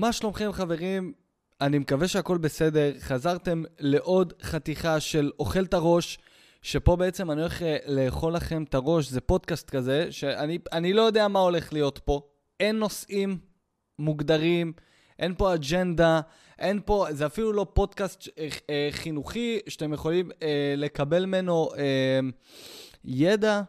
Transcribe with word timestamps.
מה 0.00 0.12
שלומכם 0.12 0.52
חברים? 0.52 1.12
אני 1.60 1.78
מקווה 1.78 2.08
שהכל 2.08 2.38
בסדר. 2.38 2.92
חזרתם 3.00 3.62
לעוד 3.78 4.32
חתיכה 4.42 5.00
של 5.00 5.30
אוכל 5.38 5.62
את 5.62 5.74
הראש, 5.74 6.18
שפה 6.62 6.96
בעצם 6.96 7.30
אני 7.30 7.40
הולך 7.40 7.62
אה, 7.62 7.76
לאכול 7.86 8.32
לכם 8.32 8.62
את 8.62 8.74
הראש. 8.74 9.08
זה 9.08 9.20
פודקאסט 9.20 9.70
כזה, 9.70 10.06
שאני 10.10 10.58
אני 10.72 10.92
לא 10.92 11.02
יודע 11.02 11.28
מה 11.28 11.38
הולך 11.38 11.72
להיות 11.72 11.98
פה. 12.04 12.20
אין 12.60 12.78
נושאים 12.78 13.38
מוגדרים, 13.98 14.72
אין 15.18 15.34
פה 15.34 15.54
אג'נדה, 15.54 16.20
אין 16.58 16.80
פה, 16.84 17.06
זה 17.10 17.26
אפילו 17.26 17.52
לא 17.52 17.66
פודקאסט 17.72 18.28
אה, 18.38 18.48
אה, 18.70 18.88
חינוכי 18.90 19.58
שאתם 19.68 19.92
יכולים 19.92 20.30
אה, 20.42 20.74
לקבל 20.76 21.26
ממנו 21.26 21.68
אה, 21.78 22.20
ידע 23.04 23.62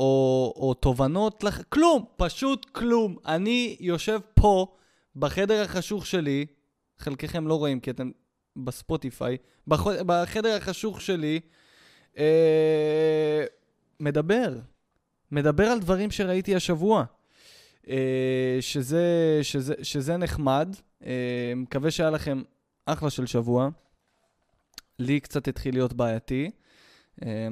או, 0.00 0.54
או 0.56 0.74
תובנות, 0.74 1.44
לח... 1.44 1.62
כלום, 1.62 2.04
פשוט 2.16 2.66
כלום. 2.70 3.16
אני 3.26 3.76
יושב 3.80 4.20
פה 4.34 4.66
בחדר 5.16 5.62
החשוך 5.62 6.06
שלי, 6.06 6.46
חלקכם 6.98 7.48
לא 7.48 7.58
רואים 7.58 7.80
כי 7.80 7.90
אתם 7.90 8.10
בספוטיפיי, 8.56 9.36
בח... 9.66 9.86
בחדר 10.06 10.56
החשוך 10.56 11.00
שלי, 11.00 11.40
אה, 12.18 13.44
מדבר. 14.00 14.58
מדבר 15.30 15.64
על 15.64 15.80
דברים 15.80 16.10
שראיתי 16.10 16.54
השבוע. 16.54 17.04
אה, 17.88 18.58
שזה, 18.60 19.38
שזה, 19.42 19.74
שזה 19.82 20.16
נחמד. 20.16 20.76
אה, 21.06 21.52
מקווה 21.56 21.90
שהיה 21.90 22.10
לכם 22.10 22.42
אחלה 22.86 23.10
של 23.10 23.26
שבוע. 23.26 23.68
לי 24.98 25.20
קצת 25.20 25.48
התחיל 25.48 25.74
להיות 25.74 25.92
בעייתי. 25.92 26.50
אה, 27.24 27.48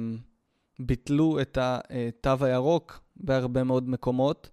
ביטלו 0.79 1.41
את 1.41 1.57
התו 1.61 2.45
הירוק 2.45 3.01
בהרבה 3.15 3.63
מאוד 3.63 3.89
מקומות. 3.89 4.49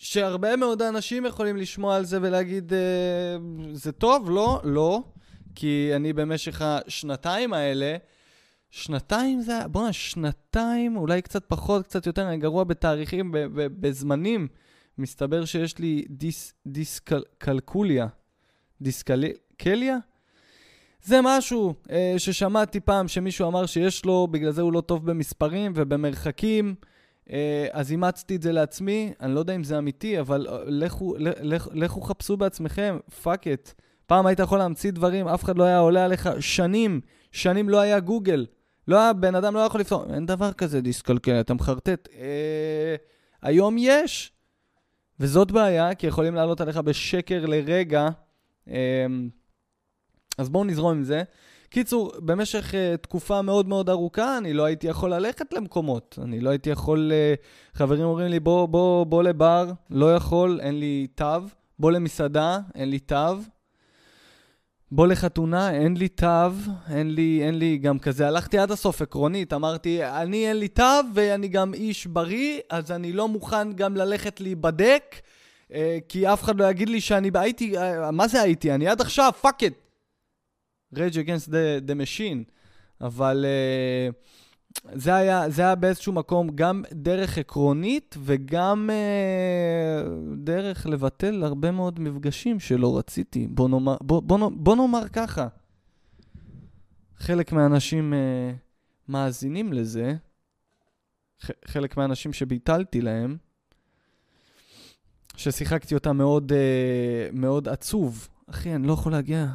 שהרבה 0.00 0.56
מאוד 0.56 0.82
אנשים 0.82 1.26
יכולים 1.26 1.56
לשמוע 1.56 1.96
על 1.96 2.04
זה 2.04 2.18
ולהגיד, 2.22 2.72
זה 3.72 3.92
טוב? 3.92 4.30
לא, 4.30 4.60
לא. 4.64 5.02
כי 5.54 5.90
אני 5.96 6.12
במשך 6.12 6.62
השנתיים 6.62 7.52
האלה, 7.52 7.96
שנתיים 8.70 9.40
זה 9.40 9.52
היה, 9.52 9.68
בוא'נה, 9.68 9.92
שנתיים, 9.92 10.96
אולי 10.96 11.22
קצת 11.22 11.44
פחות, 11.48 11.86
קצת 11.86 12.06
יותר, 12.06 12.28
אני 12.28 12.36
גרוע 12.36 12.64
בתאריכים, 12.64 13.30
בזמנים. 13.54 14.48
מסתבר 14.98 15.44
שיש 15.44 15.78
לי 15.78 16.04
דיס, 16.10 16.54
דיסקלקוליה. 16.66 18.06
דיסקלקליה? 18.82 19.96
זה 21.02 21.20
משהו 21.22 21.74
אה, 21.90 22.14
ששמעתי 22.18 22.80
פעם 22.80 23.08
שמישהו 23.08 23.48
אמר 23.48 23.66
שיש 23.66 24.04
לו, 24.04 24.28
בגלל 24.30 24.50
זה 24.50 24.62
הוא 24.62 24.72
לא 24.72 24.80
טוב 24.80 25.10
במספרים 25.10 25.72
ובמרחקים. 25.74 26.74
אה, 27.32 27.66
אז 27.72 27.90
אימצתי 27.90 28.36
את 28.36 28.42
זה 28.42 28.52
לעצמי, 28.52 29.12
אני 29.20 29.34
לא 29.34 29.40
יודע 29.40 29.54
אם 29.54 29.64
זה 29.64 29.78
אמיתי, 29.78 30.20
אבל 30.20 30.46
אה, 30.50 30.58
לכו, 31.72 32.00
חפשו 32.00 32.36
בעצמכם, 32.36 32.98
fuck 33.22 33.46
that. 33.46 33.72
פעם 34.06 34.26
היית 34.26 34.38
יכול 34.38 34.58
להמציא 34.58 34.90
דברים, 34.90 35.28
אף 35.28 35.44
אחד 35.44 35.58
לא 35.58 35.64
היה 35.64 35.78
עולה 35.78 36.04
עליך 36.04 36.28
שנים, 36.40 37.00
שנים 37.32 37.68
לא 37.68 37.80
היה 37.80 38.00
גוגל. 38.00 38.46
לא 38.88 39.00
היה, 39.00 39.12
בן 39.12 39.34
אדם 39.34 39.54
לא 39.54 39.60
יכול 39.60 39.80
לפתור, 39.80 40.14
אין 40.14 40.26
דבר 40.26 40.52
כזה 40.52 40.80
דיסקלקל, 40.80 41.40
אתה 41.40 41.54
מחרטט. 41.54 42.08
אה, 42.18 42.96
היום 43.42 43.76
יש, 43.78 44.32
וזאת 45.20 45.50
בעיה, 45.50 45.94
כי 45.94 46.06
יכולים 46.06 46.34
לעלות 46.34 46.60
עליך 46.60 46.76
בשקר 46.76 47.46
לרגע. 47.46 48.08
אה, 48.68 49.06
אז 50.38 50.48
בואו 50.48 50.64
נזרום 50.64 50.96
עם 50.96 51.02
זה. 51.02 51.22
קיצור, 51.70 52.12
במשך 52.18 52.70
uh, 52.70 52.96
תקופה 52.96 53.42
מאוד 53.42 53.68
מאוד 53.68 53.90
ארוכה, 53.90 54.38
אני 54.38 54.52
לא 54.52 54.64
הייתי 54.64 54.86
יכול 54.86 55.14
ללכת 55.14 55.52
למקומות. 55.52 56.18
אני 56.22 56.40
לא 56.40 56.50
הייתי 56.50 56.70
יכול... 56.70 57.12
Uh, 57.12 57.78
חברים 57.78 58.04
אומרים 58.04 58.28
לי, 58.28 58.40
בוא, 58.40 58.66
בוא, 58.66 59.04
בוא 59.04 59.22
לבר, 59.22 59.70
לא 59.90 60.14
יכול, 60.14 60.60
אין 60.62 60.80
לי 60.80 61.06
תו. 61.14 61.24
בוא 61.78 61.90
למסעדה, 61.90 62.58
אין 62.74 62.90
לי 62.90 62.98
תו. 62.98 63.36
בוא 64.92 65.06
לחתונה, 65.06 65.70
אין 65.70 65.96
לי 65.96 66.08
תו, 66.08 66.26
אין 66.90 67.14
לי, 67.14 67.40
אין 67.42 67.58
לי 67.58 67.78
גם 67.78 67.98
כזה. 67.98 68.28
הלכתי 68.28 68.58
עד 68.58 68.70
הסוף 68.70 69.02
עקרונית, 69.02 69.52
אמרתי, 69.52 70.04
אני 70.04 70.48
אין 70.48 70.56
לי 70.56 70.68
תו 70.68 70.82
ואני 71.14 71.48
גם 71.48 71.74
איש 71.74 72.06
בריא, 72.06 72.60
אז 72.70 72.92
אני 72.92 73.12
לא 73.12 73.28
מוכן 73.28 73.72
גם 73.72 73.96
ללכת 73.96 74.40
להיבדק, 74.40 75.14
אה, 75.72 75.98
כי 76.08 76.32
אף 76.32 76.42
אחד 76.42 76.60
לא 76.60 76.70
יגיד 76.70 76.88
לי 76.88 77.00
שאני 77.00 77.30
הייתי, 77.34 77.78
אה, 77.78 78.10
מה 78.10 78.28
זה 78.28 78.42
הייתי? 78.42 78.72
אני 78.72 78.88
עד 78.88 79.00
עכשיו, 79.00 79.32
fuck 79.40 79.64
that. 79.64 79.87
Rage 80.94 81.16
against 81.16 81.48
the 81.86 81.94
machine. 81.94 82.44
אבל... 83.00 83.44
Uh, 83.44 84.14
זה 84.94 85.14
היה, 85.14 85.50
זה 85.50 85.62
היה 85.62 85.74
באיזשהו 85.74 86.12
מקום 86.12 86.48
גם 86.54 86.82
דרך 86.92 87.38
עקרונית 87.38 88.16
וגם 88.24 88.90
אה, 88.92 90.02
דרך 90.36 90.86
לבטל 90.86 91.44
הרבה 91.44 91.70
מאוד 91.70 92.00
מפגשים 92.00 92.60
שלא 92.60 92.98
רציתי. 92.98 93.46
בוא 93.46 93.68
נאמר, 93.68 93.96
בוא, 94.00 94.22
בוא, 94.22 94.50
בוא 94.54 94.76
נאמר 94.76 95.08
ככה. 95.08 95.48
חלק 97.16 97.52
מהאנשים 97.52 98.14
אה, 98.14 98.52
מאזינים 99.08 99.72
לזה, 99.72 100.14
חלק 101.64 101.96
מהאנשים 101.96 102.32
שביטלתי 102.32 103.00
להם, 103.00 103.36
ששיחקתי 105.36 105.94
אותה 105.94 106.12
מאוד, 106.12 106.52
אה, 106.52 107.28
מאוד 107.32 107.68
עצוב. 107.68 108.28
אחי, 108.50 108.74
אני 108.74 108.86
לא 108.86 108.92
יכול 108.92 109.12
להגיע, 109.12 109.46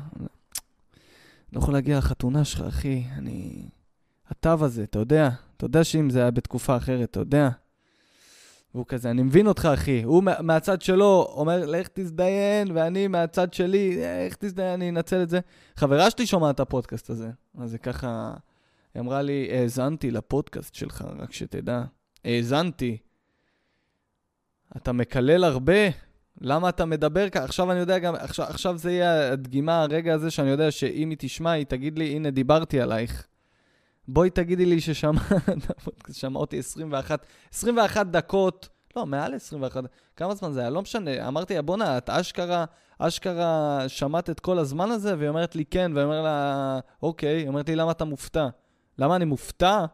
לא 1.54 1.60
יכול 1.60 1.74
להגיע 1.74 1.98
לחתונה 1.98 2.46
שלך, 2.46 2.62
אחי. 2.62 3.04
אני... 3.18 3.70
התו 4.30 4.66
הזה, 4.66 4.84
אתה 4.84 5.00
יודע, 5.00 5.30
אתה 5.58 5.66
יודע 5.66 5.84
שאם 5.84 6.10
זה 6.10 6.22
היה 6.22 6.32
בתקופה 6.32 6.78
אחרת, 6.78 7.10
אתה 7.10 7.20
יודע. 7.20 7.50
והוא 8.74 8.86
כזה, 8.88 9.12
אני 9.12 9.24
מבין 9.24 9.48
אותך, 9.48 9.66
אחי. 9.74 10.04
הוא 10.04 10.24
מהצד 10.40 10.82
שלו 10.82 11.34
אומר, 11.36 11.66
לך 11.66 11.88
תזדיין, 11.94 12.72
ואני 12.74 13.08
מהצד 13.08 13.54
שלי, 13.54 13.98
לך 14.28 14.36
תזדיין, 14.36 14.74
אני 14.74 14.90
אנצל 14.90 15.24
את 15.24 15.30
זה. 15.30 15.40
חברה 15.76 16.12
שלי 16.12 16.26
שומעת 16.26 16.56
את 16.56 16.60
הפודקאסט 16.60 17.10
הזה, 17.10 17.30
אז 17.58 17.72
זה 17.72 17.78
ככה, 17.78 18.34
היא 18.94 19.02
אמרה 19.02 19.22
לי, 19.22 19.48
האזנתי 19.52 20.12
לפודקאסט 20.12 20.76
שלך, 20.76 21.06
רק 21.20 21.34
שתדע. 21.34 21.84
האזנתי. 22.26 22.98
אתה 24.78 24.92
מקלל 24.92 25.44
הרבה, 25.44 25.82
למה 26.42 26.70
אתה 26.70 26.86
מדבר 26.86 27.30
ככה? 27.30 27.44
עכשיו 27.44 27.72
אני 27.72 27.80
יודע 27.80 28.00
גם, 28.00 28.16
עכשיו, 28.16 28.46
עכשיו 28.46 28.78
זה 28.78 28.92
יהיה 28.92 29.32
הדגימה, 29.32 29.82
הרגע 29.82 30.14
הזה 30.14 30.32
שאני 30.32 30.50
יודע 30.50 30.72
שאם 30.72 31.10
היא 31.10 31.18
תשמע, 31.20 31.52
היא 31.52 31.66
תגיד 31.66 32.00
לי, 32.00 32.06
הנה, 32.16 32.32
דיברתי 32.32 32.82
עלייך. 32.82 33.28
בואי 34.08 34.30
תגידי 34.30 34.66
לי 34.66 34.82
ששמע, 34.82 35.22
שמע 36.12 36.40
אותי 36.40 36.60
21, 36.60 37.26
21 37.54 38.08
דקות, 38.08 38.70
לא, 38.96 39.06
מעל 39.06 39.34
21, 39.34 39.84
כמה 40.16 40.36
זמן 40.36 40.52
זה 40.52 40.60
היה? 40.60 40.70
לא 40.70 40.82
משנה. 40.82 41.28
אמרתי 41.28 41.56
לה, 41.56 41.62
בואנה, 41.62 41.98
את 41.98 42.10
אשכרה, 42.10 42.66
אשכרה 43.00 43.84
שמעת 43.88 44.30
את 44.30 44.40
כל 44.40 44.60
הזמן 44.60 44.92
הזה? 44.92 45.18
והיא 45.18 45.30
אומרת 45.30 45.56
לי, 45.56 45.66
כן, 45.66 45.92
ואני 45.96 46.06
אומר 46.06 46.22
לה, 46.22 46.80
אוקיי. 47.04 47.38
היא 47.38 47.48
אומרת 47.48 47.70
לי, 47.70 47.76
למה 47.76 47.92
אתה 47.92 48.06
מופתע? 48.06 48.48
למה 48.98 49.16
אני 49.16 49.26
מופתע? 49.26 49.86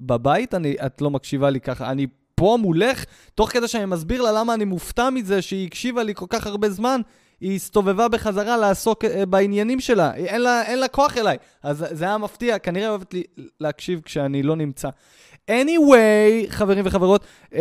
בבית 0.00 0.54
אני, 0.54 0.76
את 0.86 1.00
לא 1.00 1.10
מקשיבה 1.10 1.50
לי 1.50 1.60
ככה. 1.60 1.90
אני 1.90 2.06
פה 2.34 2.58
מולך, 2.60 3.04
תוך 3.34 3.50
כדי 3.50 3.68
שאני 3.68 3.84
מסביר 3.84 4.22
לה 4.22 4.32
למה 4.32 4.54
אני 4.54 4.64
מופתע 4.64 5.10
מזה 5.10 5.42
שהיא 5.42 5.66
הקשיבה 5.66 6.02
לי 6.02 6.14
כל 6.14 6.26
כך 6.28 6.46
הרבה 6.46 6.70
זמן, 6.70 7.00
היא 7.40 7.56
הסתובבה 7.56 8.08
בחזרה 8.08 8.56
לעסוק 8.56 9.04
אה, 9.04 9.26
בעניינים 9.26 9.80
שלה, 9.80 10.14
אין 10.14 10.40
לה, 10.40 10.62
אין 10.62 10.78
לה 10.78 10.88
כוח 10.88 11.16
אליי. 11.16 11.36
אז 11.62 11.84
זה 11.90 12.04
היה 12.04 12.18
מפתיע, 12.18 12.58
כנראה 12.58 12.88
אוהבת 12.88 13.14
לי 13.14 13.22
להקשיב 13.60 14.00
כשאני 14.04 14.42
לא 14.42 14.56
נמצא. 14.56 14.88
anyway, 15.50 16.48
חברים 16.48 16.84
וחברות, 16.86 17.24
אמ, 17.52 17.60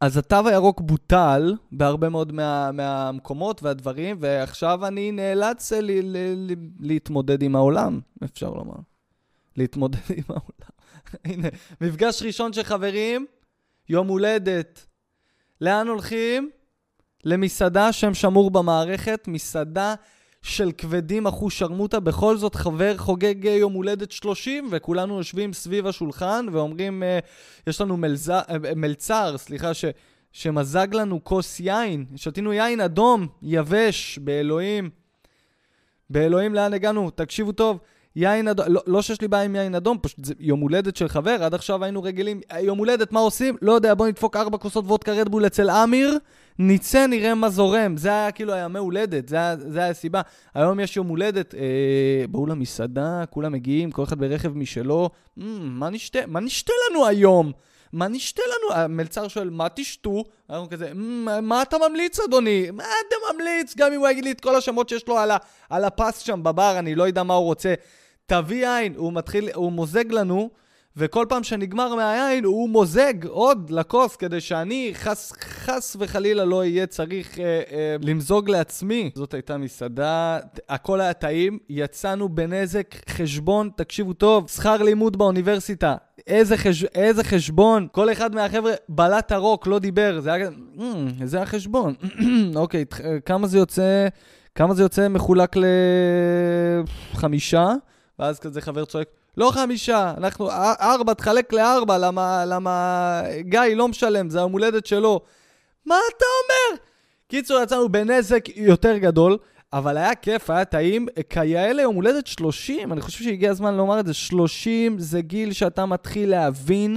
אז 0.00 0.16
התו 0.16 0.48
הירוק 0.48 0.80
בוטל 0.80 1.54
בהרבה 1.72 2.08
מאוד 2.08 2.32
מה, 2.32 2.72
מהמקומות 2.72 3.62
והדברים, 3.62 4.16
ועכשיו 4.20 4.86
אני 4.86 5.12
נאלץ 5.12 5.72
ל, 5.72 5.76
ל, 5.82 6.16
ל, 6.36 6.54
להתמודד 6.80 7.42
עם 7.42 7.56
העולם, 7.56 8.00
אפשר 8.24 8.50
לומר. 8.50 8.76
להתמודד 9.56 9.98
עם 10.16 10.24
העולם. 10.28 10.77
הנה, 11.24 11.48
מפגש 11.80 12.22
ראשון 12.22 12.52
של 12.52 12.62
חברים, 12.62 13.26
יום 13.88 14.08
הולדת. 14.08 14.86
לאן 15.60 15.88
הולכים? 15.88 16.50
למסעדה 17.24 17.92
שם 17.92 18.14
שמור 18.14 18.50
במערכת, 18.50 19.24
מסעדה 19.26 19.94
של 20.42 20.70
כבדים 20.78 21.26
אחוז 21.26 21.52
שרמוטה. 21.52 22.00
בכל 22.00 22.36
זאת, 22.36 22.54
חבר 22.54 22.96
חוגג 22.96 23.44
יום 23.44 23.72
הולדת 23.72 24.12
30, 24.12 24.68
וכולנו 24.70 25.16
יושבים 25.16 25.52
סביב 25.52 25.86
השולחן 25.86 26.46
ואומרים, 26.52 27.02
אה, 27.02 27.18
יש 27.66 27.80
לנו 27.80 27.96
מלז... 27.96 28.30
אה, 28.30 28.44
מלצר, 28.76 29.38
סליחה, 29.38 29.74
ש... 29.74 29.84
שמזג 30.32 30.94
לנו 30.94 31.24
כוס 31.24 31.60
יין. 31.60 32.06
שתינו 32.16 32.52
יין 32.52 32.80
אדום, 32.80 33.28
יבש, 33.42 34.18
באלוהים. 34.18 34.90
באלוהים, 36.10 36.54
לאן 36.54 36.72
הגענו? 36.72 37.10
תקשיבו 37.10 37.52
טוב. 37.52 37.78
יין 38.16 38.48
אדום, 38.48 38.66
לא, 38.68 38.80
לא 38.86 39.02
שיש 39.02 39.20
לי 39.20 39.28
בעיה 39.28 39.44
עם 39.44 39.56
יין 39.56 39.74
אדום, 39.74 39.98
פשוט 40.02 40.24
זה 40.24 40.34
יום 40.40 40.60
הולדת 40.60 40.96
של 40.96 41.08
חבר, 41.08 41.44
עד 41.44 41.54
עכשיו 41.54 41.84
היינו 41.84 42.02
רגילים, 42.02 42.40
יום 42.62 42.78
הולדת, 42.78 43.12
מה 43.12 43.20
עושים? 43.20 43.56
לא 43.62 43.72
יודע, 43.72 43.94
בוא 43.94 44.08
נדפוק 44.08 44.36
ארבע 44.36 44.58
כוסות 44.58 44.84
וודקה 44.84 45.12
רדבול 45.12 45.46
אצל 45.46 45.70
אמיר, 45.70 46.18
נצא, 46.58 47.06
נראה 47.06 47.34
מה 47.34 47.50
זורם. 47.50 47.96
זה 47.96 48.08
היה 48.08 48.30
כאילו 48.30 48.52
הימי 48.52 48.78
הולדת, 48.78 49.28
זה 49.28 49.38
זה 49.58 49.78
היה 49.78 49.90
הסיבה. 49.90 50.20
היום 50.54 50.80
יש 50.80 50.96
יום 50.96 51.06
הולדת, 51.06 51.54
אה, 51.54 52.24
בואו 52.28 52.46
למסעדה, 52.46 53.24
כולם 53.30 53.52
מגיעים, 53.52 53.90
כל 53.90 54.02
אחד 54.02 54.18
ברכב 54.18 54.56
משלו, 54.56 55.10
mm, 55.38 55.42
מה 55.60 55.90
נשתה? 55.90 56.18
מה 56.26 56.40
נשתה 56.40 56.72
לנו 56.90 57.06
היום? 57.06 57.52
מה 57.92 58.08
נשתה 58.08 58.42
לנו? 58.46 58.80
המלצר 58.80 59.28
שואל, 59.28 59.50
מה 59.50 59.68
תשתו? 59.68 60.24
אנחנו 60.50 60.68
כזה, 60.68 60.90
מה 61.42 61.62
אתה 61.62 61.76
ממליץ, 61.88 62.20
אדוני? 62.20 62.70
מה 62.70 62.84
אתה 62.84 63.16
ממליץ? 63.32 63.74
גם 63.76 63.92
אם 63.92 64.00
הוא 64.00 64.08
יגיד 64.08 64.24
לי 64.24 64.30
את 64.30 64.40
כל 64.40 64.56
השמות 64.56 64.88
שיש 64.88 65.08
לו 65.08 65.18
על, 65.18 65.30
ה, 65.30 65.36
על 65.70 65.84
הפס 65.84 66.18
שם 66.18 66.42
בבר, 66.42 66.78
אני 66.78 66.94
לא 66.94 67.06
יודע 67.06 67.22
מה 67.22 67.34
הוא 67.34 67.44
רוצה. 67.44 67.74
תביא 68.26 68.66
יין, 68.66 68.94
הוא 68.96 69.12
מתחיל, 69.12 69.50
הוא 69.54 69.72
מוזג 69.72 70.12
לנו. 70.12 70.50
וכל 70.98 71.26
פעם 71.28 71.42
שנגמר 71.42 71.94
מהיין 71.94 72.44
הוא 72.44 72.68
מוזג 72.68 73.26
עוד 73.26 73.70
לכוס 73.70 74.16
כדי 74.16 74.40
שאני 74.40 74.90
חס, 74.94 75.32
חס 75.32 75.96
וחלילה 76.00 76.44
לא 76.44 76.58
אהיה 76.58 76.86
צריך 76.86 77.38
אה, 77.38 77.44
אה, 77.44 77.96
למזוג 78.00 78.50
לעצמי. 78.50 79.10
זאת 79.14 79.34
הייתה 79.34 79.58
מסעדה, 79.58 80.38
הכל 80.68 81.00
היה 81.00 81.12
טעים, 81.12 81.58
יצאנו 81.68 82.28
בנזק 82.28 82.94
חשבון, 83.08 83.70
תקשיבו 83.76 84.12
טוב, 84.12 84.48
שכר 84.50 84.82
לימוד 84.82 85.16
באוניברסיטה. 85.16 85.96
איזה, 86.26 86.56
חש... 86.56 86.84
איזה 86.84 87.24
חשבון, 87.24 87.88
כל 87.92 88.12
אחד 88.12 88.34
מהחבר'ה 88.34 88.72
בלט 88.88 89.32
הרוק, 89.32 89.66
לא 89.66 89.78
דיבר, 89.78 90.20
זה 90.20 90.32
היה... 90.32 90.48
Mm, 90.76 90.82
זה 91.24 91.42
החשבון. 91.42 91.94
אוקיי, 92.56 92.84
כמה 93.24 93.46
זה 93.46 93.58
יוצא? 93.58 94.08
כמה 94.54 94.74
זה 94.74 94.82
יוצא 94.82 95.08
מחולק 95.08 95.56
לחמישה? 97.14 97.72
ואז 98.18 98.38
כזה 98.38 98.60
חבר 98.60 98.84
צועק, 98.84 99.08
לא 99.38 99.50
חמישה, 99.50 100.14
אנחנו 100.16 100.50
ארבע, 100.80 101.14
תחלק 101.14 101.52
לארבע, 101.52 101.98
למה, 101.98 102.44
למה 102.44 103.22
גיא 103.40 103.60
לא 103.60 103.88
משלם, 103.88 104.30
זה 104.30 104.38
היום 104.38 104.52
הולדת 104.52 104.86
שלו. 104.86 105.20
מה 105.86 105.96
אתה 106.16 106.24
אומר? 106.24 106.80
קיצור, 107.28 107.60
יצאנו 107.62 107.88
בנזק 107.88 108.44
יותר 108.56 108.98
גדול, 108.98 109.38
אבל 109.72 109.96
היה 109.96 110.14
כיף, 110.14 110.50
היה 110.50 110.64
טעים. 110.64 111.06
כיאה 111.30 111.82
יום 111.82 111.94
הולדת 111.94 112.26
30, 112.26 112.92
אני 112.92 113.00
חושב 113.00 113.24
שהגיע 113.24 113.50
הזמן 113.50 113.74
לומר 113.74 114.00
את 114.00 114.06
זה, 114.06 114.14
30 114.14 114.98
זה 114.98 115.20
גיל 115.20 115.52
שאתה 115.52 115.86
מתחיל 115.86 116.30
להבין. 116.30 116.96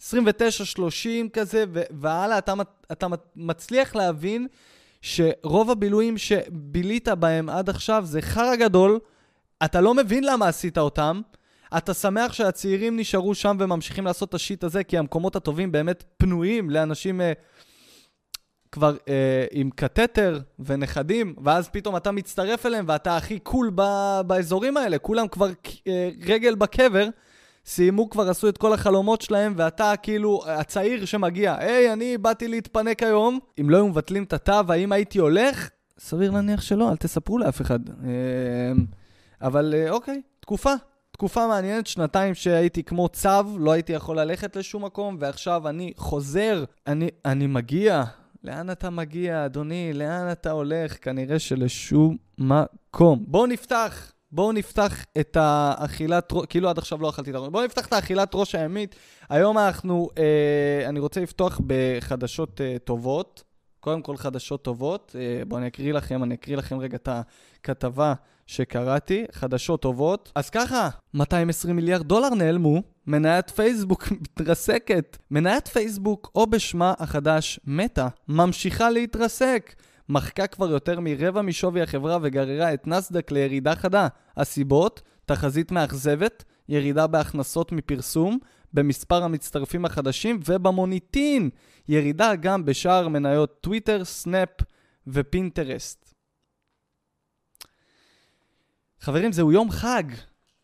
29-30 0.00 0.04
כזה, 1.32 1.64
והלאה, 1.90 2.38
אתה, 2.38 2.52
אתה 2.92 3.06
מצליח 3.36 3.96
להבין 3.96 4.46
שרוב 5.02 5.70
הבילויים 5.70 6.18
שבילית 6.18 7.08
בהם 7.08 7.48
עד 7.48 7.70
עכשיו 7.70 8.02
זה 8.06 8.22
חרא 8.22 8.56
גדול, 8.56 8.98
אתה 9.64 9.80
לא 9.80 9.94
מבין 9.94 10.24
למה 10.24 10.48
עשית 10.48 10.78
אותם, 10.78 11.20
אתה 11.76 11.94
שמח 11.94 12.32
שהצעירים 12.32 12.96
נשארו 12.96 13.34
שם 13.34 13.56
וממשיכים 13.60 14.04
לעשות 14.04 14.28
את 14.28 14.34
השיט 14.34 14.64
הזה, 14.64 14.84
כי 14.84 14.98
המקומות 14.98 15.36
הטובים 15.36 15.72
באמת 15.72 16.04
פנויים 16.16 16.70
לאנשים 16.70 17.20
אה, 17.20 17.32
כבר 18.72 18.96
אה, 19.08 19.44
עם 19.50 19.70
קתטר 19.70 20.40
ונכדים, 20.58 21.34
ואז 21.44 21.68
פתאום 21.68 21.96
אתה 21.96 22.12
מצטרף 22.12 22.66
אליהם 22.66 22.84
ואתה 22.88 23.16
הכי 23.16 23.38
קול 23.38 23.70
ב- 23.74 24.20
באזורים 24.26 24.76
האלה, 24.76 24.98
כולם 24.98 25.28
כבר 25.28 25.48
אה, 25.88 26.10
רגל 26.26 26.54
בקבר. 26.54 27.08
סיימו 27.66 28.10
כבר, 28.10 28.30
עשו 28.30 28.48
את 28.48 28.58
כל 28.58 28.72
החלומות 28.72 29.20
שלהם, 29.20 29.54
ואתה 29.56 29.92
כאילו 30.02 30.40
הצעיר 30.46 31.04
שמגיע, 31.04 31.56
היי, 31.58 31.92
אני 31.92 32.18
באתי 32.18 32.48
להתפנק 32.48 33.02
היום. 33.02 33.38
אם 33.60 33.70
לא 33.70 33.76
היו 33.76 33.88
מבטלים 33.88 34.24
את 34.24 34.32
התו, 34.32 34.72
האם 34.72 34.92
הייתי 34.92 35.18
הולך? 35.18 35.70
סביר 35.98 36.30
להניח 36.30 36.60
שלא, 36.60 36.90
אל 36.90 36.96
תספרו 36.96 37.38
לאף 37.38 37.60
אחד. 37.60 37.78
אה, 37.88 38.72
אבל 39.42 39.74
אה, 39.76 39.90
אוקיי, 39.90 40.20
תקופה. 40.40 40.72
תקופה 41.16 41.46
מעניינת, 41.46 41.86
שנתיים 41.86 42.34
שהייתי 42.34 42.82
כמו 42.82 43.08
צו, 43.08 43.58
לא 43.58 43.72
הייתי 43.72 43.92
יכול 43.92 44.20
ללכת 44.20 44.56
לשום 44.56 44.84
מקום, 44.84 45.16
ועכשיו 45.20 45.68
אני 45.68 45.92
חוזר, 45.96 46.64
אני, 46.86 47.08
אני 47.24 47.46
מגיע. 47.46 48.04
לאן 48.44 48.70
אתה 48.70 48.90
מגיע, 48.90 49.44
אדוני? 49.44 49.92
לאן 49.94 50.32
אתה 50.32 50.50
הולך? 50.50 51.04
כנראה 51.04 51.38
שלשום 51.38 52.16
מקום. 52.38 53.24
בואו 53.26 53.46
נפתח, 53.46 54.12
בואו 54.32 54.52
נפתח 54.52 55.04
את 55.20 55.36
האכילת 55.40 56.32
ראש, 56.32 56.46
כאילו 56.48 56.68
עד 56.68 56.78
עכשיו 56.78 57.02
לא 57.02 57.08
אכלתי 57.08 57.30
את 57.30 57.34
הראש. 57.34 57.48
בואו 57.48 57.64
נפתח 57.64 57.86
את 57.86 57.92
האכילת 57.92 58.30
ראש 58.34 58.54
הימית. 58.54 58.94
היום 59.28 59.58
אנחנו, 59.58 60.08
אה, 60.18 60.88
אני 60.88 61.00
רוצה 61.00 61.20
לפתוח 61.20 61.60
בחדשות 61.66 62.60
אה, 62.60 62.76
טובות. 62.84 63.42
קודם 63.80 64.02
כל 64.02 64.16
חדשות 64.16 64.62
טובות. 64.62 65.16
אה, 65.18 65.44
בואו 65.44 65.58
אני 65.58 65.66
אקריא 65.66 65.92
לכם, 65.92 66.22
אני 66.22 66.34
אקריא 66.34 66.56
לכם 66.56 66.78
רגע 66.78 66.96
את 66.96 67.08
הכתבה 67.08 68.14
שקראתי, 68.46 69.24
חדשות 69.32 69.82
טובות. 69.82 70.32
אז 70.34 70.50
ככה, 70.50 70.88
220 71.14 71.76
מיליארד 71.76 72.08
דולר 72.08 72.34
נעלמו, 72.34 72.82
מניית 73.06 73.50
פייסבוק 73.50 74.08
מתרסקת. 74.20 75.16
מניית 75.30 75.68
פייסבוק, 75.68 76.30
או 76.34 76.46
בשמה 76.46 76.94
החדש, 76.98 77.60
מטא, 77.64 78.08
ממשיכה 78.28 78.90
להתרסק. 78.90 79.74
מחקה 80.08 80.46
כבר 80.46 80.70
יותר 80.70 81.00
מרבע 81.00 81.42
משווי 81.42 81.82
החברה 81.82 82.18
וגררה 82.22 82.74
את 82.74 82.86
נאסד"ק 82.86 83.30
לירידה 83.30 83.74
חדה. 83.74 84.08
הסיבות? 84.36 85.02
תחזית 85.24 85.72
מאכזבת, 85.72 86.44
ירידה 86.68 87.06
בהכנסות 87.06 87.72
מפרסום, 87.72 88.38
במספר 88.72 89.22
המצטרפים 89.22 89.84
החדשים 89.84 90.40
ובמוניטין. 90.46 91.50
ירידה 91.88 92.34
גם 92.34 92.64
בשאר 92.64 93.08
מניות 93.08 93.60
טוויטר, 93.60 94.04
סנאפ 94.04 94.48
ופינטרסט. 95.06 96.05
חברים, 99.06 99.32
זהו 99.32 99.52
יום 99.52 99.70
חג. 99.70 100.02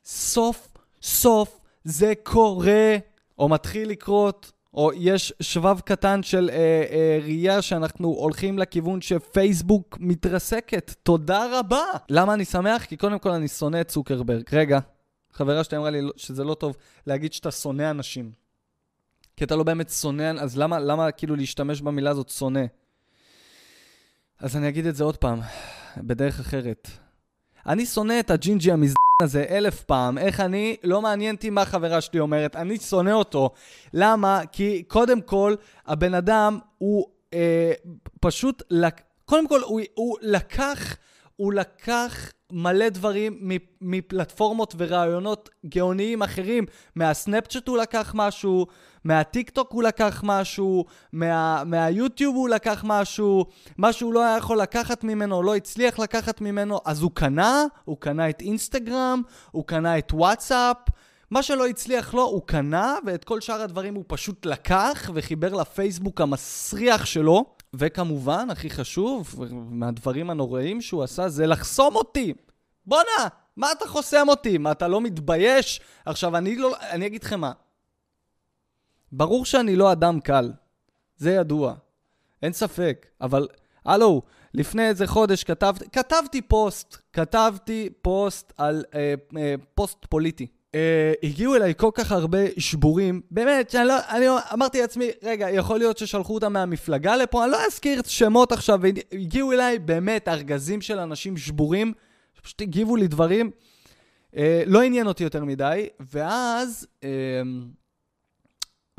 סוף 0.04 0.68
סוף 1.02 1.60
זה 1.84 2.12
קורה, 2.22 2.96
או 3.38 3.48
מתחיל 3.48 3.88
לקרות, 3.88 4.52
או 4.74 4.90
יש 4.94 5.32
שבב 5.40 5.80
קטן 5.80 6.22
של 6.22 6.50
אה, 6.52 6.56
אה, 6.90 7.18
ראייה 7.22 7.62
שאנחנו 7.62 8.08
הולכים 8.08 8.58
לכיוון 8.58 9.00
שפייסבוק 9.00 9.98
מתרסקת. 10.00 10.94
תודה 11.02 11.58
רבה. 11.58 11.84
למה 12.08 12.34
אני 12.34 12.44
שמח? 12.44 12.84
כי 12.84 12.96
קודם 12.96 13.18
כל 13.18 13.30
אני 13.30 13.48
שונא 13.48 13.80
את 13.80 13.88
צוקרברג. 13.88 14.44
רגע, 14.52 14.78
חברה 15.32 15.64
שלי 15.64 15.78
אמרה 15.78 15.90
לי 15.90 16.00
שזה 16.16 16.44
לא 16.44 16.54
טוב 16.54 16.76
להגיד 17.06 17.32
שאתה 17.32 17.50
שונא 17.50 17.90
אנשים. 17.90 18.32
כי 19.36 19.44
אתה 19.44 19.56
לא 19.56 19.62
באמת 19.62 19.90
שונא, 19.90 20.32
אז 20.40 20.58
למה, 20.58 20.78
למה 20.78 21.10
כאילו 21.10 21.36
להשתמש 21.36 21.80
במילה 21.80 22.10
הזאת 22.10 22.28
שונא? 22.28 22.64
אז 24.38 24.56
אני 24.56 24.68
אגיד 24.68 24.86
את 24.86 24.96
זה 24.96 25.04
עוד 25.04 25.16
פעם, 25.16 25.40
בדרך 25.96 26.40
אחרת. 26.40 26.88
אני 27.66 27.86
שונא 27.86 28.20
את 28.20 28.30
הג'ינג'י 28.30 28.72
המזדן 28.72 28.94
הזה 29.22 29.44
אלף 29.50 29.82
פעם. 29.82 30.18
איך 30.18 30.40
אני, 30.40 30.76
לא 30.84 31.02
מעניין 31.02 31.34
אותי 31.34 31.50
מה 31.50 31.64
חברה 31.64 32.00
שלי 32.00 32.20
אומרת, 32.20 32.56
אני 32.56 32.78
שונא 32.78 33.10
אותו. 33.10 33.50
למה? 33.94 34.40
כי 34.52 34.82
קודם 34.88 35.20
כל, 35.20 35.54
הבן 35.86 36.14
אדם 36.14 36.58
הוא 36.78 37.06
אה, 37.34 37.72
פשוט, 38.20 38.62
לק... 38.70 39.02
קודם 39.24 39.48
כל, 39.48 39.60
הוא, 39.60 39.80
הוא 39.94 40.16
לקח, 40.22 40.96
הוא 41.36 41.52
לקח 41.52 42.32
מלא 42.52 42.88
דברים 42.88 43.48
מפלטפורמות 43.80 44.74
ורעיונות 44.78 45.50
גאוניים 45.66 46.22
אחרים. 46.22 46.66
מהסנאפצ'אט 46.94 47.68
הוא 47.68 47.78
לקח 47.78 48.12
משהו, 48.16 48.66
מהטיק 49.04 49.50
טוק 49.50 49.72
הוא 49.72 49.82
לקח 49.82 50.20
משהו, 50.26 50.84
מה, 51.12 51.62
מהיוטיוב 51.64 52.36
הוא 52.36 52.48
לקח 52.48 52.84
משהו, 52.86 53.46
מה 53.78 53.92
שהוא 53.92 54.12
לא 54.12 54.24
היה 54.24 54.36
יכול 54.36 54.60
לקחת 54.60 55.04
ממנו, 55.04 55.42
לא 55.42 55.56
הצליח 55.56 55.98
לקחת 55.98 56.40
ממנו, 56.40 56.80
אז 56.84 57.02
הוא 57.02 57.10
קנה, 57.14 57.64
הוא 57.84 57.96
קנה 58.00 58.30
את 58.30 58.40
אינסטגרם, 58.40 59.22
הוא 59.50 59.66
קנה 59.66 59.98
את 59.98 60.12
וואטסאפ. 60.12 60.76
מה 61.30 61.42
שלא 61.42 61.66
הצליח 61.66 62.14
לו, 62.14 62.22
הוא 62.22 62.42
קנה, 62.46 62.96
ואת 63.06 63.24
כל 63.24 63.40
שאר 63.40 63.62
הדברים 63.62 63.94
הוא 63.94 64.04
פשוט 64.06 64.46
לקח 64.46 65.10
וחיבר 65.14 65.54
לפייסבוק 65.54 66.20
המסריח 66.20 67.04
שלו. 67.04 67.44
וכמובן, 67.74 68.50
הכי 68.50 68.70
חשוב, 68.70 69.34
מהדברים 69.50 70.30
הנוראים 70.30 70.80
שהוא 70.80 71.02
עשה, 71.02 71.28
זה 71.28 71.46
לחסום 71.46 71.96
אותי. 71.96 72.34
בואנה, 72.86 73.28
מה 73.56 73.72
אתה 73.72 73.86
חוסם 73.86 74.28
אותי? 74.28 74.58
מה, 74.58 74.72
אתה 74.72 74.88
לא 74.88 75.00
מתבייש? 75.00 75.80
עכשיו, 76.06 76.36
אני 76.36 76.56
לא... 76.56 76.74
אני 76.90 77.06
אגיד 77.06 77.24
לכם 77.24 77.40
מה. 77.40 77.52
ברור 79.12 79.44
שאני 79.44 79.76
לא 79.76 79.92
אדם 79.92 80.20
קל. 80.20 80.52
זה 81.16 81.30
ידוע. 81.30 81.74
אין 82.42 82.52
ספק. 82.52 83.06
אבל, 83.20 83.48
הלו, 83.84 84.22
לפני 84.54 84.88
איזה 84.88 85.06
חודש 85.06 85.44
כתבתי, 85.44 85.84
כתבתי 85.92 86.42
פוסט, 86.42 86.96
כתבתי 87.12 87.88
פוסט 88.02 88.52
על 88.56 88.84
אה, 88.94 89.14
אה, 89.36 89.54
פוסט 89.74 90.06
פוליטי. 90.08 90.46
אה, 90.74 91.12
הגיעו 91.22 91.56
אליי 91.56 91.74
כל 91.76 91.90
כך 91.94 92.12
הרבה 92.12 92.38
שבורים, 92.58 93.20
באמת, 93.30 93.70
שאני 93.70 93.88
לא, 93.88 93.94
אני 94.08 94.26
אמרתי 94.52 94.80
לעצמי, 94.80 95.10
רגע, 95.22 95.50
יכול 95.50 95.78
להיות 95.78 95.98
ששלחו 95.98 96.34
אותם 96.34 96.52
מהמפלגה 96.52 97.16
לפה, 97.16 97.44
אני 97.44 97.52
לא 97.52 97.66
אזכיר 97.66 98.02
שמות 98.06 98.52
עכשיו, 98.52 98.80
הגיעו 99.12 99.52
אליי 99.52 99.78
באמת 99.78 100.28
ארגזים 100.28 100.80
של 100.80 100.98
אנשים 100.98 101.36
שבורים, 101.36 101.92
שפשוט 102.34 102.62
הגיבו 102.62 102.96
לי 102.96 103.08
דברים, 103.08 103.50
אה, 104.36 104.62
לא 104.66 104.82
עניין 104.82 105.06
אותי 105.06 105.24
יותר 105.24 105.44
מדי, 105.44 105.88
ואז... 106.00 106.86
אה, 107.04 107.08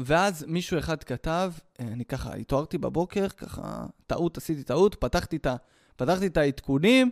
ואז 0.01 0.45
מישהו 0.47 0.79
אחד 0.79 1.03
כתב, 1.03 1.51
אה, 1.79 1.85
אני 1.85 2.05
ככה 2.05 2.33
התעוררתי 2.33 2.77
בבוקר, 2.77 3.27
ככה, 3.27 3.85
טעות, 4.07 4.37
עשיתי 4.37 4.63
טעות, 4.63 4.95
פתחתי 4.95 5.35
את, 5.35 5.47
פתחתי 5.95 6.27
את 6.27 6.37
העדכונים, 6.37 7.09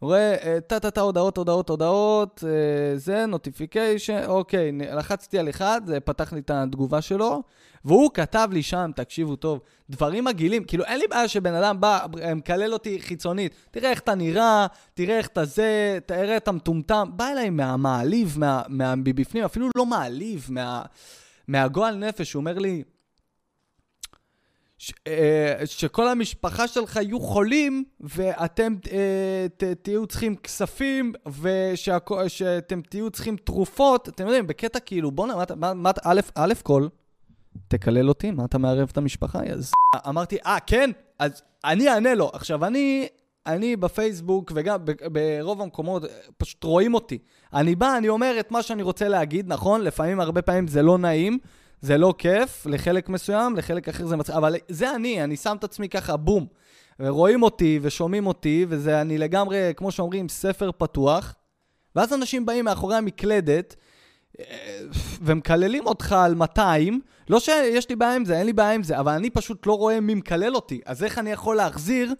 רואה 0.00 0.36
טה-טה-טה, 0.66 1.00
אה, 1.00 1.06
הודעות, 1.06 1.36
הודעות, 1.36 1.68
הודעות, 1.68 2.44
אה, 2.46 2.98
זה, 2.98 3.26
נוטיפיקיישן, 3.26 4.24
אוקיי, 4.26 4.72
לחצתי 4.72 5.38
על 5.38 5.48
אחד, 5.48 5.80
פתח 6.04 6.32
לי 6.32 6.40
את 6.40 6.50
התגובה 6.50 7.00
שלו, 7.02 7.42
והוא 7.84 8.10
כתב 8.14 8.48
לי 8.52 8.62
שם, 8.62 8.90
תקשיבו 8.96 9.36
טוב, 9.36 9.60
דברים 9.90 10.24
מגעילים, 10.24 10.64
כאילו 10.64 10.84
אין 10.84 10.98
לי 10.98 11.04
בעיה 11.10 11.28
שבן 11.28 11.54
אדם 11.54 11.80
בא, 11.80 12.06
מקלל 12.36 12.72
אותי 12.72 13.00
חיצונית, 13.00 13.54
תראה 13.70 13.90
איך 13.90 14.00
אתה 14.00 14.14
נראה, 14.14 14.66
תראה 14.94 15.18
איך 15.18 15.26
אתה 15.26 15.44
זה, 15.44 15.98
תראה 16.06 16.36
את 16.36 16.48
המטומטם, 16.48 17.08
בא 17.16 17.28
אליי 17.28 17.50
מהמעליב, 17.50 18.36
מה, 18.38 18.62
מה, 18.68 18.94
אפילו 19.44 19.68
לא 19.76 19.86
מעליב, 19.86 20.46
מה... 20.50 20.82
מהגועל 21.48 21.96
נפש, 21.96 22.32
הוא 22.32 22.40
אומר 22.40 22.58
לי, 22.58 22.82
אה, 25.06 25.62
שכל 25.64 26.08
המשפחה 26.08 26.68
שלך 26.68 26.96
יהיו 26.96 27.20
חולים, 27.20 27.84
ואתם 28.00 28.74
אה, 28.92 29.46
תהיו 29.82 30.06
צריכים 30.06 30.36
כספים, 30.36 31.12
ושאתם 31.40 32.80
תהיו 32.80 33.10
צריכים 33.10 33.36
תרופות, 33.36 34.08
אתם 34.08 34.26
יודעים, 34.26 34.46
בקטע 34.46 34.80
כאילו, 34.80 35.10
בוא'נה, 35.10 35.34
מה, 35.56 35.74
מה, 35.74 35.90
א', 36.04 36.20
א' 36.34 36.52
כל, 36.62 36.88
תקלל 37.68 38.08
אותי, 38.08 38.30
מה 38.30 38.44
אתה 38.44 38.58
מערב 38.58 38.88
את 38.92 38.96
המשפחה? 38.96 39.40
אז 39.44 39.72
אמרתי, 40.08 40.36
אה, 40.46 40.58
כן? 40.66 40.90
אז 41.18 41.42
אני 41.64 41.88
אענה 41.88 42.14
לו. 42.14 42.30
עכשיו, 42.34 42.64
אני, 42.64 43.08
אני 43.46 43.76
בפייסבוק, 43.76 44.52
וגם 44.54 44.78
ברוב 45.12 45.62
המקומות, 45.62 46.02
פשוט 46.36 46.64
רואים 46.64 46.94
אותי. 46.94 47.18
אני 47.54 47.74
בא, 47.74 47.96
אני 47.96 48.08
אומר 48.08 48.36
את 48.40 48.50
מה 48.50 48.62
שאני 48.62 48.82
רוצה 48.82 49.08
להגיד, 49.08 49.48
נכון? 49.48 49.80
לפעמים, 49.80 50.20
הרבה 50.20 50.42
פעמים 50.42 50.66
זה 50.66 50.82
לא 50.82 50.98
נעים. 50.98 51.38
זה 51.82 51.98
לא 51.98 52.14
כיף 52.18 52.66
לחלק 52.66 53.08
מסוים, 53.08 53.56
לחלק 53.56 53.88
אחר 53.88 54.06
זה 54.06 54.16
מצחיק, 54.16 54.36
אבל 54.36 54.56
זה 54.68 54.94
אני, 54.94 55.24
אני 55.24 55.36
שם 55.36 55.56
את 55.58 55.64
עצמי 55.64 55.88
ככה, 55.88 56.16
בום. 56.16 56.46
ורואים 57.00 57.42
אותי 57.42 57.78
ושומעים 57.82 58.26
אותי, 58.26 58.66
וזה 58.68 59.00
אני 59.00 59.18
לגמרי, 59.18 59.72
כמו 59.76 59.90
שאומרים, 59.90 60.28
ספר 60.28 60.70
פתוח. 60.78 61.34
ואז 61.96 62.12
אנשים 62.12 62.46
באים 62.46 62.64
מאחורי 62.64 62.96
המקלדת, 62.96 63.76
אה, 64.40 64.44
ומקללים 65.22 65.86
אותך 65.86 66.12
על 66.12 66.34
200, 66.34 67.00
לא 67.28 67.40
שיש 67.40 67.88
לי 67.88 67.96
בעיה 67.96 68.16
עם 68.16 68.24
זה, 68.24 68.38
אין 68.38 68.46
לי 68.46 68.52
בעיה 68.52 68.72
עם 68.72 68.82
זה, 68.82 68.98
אבל 68.98 69.12
אני 69.12 69.30
פשוט 69.30 69.66
לא 69.66 69.72
רואה 69.72 70.00
מי 70.00 70.14
מקלל 70.14 70.54
אותי. 70.54 70.80
אז 70.86 71.04
איך 71.04 71.18
אני 71.18 71.32
יכול 71.32 71.56
להחזיר 71.56 72.14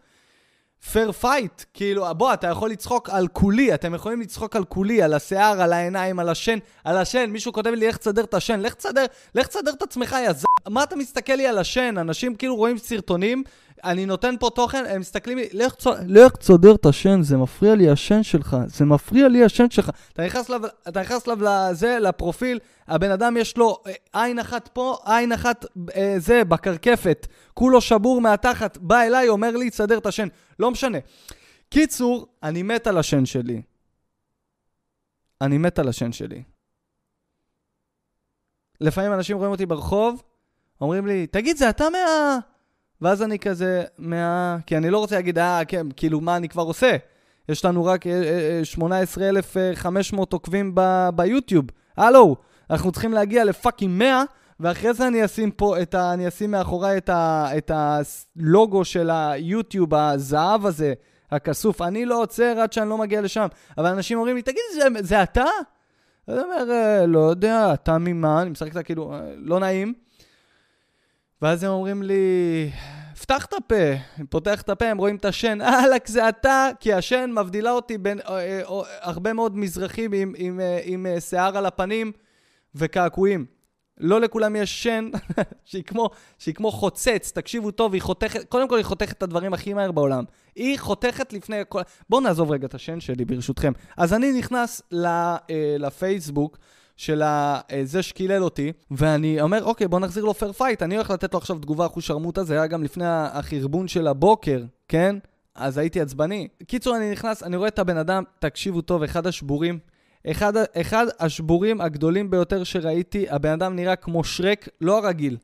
fair 0.91 1.13
fight, 1.13 1.63
כאילו, 1.75 2.07
בוא, 2.17 2.35
אתה 2.35 2.47
יכול 2.47 2.71
לצחוק 2.71 3.11
על 3.11 3.29
כולי, 3.29 3.75
אתם 3.75 3.95
יכולים 3.95 4.21
לצחוק 4.21 4.57
על 4.57 4.65
כולי, 4.65 5.03
על 5.03 5.15
השיער, 5.15 5.63
על 5.63 5.73
העיניים, 5.73 6.19
על 6.19 6.29
השן, 6.29 6.59
על 6.85 6.97
השן, 6.97 7.31
מישהו 7.31 7.53
כותב 7.53 7.71
לי, 7.71 7.87
איך 7.87 7.97
תסדר 7.97 8.25
את 8.25 8.35
השן, 8.35 8.61
לך 8.61 8.75
תסדר, 8.75 9.05
לך 9.35 9.47
תסדר 9.47 9.73
את 9.73 9.83
עצמך, 9.83 10.17
יא 10.25 10.33
ז... 10.33 10.45
מה 10.69 10.83
אתה 10.83 10.97
מסתכל 10.97 11.33
לי 11.33 11.47
על 11.47 11.59
השן? 11.59 11.99
אנשים 11.99 12.35
כאילו 12.35 12.57
רואים 12.57 12.79
סרטונים, 12.79 13.43
אני 13.85 14.07
נותן 14.07 14.35
פה 14.41 14.51
תוכן, 14.55 14.85
הם 14.89 15.01
מסתכלים 15.01 15.39
לי, 15.39 15.49
לך, 15.53 15.75
צ... 15.75 15.87
לך 16.07 16.37
תסדר 16.37 16.75
את 16.75 16.87
השן, 16.87 17.23
זה 17.23 17.37
מפריע 17.37 17.75
לי 17.75 17.91
השן 17.91 18.23
שלך, 18.23 18.57
זה 18.67 18.85
מפריע 18.85 19.29
לי 19.29 19.45
השן 19.45 19.71
שלך. 19.71 19.91
אתה 20.13 20.25
נכנס 20.25 20.51
אליו, 20.51 20.61
אתה 20.89 21.01
נכנס 21.01 21.29
אליו 21.29 21.43
לזה, 21.43 21.99
לפרופיל, 22.01 22.59
הבן 22.89 23.11
אדם 23.11 23.37
יש 23.37 23.57
לו 23.57 23.83
אה, 23.87 23.93
עין 24.13 24.39
אחת 24.39 24.69
פה, 24.69 24.97
עין 25.05 25.33
אחת 25.33 25.65
אה, 25.97 26.15
זה, 26.19 26.45
בקרקפת, 26.45 27.27
כולו 27.55 27.81
שבור 27.81 28.21
מהתחת, 28.21 28.79
בא 28.79 29.03
אליי, 29.03 29.29
אומר 29.29 29.57
לי, 29.57 29.71
תסדר 29.71 29.99
את 29.99 30.07
השן. 30.07 30.29
לא 30.59 30.71
משנה. 30.71 30.99
קיצור, 31.69 32.27
אני 32.43 32.63
מת 32.63 32.87
על 32.87 32.99
השן 32.99 33.27
שלי. 33.27 33.63
אני 35.41 35.59
מת 35.59 35.79
על 35.79 35.89
השן 35.89 36.13
שלי. 36.13 36.43
לפעמים 38.81 39.13
אנשים 39.13 39.37
רואים 39.37 39.53
אותי 39.53 39.67
ברחוב, 39.67 40.23
אומרים 40.81 41.07
לי, 41.07 41.27
תגיד, 41.27 41.57
זה 41.57 41.71
אתה 41.71 41.85
מה... 41.91 42.39
ואז 43.03 43.23
אני 43.23 43.39
כזה, 43.39 43.85
מה... 43.99 44.57
כי 44.67 44.77
אני 44.77 44.91
לא 44.91 44.99
רוצה 44.99 45.15
להגיד, 45.15 45.39
אה, 45.39 45.65
כן, 45.69 45.87
כאילו, 45.97 46.21
מה 46.21 46.37
אני 46.37 46.49
כבר 46.49 46.63
עושה? 46.63 46.97
יש 47.49 47.65
לנו 47.65 47.85
רק 47.85 48.05
18,500 48.63 50.33
אה, 50.33 50.37
עוקבים 50.37 50.73
ב- 50.75 51.09
ביוטיוב. 51.15 51.65
הלו, 51.97 52.37
אנחנו 52.71 52.93
צריכים 52.93 53.13
להגיע 53.13 53.45
לפאקינג 53.45 53.99
100, 53.99 54.23
ואחרי 54.61 54.95
זה 54.95 55.07
אני 55.07 55.25
אשים 55.25 55.51
פה 55.51 55.83
את 55.83 55.95
ה... 55.95 56.13
אני 56.13 56.29
אשים 56.29 56.51
מאחוריי 56.51 56.97
את, 56.97 57.09
ה, 57.09 57.49
את 57.57 57.71
הלוגו 57.75 58.85
של 58.85 59.11
היוטיוב, 59.11 59.95
הזהב 59.95 60.67
הזה, 60.67 60.95
הכסוף. 61.31 61.83
אני 61.83 62.05
לא 62.05 62.23
עוצר 62.23 62.61
עד 62.61 62.73
שאני 62.73 62.89
לא 62.89 62.99
מגיע 62.99 63.21
לשם. 63.21 63.47
אבל 63.79 63.87
אנשים 63.87 64.19
אומרים 64.19 64.37
לי, 64.37 64.43
תגיד, 64.43 64.63
זה, 64.75 64.89
זה 65.01 65.23
אתה? 65.23 65.45
אני 66.29 66.39
אומר, 66.41 66.71
אה, 66.71 67.07
לא 67.07 67.19
יודע, 67.19 67.75
אתה 67.75 67.99
ממה? 67.99 68.43
אני 68.43 68.51
משחק 68.51 68.77
את 68.77 68.87
כאילו, 68.87 69.15
אה, 69.15 69.21
לא 69.37 69.61
נעים. 69.61 69.95
ואז 71.43 71.65
הם 71.65 71.71
אומרים 71.71 72.03
לי, 72.03 72.71
פתח 73.23 73.45
את 73.45 73.53
הפה. 73.53 74.25
פותח 74.31 74.63
את 74.63 74.69
הפה, 74.69 74.85
הם 74.85 74.99
רואים 74.99 75.17
את 75.17 75.25
השן, 75.25 75.61
אהלק, 75.71 76.07
זה 76.07 76.29
אתה, 76.29 76.69
כי 76.81 76.93
השן 76.93 77.31
מבדילה 77.33 77.71
אותי 77.71 77.99
בין 77.99 78.21
אה, 78.21 78.39
אה, 78.39 78.61
אה, 78.61 78.83
הרבה 79.01 79.33
מאוד 79.33 79.57
מזרחים 79.57 80.13
עם, 80.13 80.33
עם, 80.37 80.61
אה, 80.61 80.81
עם, 80.85 81.07
שיער 81.21 81.59
על 81.59 81.67
הפנים 81.67 82.13
וקעקועים. 82.75 83.47
לא 83.99 84.21
לכולם 84.21 84.57
יש 84.57 84.83
שן 84.83 85.11
שהיא 85.65 85.83
כמו, 85.83 86.11
שהיא 86.39 86.55
כמו 86.55 86.71
חוצץ, 86.71 87.33
תקשיבו 87.35 87.71
טוב, 87.71 87.93
היא 87.93 88.03
חותכת, 88.03 88.49
קודם 88.49 88.69
כל 88.69 88.77
היא 88.77 88.85
חותכת 88.85 89.17
את 89.17 89.23
הדברים 89.23 89.55
הכי 89.55 89.75
מהר 89.75 89.93
בעולם. 89.93 90.25
היא 90.57 90.79
חותכת 90.79 91.33
לפני 91.33 91.63
כל... 91.69 91.81
בואו 92.11 92.21
נעזוב 92.21 92.51
רגע 92.51 92.67
את 92.67 92.75
השן 92.75 93.01
שלי, 93.01 93.25
ברשותכם. 93.25 93.73
אז 93.97 94.13
אני 94.13 94.33
נכנס 94.33 94.83
ל, 94.93 95.35
לפייסבוק 95.79 96.59
של 97.03 97.23
אה, 97.23 97.61
זה 97.85 98.03
שקילל 98.03 98.43
אותי, 98.45 98.73
ואני 98.91 99.41
אומר, 99.41 99.65
אוקיי, 99.65 99.89
בואו 99.89 100.01
נחזיר 100.01 100.25
לו 100.25 100.35
fair 100.35 100.53
fight, 100.53 100.83
אני 100.83 100.95
הולך 100.95 101.11
לתת 101.11 101.35
לו 101.35 101.39
עכשיו 101.39 101.59
תגובה 101.59 101.87
אחות 101.87 102.05
שרמוטה, 102.05 102.45
זה 102.45 102.55
היה 102.55 102.67
גם 102.67 102.83
לפני 102.83 103.05
החרבון 103.07 103.89
של 103.89 104.07
הבוקר, 104.07 104.65
כן? 104.89 105.17
אז 105.55 105.79
הייתי 105.79 106.01
עצבני. 106.01 106.49
קיצור, 106.67 106.97
אני 106.97 107.11
נכנס, 107.11 107.43
אני 107.43 107.57
רואה 107.57 107.69
את 107.69 107.79
הבן 107.79 107.97
אדם, 107.97 108.23
תקשיבו 108.39 108.81
טוב, 108.81 109.03
אחד 109.03 109.27
השבורים 109.27 109.79
אחד, 110.31 110.53
אחד 110.81 111.07
השבורים 111.21 111.81
הגדולים 111.81 112.31
ביותר 112.31 112.65
שראיתי, 112.65 113.31
הבן 113.31 113.53
אדם 113.53 113.77
נראה 113.77 113.97
כמו 113.97 114.25
שרק, 114.25 114.69
לא 114.81 114.99
הרגיל. 114.99 115.37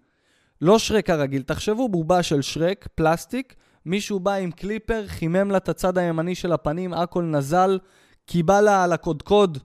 לא 0.61 0.79
שרק 0.79 1.11
הרגיל. 1.11 1.43
תחשבו 1.43 1.88
בובה 1.88 2.23
של 2.23 2.43
שרק, 2.43 2.88
פלסטיק, 2.95 3.55
מישהו 3.87 4.21
בא 4.21 4.35
עם 4.35 4.50
קליפר, 4.50 5.05
חימם 5.07 5.50
לה 5.50 5.57
את 5.57 5.69
הצד 5.69 5.99
הימני 5.99 6.35
של 6.35 6.53
הפנים, 6.53 6.93
הכל 6.93 7.23
נזל, 7.23 7.79
קיבל 8.27 8.61
לה 8.61 8.85
על 8.85 8.93
הקודקוד 8.93 9.59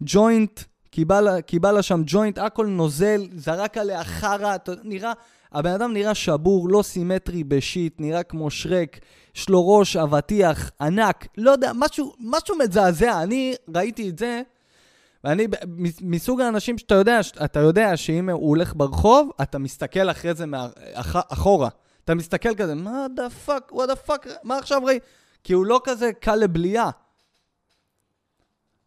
ג'וינט, 0.00 0.60
קיבל, 1.46 1.72
לה 1.72 1.82
שם 1.82 2.02
ג'וינט, 2.06 2.38
הכל 2.38 2.66
נוזל, 2.66 3.28
זרק 3.34 3.78
עליה 3.78 4.04
חרא, 4.04 4.56
נראה, 4.84 5.12
הבן 5.52 5.70
אדם 5.70 5.92
נראה 5.92 6.14
שבור, 6.14 6.68
לא 6.68 6.82
סימטרי 6.82 7.44
ב 7.44 7.53
shit, 7.53 8.00
נראה 8.00 8.22
כמו 8.22 8.50
שרק, 8.50 8.98
יש 9.36 9.48
לו 9.48 9.68
ראש 9.68 9.96
אבטיח 9.96 10.70
ענק, 10.80 11.26
לא 11.36 11.50
יודע, 11.50 11.72
משהו, 11.74 12.14
משהו 12.20 12.58
מזעזע. 12.58 13.22
אני 13.22 13.54
ראיתי 13.74 14.08
את 14.08 14.18
זה, 14.18 14.42
ואני 15.24 15.46
מסוג 16.00 16.40
האנשים 16.40 16.78
שאתה 16.78 16.94
יודע, 16.94 17.20
אתה 17.44 17.60
יודע 17.60 17.96
שאם 17.96 18.30
הוא 18.30 18.48
הולך 18.48 18.72
ברחוב, 18.76 19.30
אתה 19.42 19.58
מסתכל 19.58 20.10
אחרי 20.10 20.34
זה 20.34 20.46
מאח, 20.46 21.16
אחורה. 21.28 21.68
אתה 22.04 22.14
מסתכל 22.14 22.54
כזה, 22.54 22.74
what 22.74 23.06
the 23.16 23.30
fuck, 23.30 23.72
the 23.72 24.10
fuck, 24.10 24.28
מה 24.42 24.58
עכשיו 24.58 24.84
ראיתי? 24.84 24.98
כי 25.44 25.52
הוא 25.52 25.66
לא 25.66 25.80
כזה 25.84 26.12
קל 26.12 26.34
לבליעה. 26.34 26.90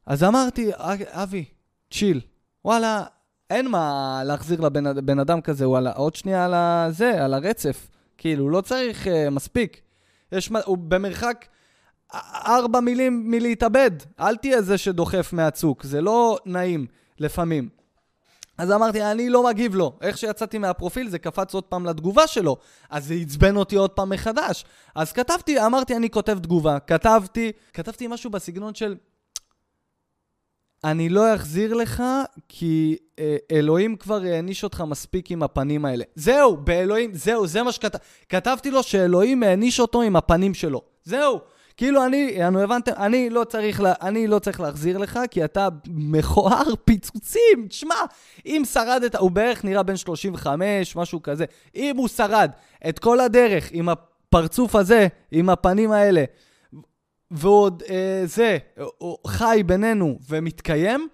אז 0.05 0.23
אמרתי, 0.23 0.71
אבי, 1.11 1.45
chill. 1.91 2.21
וואלה, 2.65 3.03
אין 3.49 3.67
מה 3.67 4.21
להחזיר 4.25 4.61
לבן 4.61 5.19
אדם 5.19 5.41
כזה, 5.41 5.69
וואלה, 5.69 5.91
עוד 5.91 6.15
שנייה 6.15 6.45
על 6.45 6.53
הזה, 6.53 7.23
על 7.23 7.33
הרצף. 7.33 7.87
כאילו, 8.17 8.49
לא 8.49 8.61
צריך, 8.61 9.07
uh, 9.07 9.29
מספיק. 9.29 9.81
יש, 10.31 10.51
הוא 10.65 10.77
במרחק 10.77 11.45
ארבע 12.47 12.79
מילים 12.79 13.31
מלהתאבד. 13.31 13.91
אל 14.19 14.35
תהיה 14.35 14.61
זה 14.61 14.77
שדוחף 14.77 15.33
מהצוק, 15.33 15.83
זה 15.83 16.01
לא 16.01 16.37
נעים 16.45 16.85
לפעמים. 17.19 17.69
אז 18.57 18.71
אמרתי, 18.71 19.03
אני 19.03 19.29
לא 19.29 19.43
מגיב 19.43 19.75
לו. 19.75 19.97
איך 20.01 20.17
שיצאתי 20.17 20.57
מהפרופיל 20.57 21.09
זה 21.09 21.19
קפץ 21.19 21.53
עוד 21.53 21.63
פעם 21.63 21.85
לתגובה 21.85 22.27
שלו. 22.27 22.57
אז 22.89 23.05
זה 23.05 23.13
עצבן 23.13 23.55
אותי 23.55 23.75
עוד 23.75 23.89
פעם 23.89 24.09
מחדש. 24.09 24.65
אז 24.95 25.11
כתבתי, 25.11 25.65
אמרתי, 25.65 25.95
אני 25.95 26.09
כותב 26.09 26.39
תגובה. 26.39 26.79
כתבתי, 26.79 27.51
כתבתי 27.73 28.07
משהו 28.07 28.29
בסגנון 28.29 28.75
של... 28.75 28.95
אני 30.83 31.09
לא 31.09 31.35
אחזיר 31.35 31.73
לך, 31.73 32.03
כי 32.49 32.97
אה, 33.19 33.37
אלוהים 33.51 33.95
כבר 33.95 34.21
העניש 34.23 34.63
אותך 34.63 34.83
מספיק 34.87 35.31
עם 35.31 35.43
הפנים 35.43 35.85
האלה. 35.85 36.03
זהו, 36.15 36.57
באלוהים, 36.57 37.13
זהו, 37.13 37.47
זה 37.47 37.63
מה 37.63 37.71
שכתבתי. 37.71 38.05
כתבתי 38.29 38.71
לו 38.71 38.83
שאלוהים 38.83 39.43
העניש 39.43 39.79
אותו 39.79 40.01
עם 40.01 40.15
הפנים 40.15 40.53
שלו. 40.53 40.81
זהו. 41.03 41.39
כאילו 41.77 42.05
אני, 42.05 42.47
אנו 42.47 42.59
הבנתם, 42.59 42.91
אני 42.97 43.29
לא 43.29 43.43
צריך, 43.43 43.81
לה, 43.81 43.93
אני 44.01 44.27
לא 44.27 44.39
צריך 44.39 44.59
להחזיר 44.59 44.97
לך, 44.97 45.19
כי 45.31 45.45
אתה 45.45 45.67
מכוער 45.87 46.75
פיצוצים. 46.85 47.67
תשמע, 47.69 47.95
אם 48.45 48.63
שרדת, 48.73 49.15
הוא 49.15 49.31
בערך 49.31 49.65
נראה 49.65 49.83
בן 49.83 49.97
35, 49.97 50.95
משהו 50.95 51.23
כזה. 51.23 51.45
אם 51.75 51.97
הוא 51.97 52.07
שרד 52.07 52.51
את 52.89 52.99
כל 52.99 53.19
הדרך 53.19 53.69
עם 53.71 53.89
הפרצוף 53.89 54.75
הזה, 54.75 55.07
עם 55.31 55.49
הפנים 55.49 55.91
האלה, 55.91 56.23
ועוד 57.31 57.83
אה, 57.89 58.21
זה, 58.25 58.57
הוא 58.97 59.17
חי 59.27 59.61
בינינו 59.65 60.19
ומתקיים, 60.29 61.07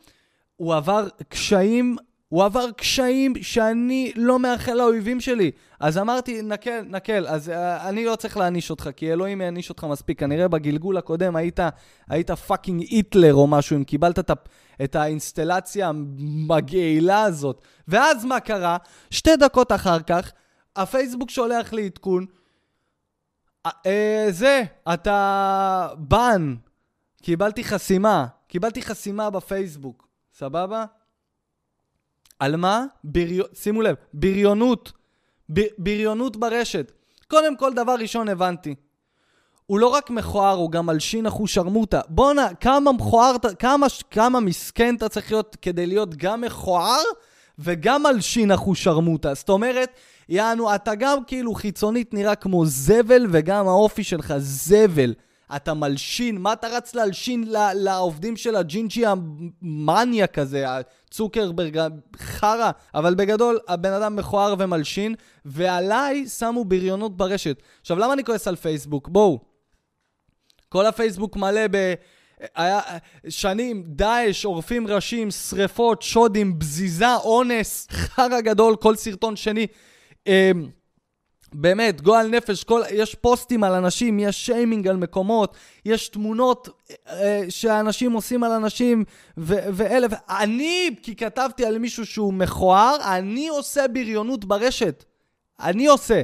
הוא 0.55 0.75
עבר 0.75 1.07
קשיים 1.29 1.95
הוא 2.29 2.43
עבר 2.43 2.71
קשיים 2.71 3.33
שאני 3.41 4.11
לא 4.15 4.39
מאחל 4.39 4.73
לאויבים 4.73 5.21
שלי. 5.21 5.51
אז 5.79 5.97
אמרתי, 5.97 6.41
נקל, 6.41 6.81
נקל, 6.89 7.27
אז 7.27 7.49
uh, 7.49 7.51
אני 7.87 8.05
לא 8.05 8.15
צריך 8.15 8.37
להעניש 8.37 8.71
אותך, 8.71 8.89
כי 8.95 9.13
אלוהים 9.13 9.41
יעניש 9.41 9.69
אותך 9.69 9.83
מספיק. 9.83 10.19
כנראה 10.19 10.47
בגלגול 10.47 10.97
הקודם 10.97 11.35
היית, 11.35 11.59
היית 12.09 12.31
fucking 12.31 12.81
היטלר 12.81 13.33
או 13.33 13.47
משהו, 13.47 13.77
אם 13.77 13.83
קיבלת 13.83 14.19
את, 14.19 14.31
את 14.83 14.95
האינסטלציה 14.95 15.89
המגעילה 15.89 17.23
הזאת. 17.23 17.61
ואז 17.87 18.25
מה 18.25 18.39
קרה? 18.39 18.77
שתי 19.09 19.35
דקות 19.35 19.71
אחר 19.71 19.99
כך, 19.99 20.31
הפייסבוק 20.75 21.29
שולח 21.29 21.73
לי 21.73 21.85
עדכון, 21.85 22.25
זה, 24.29 24.63
אתה 24.93 25.89
בן, 25.97 26.55
קיבלתי 27.21 27.63
חסימה. 27.63 28.25
קיבלתי 28.47 28.81
חסימה 28.81 29.29
בפייסבוק, 29.29 30.07
סבבה? 30.33 30.85
על 32.39 32.55
מה? 32.55 32.85
בריו... 33.03 33.43
שימו 33.53 33.81
לב, 33.81 33.95
בריונות. 34.13 34.91
ב... 35.53 35.61
בריונות 35.77 36.37
ברשת. 36.37 36.91
קודם 37.27 37.57
כל, 37.57 37.73
דבר 37.73 37.95
ראשון 37.99 38.29
הבנתי. 38.29 38.75
הוא 39.65 39.79
לא 39.79 39.87
רק 39.87 40.09
מכוער, 40.09 40.55
הוא 40.55 40.71
גם 40.71 40.85
מלשין 40.85 41.25
אחושרמוטה. 41.25 42.01
בואנה, 42.09 42.55
כמה 42.55 42.91
מכוער, 42.91 43.35
כמה, 43.59 43.87
כמה 44.11 44.39
מסכן 44.39 44.95
אתה 44.95 45.09
צריך 45.09 45.31
להיות 45.31 45.57
כדי 45.61 45.85
להיות 45.85 46.15
גם 46.15 46.41
מכוער 46.41 47.03
וגם 47.59 48.03
מלשין 48.03 48.51
אחושרמוטה. 48.51 49.33
זאת 49.33 49.49
אומרת, 49.49 49.89
יענו, 50.29 50.75
אתה 50.75 50.95
גם 50.95 51.17
כאילו 51.27 51.53
חיצונית 51.53 52.13
נראה 52.13 52.35
כמו 52.35 52.65
זבל, 52.65 53.27
וגם 53.31 53.67
האופי 53.67 54.03
שלך 54.03 54.33
זבל. 54.37 55.13
אתה 55.55 55.73
מלשין, 55.73 56.37
מה 56.37 56.53
אתה 56.53 56.67
רץ 56.67 56.95
להלשין 56.95 57.43
לעובדים 57.75 58.37
של 58.37 58.55
הג'ינג'י 58.55 59.03
המאניאק 59.05 60.39
הזה, 60.39 60.65
הצוקרברג, 60.69 61.79
חרא, 62.17 62.71
אבל 62.95 63.15
בגדול, 63.15 63.59
הבן 63.67 63.91
אדם 63.91 64.15
מכוער 64.15 64.55
ומלשין, 64.59 65.15
ועליי 65.45 66.27
שמו 66.27 66.65
בריונות 66.65 67.17
ברשת. 67.17 67.61
עכשיו, 67.81 67.99
למה 67.99 68.13
אני 68.13 68.23
כועס 68.23 68.47
על 68.47 68.55
פייסבוק? 68.55 69.07
בואו. 69.07 69.39
כל 70.69 70.85
הפייסבוק 70.85 71.35
מלא 71.35 71.67
ב... 71.71 71.93
היה 72.55 72.79
שנים, 73.29 73.83
דאעש, 73.87 74.45
עורפים 74.45 74.87
ראשים, 74.87 75.31
שריפות, 75.31 76.01
שודים, 76.01 76.59
בזיזה, 76.59 77.15
אונס, 77.15 77.87
חרא 77.91 78.41
גדול, 78.41 78.75
כל 78.75 78.95
סרטון 78.95 79.35
שני. 79.35 79.67
אמ, 80.27 80.69
באמת, 81.53 82.01
גועל 82.01 82.27
נפש, 82.27 82.63
כל, 82.63 82.81
יש 82.91 83.15
פוסטים 83.15 83.63
על 83.63 83.73
אנשים, 83.73 84.19
יש 84.19 84.45
שיימינג 84.45 84.87
על 84.87 84.97
מקומות, 84.97 85.55
יש 85.85 86.09
תמונות 86.09 86.69
אה, 87.09 87.45
שאנשים 87.49 88.11
עושים 88.11 88.43
על 88.43 88.51
אנשים, 88.51 89.03
ואלף... 89.37 90.11
אני, 90.29 90.95
כי 91.03 91.15
כתבתי 91.15 91.65
על 91.65 91.77
מישהו 91.77 92.05
שהוא 92.05 92.33
מכוער, 92.33 92.97
אני 93.17 93.47
עושה 93.47 93.87
בריונות 93.87 94.45
ברשת. 94.45 95.05
אני 95.59 95.87
עושה. 95.87 96.21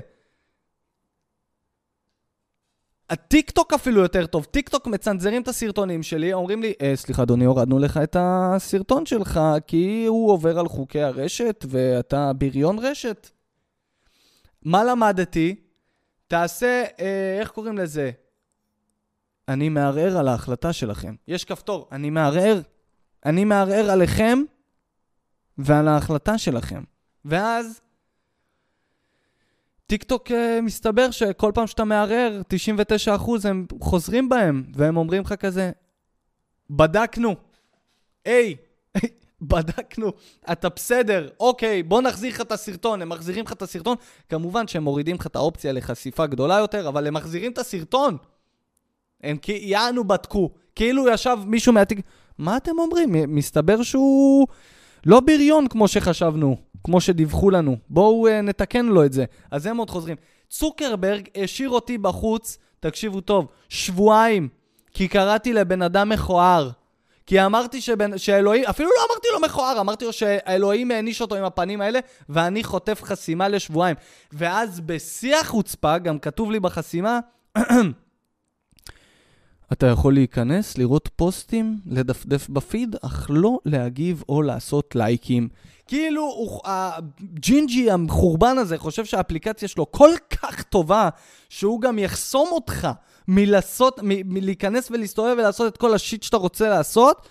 הטיקטוק 3.10 3.74
אפילו 3.74 4.02
יותר 4.02 4.26
טוב. 4.26 4.46
טיקטוק 4.46 4.88
מצנזרים 4.88 5.42
את 5.42 5.48
הסרטונים 5.48 6.04
שלי, 6.04 6.34
אומרים 6.34 6.62
לי, 6.62 6.74
אה, 6.82 6.92
סליחה 6.96 7.24
אדוני, 7.24 7.46
הורדנו 7.46 7.80
לך 7.80 8.00
את 8.04 8.16
הסרטון 8.20 9.06
שלך, 9.06 9.40
כי 9.68 10.06
הוא 10.08 10.32
עובר 10.32 10.60
על 10.60 10.68
חוקי 10.68 11.02
הרשת 11.02 11.66
ואתה 11.70 12.32
בריון 12.34 12.80
רשת. 12.80 13.30
מה 14.66 14.84
למדתי? 14.84 15.56
תעשה, 16.28 16.84
אה, 17.00 17.38
איך 17.40 17.50
קוראים 17.50 17.78
לזה? 17.78 18.12
אני 19.48 19.70
מערער 19.70 20.18
על 20.18 20.28
ההחלטה 20.28 20.74
שלכם. 20.74 21.16
יש 21.28 21.46
כפתור, 21.46 21.88
אני 21.92 22.10
מערער. 22.10 22.62
אני 23.26 23.46
מערער 23.46 23.92
עליכם 23.92 24.40
ועל 25.58 25.88
ההחלטה 25.88 26.38
שלכם. 26.38 26.84
ואז 27.26 27.82
טיק 29.88 30.04
טוק 30.04 30.28
uh, 30.28 30.34
מסתבר 30.62 31.12
שכל 31.12 31.52
פעם 31.56 31.68
שאתה 31.68 31.84
מערער, 31.84 32.42
99% 33.08 33.48
הם 33.48 33.66
חוזרים 33.82 34.30
בהם, 34.30 34.64
והם 34.76 34.98
אומרים 34.98 35.22
לך 35.22 35.34
כזה, 35.34 35.72
בדקנו. 36.70 37.36
היי, 38.26 38.56
בדקנו, 39.42 40.12
אתה 40.52 40.70
בסדר, 40.70 41.30
אוקיי, 41.40 41.84
בוא 41.84 42.02
נחזיר 42.02 42.30
לך 42.30 42.42
את 42.42 42.52
הסרטון. 42.52 43.02
הם 43.02 43.10
מחזירים 43.10 43.46
לך 43.46 43.52
את 43.52 43.62
הסרטון. 43.62 43.96
כמובן 44.30 44.68
שהם 44.68 44.84
מורידים 44.84 45.16
לך 45.16 45.28
את 45.28 45.36
האופציה 45.36 45.72
לחשיפה 45.72 46.26
גדולה 46.26 46.58
יותר, 46.60 46.88
אבל 46.88 47.08
הם 47.08 47.14
מחזירים 47.14 47.52
את 47.52 47.58
הסרטון. 47.58 48.18
הם 49.24 49.38
יענו 49.48 50.04
בדקו. 50.04 50.50
כאילו 50.76 51.10
ישב 51.10 51.38
מישהו 51.46 51.74
מהתיק... 51.74 52.00
מה 52.38 52.58
אתם 52.58 52.80
אומרים? 52.80 53.36
מסתבר 53.36 53.84
שהוא 53.84 54.48
לא 55.06 55.20
בריון 55.20 55.68
כמו 55.68 55.88
שחשבנו. 55.88 56.58
כמו 56.84 57.02
שדיווחו 57.02 57.50
לנו. 57.50 57.78
בואו 57.90 58.28
uh, 58.28 58.32
נתקן 58.32 58.86
לו 58.86 59.06
את 59.06 59.14
זה. 59.14 59.26
אז 59.52 59.66
הם 59.66 59.78
עוד 59.78 59.90
חוזרים. 59.90 60.18
צוקרברג 60.50 61.28
השאיר 61.44 61.70
אותי 61.70 61.98
בחוץ, 61.98 62.58
תקשיבו 62.80 63.22
טוב, 63.22 63.48
שבועיים, 63.70 64.50
כי 64.94 65.08
קראתי 65.08 65.54
לבן 65.54 65.82
אדם 65.82 66.10
מכוער. 66.10 66.70
כי 67.32 67.46
אמרתי 67.46 67.82
שבן, 67.82 68.18
שאלוהים, 68.18 68.64
אפילו 68.66 68.90
לא 68.90 69.06
אמרתי 69.12 69.28
לו 69.34 69.40
מכוער, 69.40 69.80
אמרתי 69.80 70.06
לו 70.06 70.14
שאלוהים 70.14 70.92
העניש 70.92 71.22
אותו 71.22 71.36
עם 71.36 71.44
הפנים 71.44 71.82
האלה, 71.82 72.00
ואני 72.30 72.64
חוטף 72.64 73.04
חסימה 73.04 73.48
לשבועיים. 73.48 73.96
ואז 74.32 74.80
בשיא 74.80 75.36
החוצפה, 75.36 75.98
גם 75.98 76.20
כתוב 76.20 76.52
לי 76.52 76.60
בחסימה, 76.60 77.20
אתה 79.74 79.88
יכול 79.88 80.14
להיכנס, 80.14 80.78
לראות 80.78 81.10
פוסטים, 81.16 81.78
לדפדף 81.86 82.50
בפיד, 82.50 82.96
אך 83.02 83.28
לא 83.30 83.58
להגיב 83.66 84.24
או 84.30 84.42
לעשות 84.42 84.96
לייקים. 84.96 85.50
כאילו 85.88 86.60
הג'ינג'י 86.66 87.92
המחורבן 87.92 88.58
הזה 88.58 88.78
חושב 88.78 89.06
שהאפליקציה 89.06 89.68
שלו 89.68 89.92
כל 89.92 90.12
כך 90.30 90.64
טובה, 90.64 91.10
שהוא 91.50 91.82
גם 91.82 92.00
יחסום 92.00 92.48
אותך 92.52 92.88
מלעשות, 93.28 94.00
מלהיכנס 94.04 94.92
ולהסתובב 94.92 95.36
ולעשות 95.38 95.74
את 95.74 95.78
כל 95.78 95.94
ה 95.94 96.00
shit 96.00 96.24
שאתה 96.24 96.38
רוצה 96.38 96.70
לעשות, 96.70 97.28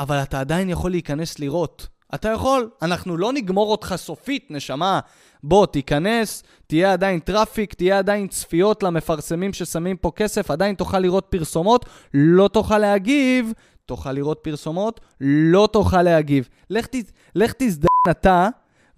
אבל 0.00 0.16
אתה 0.16 0.40
עדיין 0.40 0.70
יכול 0.70 0.90
להיכנס 0.90 1.38
לראות. 1.38 1.86
אתה 2.14 2.28
יכול, 2.28 2.70
אנחנו 2.82 3.16
לא 3.16 3.32
נגמור 3.32 3.70
אותך 3.70 3.94
סופית, 3.96 4.46
נשמה. 4.50 5.00
בוא, 5.42 5.66
תיכנס, 5.66 6.42
תהיה 6.66 6.92
עדיין 6.92 7.20
traffic, 7.20 7.74
תהיה 7.74 7.98
עדיין 7.98 8.28
צפיות 8.28 8.82
למפרסמים 8.82 9.52
ששמים 9.52 9.96
פה 9.96 10.12
כסף, 10.16 10.50
עדיין 10.50 10.74
תוכל 10.74 10.98
לראות 10.98 11.26
פרסומות, 11.30 11.86
לא 12.14 12.48
תוכל 12.48 12.78
להגיב, 12.78 13.52
תוכל 13.86 14.12
לראות 14.12 14.38
פרסומות, 14.42 15.00
לא 15.20 15.68
תוכל 15.72 16.02
להגיב. 16.02 16.48
לך, 16.70 16.86
לך 17.34 17.52
תזדיין 17.58 18.10
אתה 18.10 18.48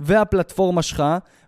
והפלטפורמה 0.01 0.83
שלך, 0.83 1.03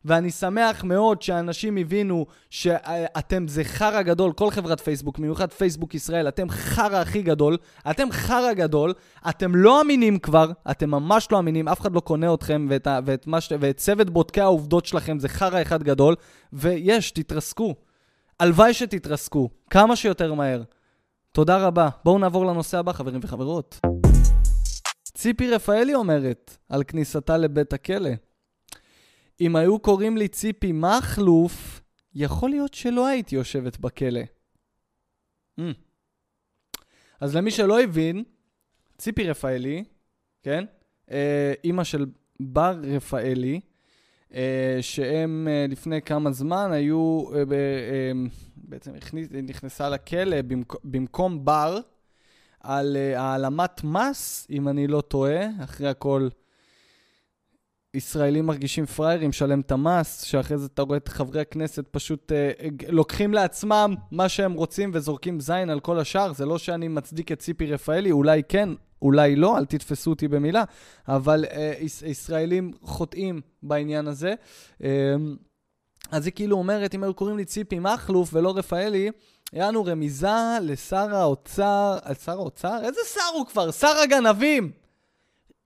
ואני 0.05 0.31
שמח 0.31 0.85
מאוד 0.85 1.23
שאנשים 1.23 1.77
הבינו 1.77 2.27
שאתם 2.51 3.49
זה 3.49 3.65
חרא 3.65 4.03
גדול, 4.03 4.33
כל 4.33 4.51
חברת 4.51 4.81
פייסבוק, 4.81 5.19
במיוחד 5.19 5.53
פייסבוק 5.53 5.95
ישראל, 5.95 6.29
אתם 6.29 6.51
חרא 6.51 6.97
הכי 6.97 7.23
גדול, 7.23 7.57
אתם 7.91 8.09
חרא 8.13 8.53
גדול, 8.53 8.95
אתם 9.29 9.55
לא 9.55 9.81
אמינים 9.81 10.19
כבר, 10.19 10.51
אתם 10.71 10.91
ממש 10.91 11.29
לא 11.33 11.39
אמינים, 11.39 11.69
אף 11.69 11.81
אחד 11.81 11.95
לא 11.95 12.01
קונה 12.01 12.35
אתכם, 12.35 12.67
ואת, 12.71 12.87
ואת, 13.05 13.27
ואת, 13.29 13.53
ואת 13.61 13.77
צוות 13.77 14.11
בודקי 14.11 14.41
העובדות 14.41 14.87
שלכם 14.87 15.19
זה 15.19 15.29
חרא 15.29 15.63
אחד 15.63 15.83
גדול, 15.83 16.15
ויש, 16.53 17.11
תתרסקו. 17.11 17.75
הלוואי 18.41 18.75
שתתרסקו, 18.75 19.49
כמה 19.71 19.97
שיותר 19.97 20.35
מהר. 20.35 20.63
תודה 21.33 21.67
רבה. 21.67 21.89
בואו 22.05 22.19
נעבור 22.19 22.47
לנושא 22.47 22.79
הבא, 22.79 22.93
חברים 22.93 23.21
וחברות. 23.23 23.81
ציפי 25.05 25.51
רפאלי 25.51 25.95
אומרת 25.95 26.57
על 26.69 26.85
כניסתה 26.85 27.37
לבית 27.37 27.73
הכלא. 27.73 28.11
אם 29.41 29.57
היו 29.57 29.79
קוראים 29.79 30.17
לי 30.17 30.29
ציפי 30.29 30.73
מכלוף, 30.73 31.81
יכול 32.15 32.51
להיות 32.51 32.75
שלא 32.75 33.07
הייתי 33.07 33.35
יושבת 33.35 33.79
בכלא. 33.79 34.21
Mm. 35.61 35.63
אז 37.21 37.37
למי 37.37 37.51
שלא 37.51 37.81
הבין, 37.81 38.25
ציפי 38.99 39.25
רפאלי, 39.25 39.85
כן? 40.43 40.65
אה, 41.11 41.53
אימא 41.65 41.85
של 41.85 42.07
בר 42.41 42.81
רפאלי, 42.83 43.61
אה, 44.35 44.79
שהם 44.81 45.49
אה, 45.51 45.67
לפני 45.69 46.03
כמה 46.03 46.33
זמן 46.33 46.73
היו, 46.73 47.25
אה, 47.35 47.39
אה, 47.39 48.13
בעצם 48.57 48.95
הכניס, 48.95 49.29
נכנסה 49.31 49.89
לכלא 49.89 50.43
במק, 50.43 50.75
במקום 50.85 51.45
בר, 51.45 51.81
על 52.61 52.97
אה, 52.97 53.21
העלמת 53.21 53.85
מס, 53.85 54.47
אם 54.51 54.69
אני 54.69 54.87
לא 54.87 55.01
טועה, 55.01 55.41
אחרי 55.65 55.89
הכל. 55.89 56.29
ישראלים 57.95 58.47
מרגישים 58.47 58.87
פראיירים, 58.87 59.33
שלם 59.33 59.61
את 59.61 59.73
המס, 59.73 60.23
שאחרי 60.23 60.59
זה 60.59 60.67
אתה 60.67 60.83
רואה 60.83 60.97
את 60.97 61.09
חברי 61.09 61.41
הכנסת 61.41 61.85
פשוט 61.91 62.33
אה, 62.33 62.51
לוקחים 62.89 63.35
לעצמם 63.35 63.95
מה 64.11 64.29
שהם 64.29 64.53
רוצים 64.53 64.91
וזורקים 64.95 65.41
זין 65.41 65.71
על 65.71 65.81
כל 65.81 65.99
השאר. 65.99 66.33
זה 66.33 66.47
לא 66.47 66.59
שאני 66.59 66.89
מצדיק 66.89 67.33
את 67.33 67.39
ציפי 67.39 67.67
רפאלי, 67.67 68.11
אולי 68.11 68.43
כן, 68.49 68.69
אולי 69.03 69.37
לא, 69.37 69.59
אל 69.59 69.65
תתפסו 69.65 70.11
אותי 70.11 70.29
במילה, 70.29 70.65
אבל 71.09 71.45
אה, 71.51 71.73
יש, 71.81 72.03
ישראלים 72.03 72.73
חוטאים 72.83 73.41
בעניין 73.63 74.09
הזה. 74.09 74.35
אה, 74.85 75.15
אז 76.11 76.27
היא 76.27 76.33
כאילו 76.35 76.57
אומרת, 76.57 76.95
אם 76.95 77.03
היו 77.03 77.15
קוראים 77.15 77.37
לי 77.37 77.45
ציפי 77.45 77.79
מכלוף 77.79 78.31
ולא 78.33 78.57
רפאלי, 78.57 79.11
יענו 79.53 79.85
רמיזה 79.85 80.59
לשר 80.63 81.15
האוצר, 81.15 81.99
שר 82.25 82.33
האוצר? 82.33 82.79
איזה 82.83 83.01
שר 83.15 83.35
הוא 83.35 83.47
כבר? 83.47 83.71
שר 83.71 83.97
הגנבים! 84.03 84.84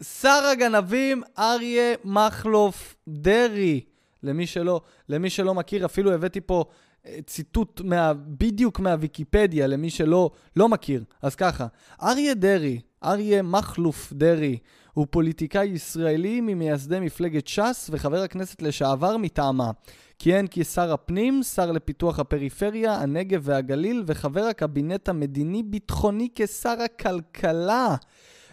שר 0.02 0.50
הגנבים 0.52 1.22
אריה 1.38 1.94
מכלוף 2.04 2.96
דרעי. 3.08 3.80
למי 4.22 4.46
שלא, 4.46 4.80
למי 5.08 5.30
שלא 5.30 5.54
מכיר, 5.54 5.84
אפילו 5.84 6.12
הבאתי 6.12 6.40
פה 6.40 6.64
אה, 7.06 7.18
ציטוט 7.26 7.80
מה, 7.80 8.12
בדיוק 8.14 8.80
מהוויקיפדיה, 8.80 9.66
למי 9.66 9.90
שלא 9.90 10.30
לא 10.56 10.68
מכיר. 10.68 11.04
אז 11.22 11.34
ככה, 11.34 11.66
אריה 12.02 12.34
דרעי, 12.34 12.80
אריה 13.04 13.42
מכלוף 13.42 14.12
דרעי, 14.12 14.58
הוא 14.92 15.06
פוליטיקאי 15.10 15.66
ישראלי 15.66 16.40
ממייסדי 16.40 17.00
מפלגת 17.00 17.46
ש"ס 17.46 17.90
וחבר 17.92 18.22
הכנסת 18.22 18.62
לשעבר 18.62 19.16
מטעמה. 19.16 19.70
כיהן 20.18 20.46
כשר 20.50 20.92
הפנים, 20.92 21.42
שר 21.42 21.72
לפיתוח 21.72 22.18
הפריפריה, 22.18 22.94
הנגב 22.94 23.40
והגליל, 23.44 24.02
וחבר 24.06 24.44
הקבינט 24.44 25.08
המדיני-ביטחוני 25.08 26.28
כשר 26.34 26.76
הכלכלה. 26.84 27.96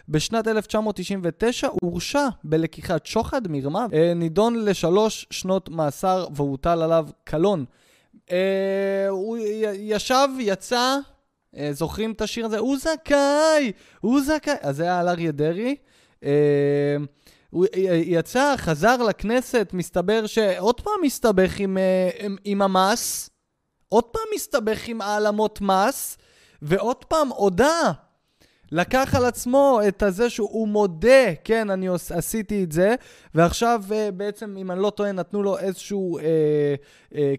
בשנת 0.09 0.47
1999 0.47 1.67
הורשע 1.81 2.27
בלקיחת 2.43 3.05
שוחד, 3.05 3.47
מרמה, 3.47 3.85
אה, 3.93 4.13
נידון 4.13 4.65
לשלוש 4.65 5.27
שנות 5.29 5.69
מאסר 5.69 6.27
והוטל 6.35 6.81
עליו 6.81 7.07
קלון. 7.23 7.65
אה, 8.31 9.07
הוא 9.09 9.37
ישב, 9.73 10.27
יצא, 10.39 10.97
אה, 11.57 11.69
זוכרים 11.73 12.11
את 12.11 12.21
השיר 12.21 12.45
הזה? 12.45 12.57
הוא 12.57 12.77
זכאי! 12.77 13.71
הוא 14.01 14.21
זכאי! 14.21 14.53
אז 14.61 14.75
זה 14.75 14.83
היה 14.83 14.99
על 14.99 15.09
אריה 15.09 15.31
דרעי. 15.31 15.75
הוא 17.49 17.65
יצא, 18.05 18.53
חזר 18.57 18.97
לכנסת, 18.97 19.69
מסתבר 19.73 20.25
שעוד 20.25 20.81
פעם 20.81 20.93
מסתבך 21.03 21.59
עם, 21.59 21.77
עם, 22.19 22.35
עם 22.43 22.61
המס, 22.61 23.29
עוד 23.89 24.03
פעם 24.03 24.23
מסתבך 24.35 24.87
עם 24.87 25.01
העלמות 25.01 25.61
מס, 25.61 26.17
ועוד 26.61 27.05
פעם 27.05 27.29
הודה 27.29 27.91
לקח 28.75 29.15
על 29.15 29.25
עצמו 29.25 29.79
את 29.87 30.03
הזה 30.03 30.29
שהוא 30.29 30.67
מודה, 30.67 31.35
כן, 31.43 31.69
אני 31.69 31.87
עשיתי 32.15 32.63
את 32.63 32.71
זה, 32.71 32.95
ועכשיו 33.35 33.83
אה, 33.91 34.09
בעצם, 34.11 34.55
אם 34.57 34.71
אני 34.71 34.81
לא 34.81 34.89
טועה, 34.89 35.11
נתנו 35.11 35.43
לו 35.43 35.57
איזשהו 35.57 36.19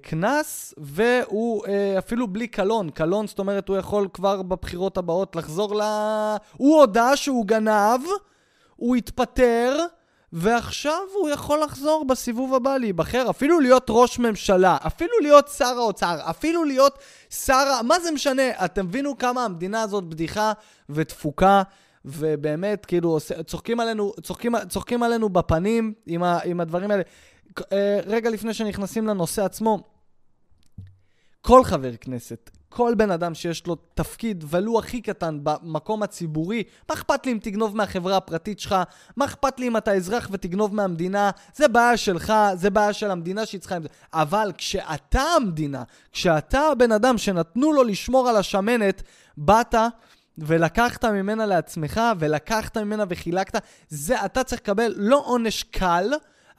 קנס, 0.02 0.74
אה, 0.78 0.82
אה, 0.82 1.22
והוא 1.22 1.66
אה, 1.66 1.98
אפילו 1.98 2.26
בלי 2.26 2.46
קלון. 2.46 2.90
קלון, 2.90 3.26
זאת 3.26 3.38
אומרת, 3.38 3.68
הוא 3.68 3.76
יכול 3.76 4.08
כבר 4.12 4.42
בבחירות 4.42 4.96
הבאות 4.96 5.36
לחזור 5.36 5.74
ל... 5.76 5.82
הוא 6.56 6.80
הודה 6.80 7.16
שהוא 7.16 7.46
גנב, 7.46 8.00
הוא 8.76 8.96
התפטר, 8.96 9.78
ועכשיו 10.32 11.00
הוא 11.14 11.28
יכול 11.28 11.62
לחזור 11.62 12.04
בסיבוב 12.04 12.54
הבא 12.54 12.76
להיבחר, 12.76 13.30
אפילו 13.30 13.60
להיות 13.60 13.86
ראש 13.88 14.18
ממשלה, 14.18 14.76
אפילו 14.86 15.12
להיות 15.22 15.48
שר 15.48 15.78
האוצר, 15.78 16.18
אפילו 16.30 16.64
להיות 16.64 16.98
שר... 17.30 17.82
מה 17.82 18.00
זה 18.00 18.10
משנה? 18.10 18.64
אתם 18.64 18.86
מבינו 18.86 19.18
כמה 19.18 19.44
המדינה 19.44 19.82
הזאת 19.82 20.04
בדיחה 20.04 20.52
ותפוקה, 20.90 21.62
ובאמת, 22.04 22.86
כאילו, 22.86 23.18
צוחקים 23.46 23.80
עלינו, 23.80 24.12
צוחקים, 24.22 24.54
צוחקים 24.68 25.02
עלינו 25.02 25.28
בפנים 25.28 25.94
עם, 26.06 26.22
ה, 26.22 26.38
עם 26.44 26.60
הדברים 26.60 26.90
האלה. 26.90 27.02
אה, 27.72 28.00
רגע 28.06 28.30
לפני 28.30 28.54
שנכנסים 28.54 29.06
לנושא 29.06 29.44
עצמו, 29.44 29.78
כל 31.40 31.64
חבר 31.64 31.96
כנסת, 31.96 32.50
כל 32.76 32.94
בן 32.94 33.10
אדם 33.10 33.34
שיש 33.34 33.66
לו 33.66 33.76
תפקיד, 33.94 34.44
ולו 34.48 34.78
הכי 34.78 35.00
קטן, 35.00 35.38
במקום 35.42 36.02
הציבורי, 36.02 36.62
מה 36.88 36.94
אכפת 36.94 37.26
לי 37.26 37.32
אם 37.32 37.38
תגנוב 37.42 37.76
מהחברה 37.76 38.16
הפרטית 38.16 38.60
שלך? 38.60 38.74
מה 39.16 39.24
אכפת 39.24 39.60
לי 39.60 39.68
אם 39.68 39.76
אתה 39.76 39.92
אזרח 39.92 40.28
ותגנוב 40.32 40.74
מהמדינה? 40.74 41.30
זה 41.54 41.68
בעיה 41.68 41.96
שלך, 41.96 42.32
זה 42.54 42.70
בעיה 42.70 42.92
של 42.92 43.10
המדינה 43.10 43.46
שהיא 43.46 43.60
צריכה 43.60 43.76
עם 43.76 43.82
זה. 43.82 43.88
אבל 44.12 44.52
כשאתה 44.58 45.20
המדינה, 45.20 45.82
כשאתה 46.12 46.60
הבן 46.60 46.92
אדם 46.92 47.18
שנתנו 47.18 47.72
לו 47.72 47.84
לשמור 47.84 48.28
על 48.28 48.36
השמנת, 48.36 49.02
באת... 49.36 49.74
ולקחת 50.38 51.04
ממנה 51.04 51.46
לעצמך, 51.46 52.00
ולקחת 52.18 52.76
ממנה 52.76 53.04
וחילקת, 53.08 53.62
זה 53.88 54.24
אתה 54.24 54.44
צריך 54.44 54.60
לקבל 54.60 54.94
לא 54.96 55.22
עונש 55.26 55.62
קל, 55.62 56.10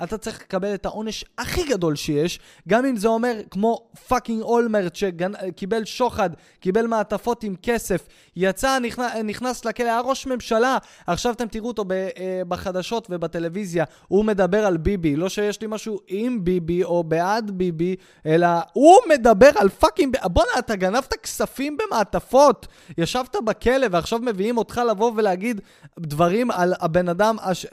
אתה 0.04 0.18
צריך 0.18 0.42
לקבל 0.42 0.74
את 0.74 0.86
העונש 0.86 1.26
הכי 1.38 1.64
גדול 1.64 1.96
שיש, 1.96 2.40
גם 2.68 2.86
אם 2.86 2.96
זה 2.96 3.08
אומר 3.08 3.36
כמו 3.52 3.90
fucking 4.08 4.42
אולמרט 4.42 4.96
שקיבל 4.96 5.86
שוחד, 5.86 6.30
קיבל 6.60 6.88
מעטפות 6.88 7.44
עם 7.44 7.56
כסף, 7.64 8.08
יצא, 8.36 8.80
נכנס, 8.80 9.12
נכנס 9.24 9.66
לכלא, 9.66 9.86
היה 9.86 10.00
ראש 10.00 10.28
ממשלה, 10.28 10.78
עכשיו 11.08 11.34
אתם 11.34 11.48
תראו 11.48 11.68
אותו 11.68 11.86
אה, 11.92 12.42
בחדשות 12.48 13.08
ובטלוויזיה, 13.10 13.86
הוא 14.08 14.26
מדבר 14.26 14.66
על 14.66 14.78
ביבי, 14.78 15.16
לא 15.16 15.30
שיש 15.30 15.62
לי 15.62 15.68
משהו 15.70 16.00
עם 16.08 16.44
ביבי 16.44 16.84
או 16.84 17.04
בעד 17.04 17.52
ביבי, 17.52 17.96
אלא 18.26 18.48
הוא 18.74 18.98
מדבר 19.10 19.50
על 19.56 19.70
fucking, 19.70 20.18
בואנה, 20.26 20.52
אתה 20.60 20.76
גנבת 20.76 21.14
כספים 21.14 21.78
במעטפות, 21.78 22.68
ישבת 22.98 23.36
בכלא 23.46 23.88
ועכשיו 23.92 24.20
מביאים 24.20 24.58
אותך 24.58 24.82
לבוא 24.90 25.12
ולהגיד 25.16 25.62
דברים 26.00 26.52
על 26.52 26.74
הבן 26.80 27.10
אדם, 27.10 27.36
הש... 27.42 27.66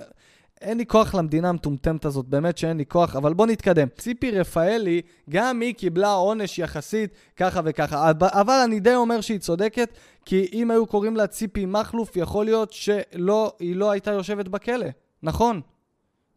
אין 0.64 0.78
לי 0.78 0.86
כוח 0.86 1.14
למדינה 1.14 1.48
המטומטמת 1.48 2.04
הזאת, 2.04 2.26
באמת 2.26 2.58
שאין 2.58 2.76
לי 2.76 2.86
כוח, 2.86 3.16
אבל 3.16 3.34
בוא 3.34 3.46
נתקדם. 3.46 3.88
ציפי 3.98 4.30
רפאלי, 4.30 5.02
גם 5.30 5.60
היא 5.60 5.74
קיבלה 5.74 6.12
עונש 6.12 6.58
יחסית 6.58 7.10
ככה 7.36 7.60
וככה, 7.64 8.10
אבל 8.20 8.60
אני 8.64 8.80
די 8.80 8.94
אומר 8.94 9.20
שהיא 9.20 9.38
צודקת, 9.38 9.88
כי 10.24 10.48
אם 10.52 10.70
היו 10.70 10.86
קוראים 10.86 11.16
לה 11.16 11.26
ציפי 11.26 11.66
מכלוף, 11.66 12.16
יכול 12.16 12.44
להיות 12.44 12.72
שלא, 12.72 13.52
היא 13.58 13.76
לא 13.76 13.90
הייתה 13.90 14.10
יושבת 14.10 14.48
בכלא. 14.48 14.86
נכון. 15.22 15.60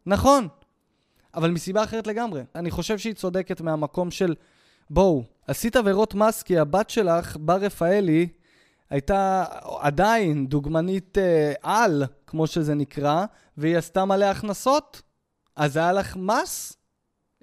נכון. 0.06 0.48
אבל 1.34 1.50
מסיבה 1.50 1.84
אחרת 1.84 2.06
לגמרי. 2.06 2.42
אני 2.54 2.70
חושב 2.70 2.98
שהיא 2.98 3.14
צודקת 3.14 3.60
מהמקום 3.60 4.10
של, 4.10 4.34
בואו, 4.90 5.24
עשית 5.46 5.76
עבירות 5.76 6.14
מס 6.14 6.42
כי 6.42 6.58
הבת 6.58 6.90
שלך, 6.90 7.36
בר 7.40 7.56
רפאלי, 7.56 8.28
הייתה 8.90 9.44
עדיין 9.80 10.46
דוגמנית 10.46 11.18
אה, 11.18 11.52
על, 11.62 12.04
כמו 12.28 12.46
שזה 12.46 12.74
נקרא, 12.74 13.24
והיא 13.56 13.76
עשתה 13.76 14.04
מלא 14.04 14.24
הכנסות, 14.24 15.02
אז 15.56 15.76
היה 15.76 15.92
לך 15.92 16.16
מס 16.16 16.76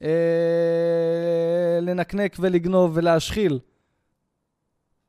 אה, 0.01 1.79
לנקנק 1.81 2.35
ולגנוב 2.39 2.91
ולהשחיל. 2.93 3.59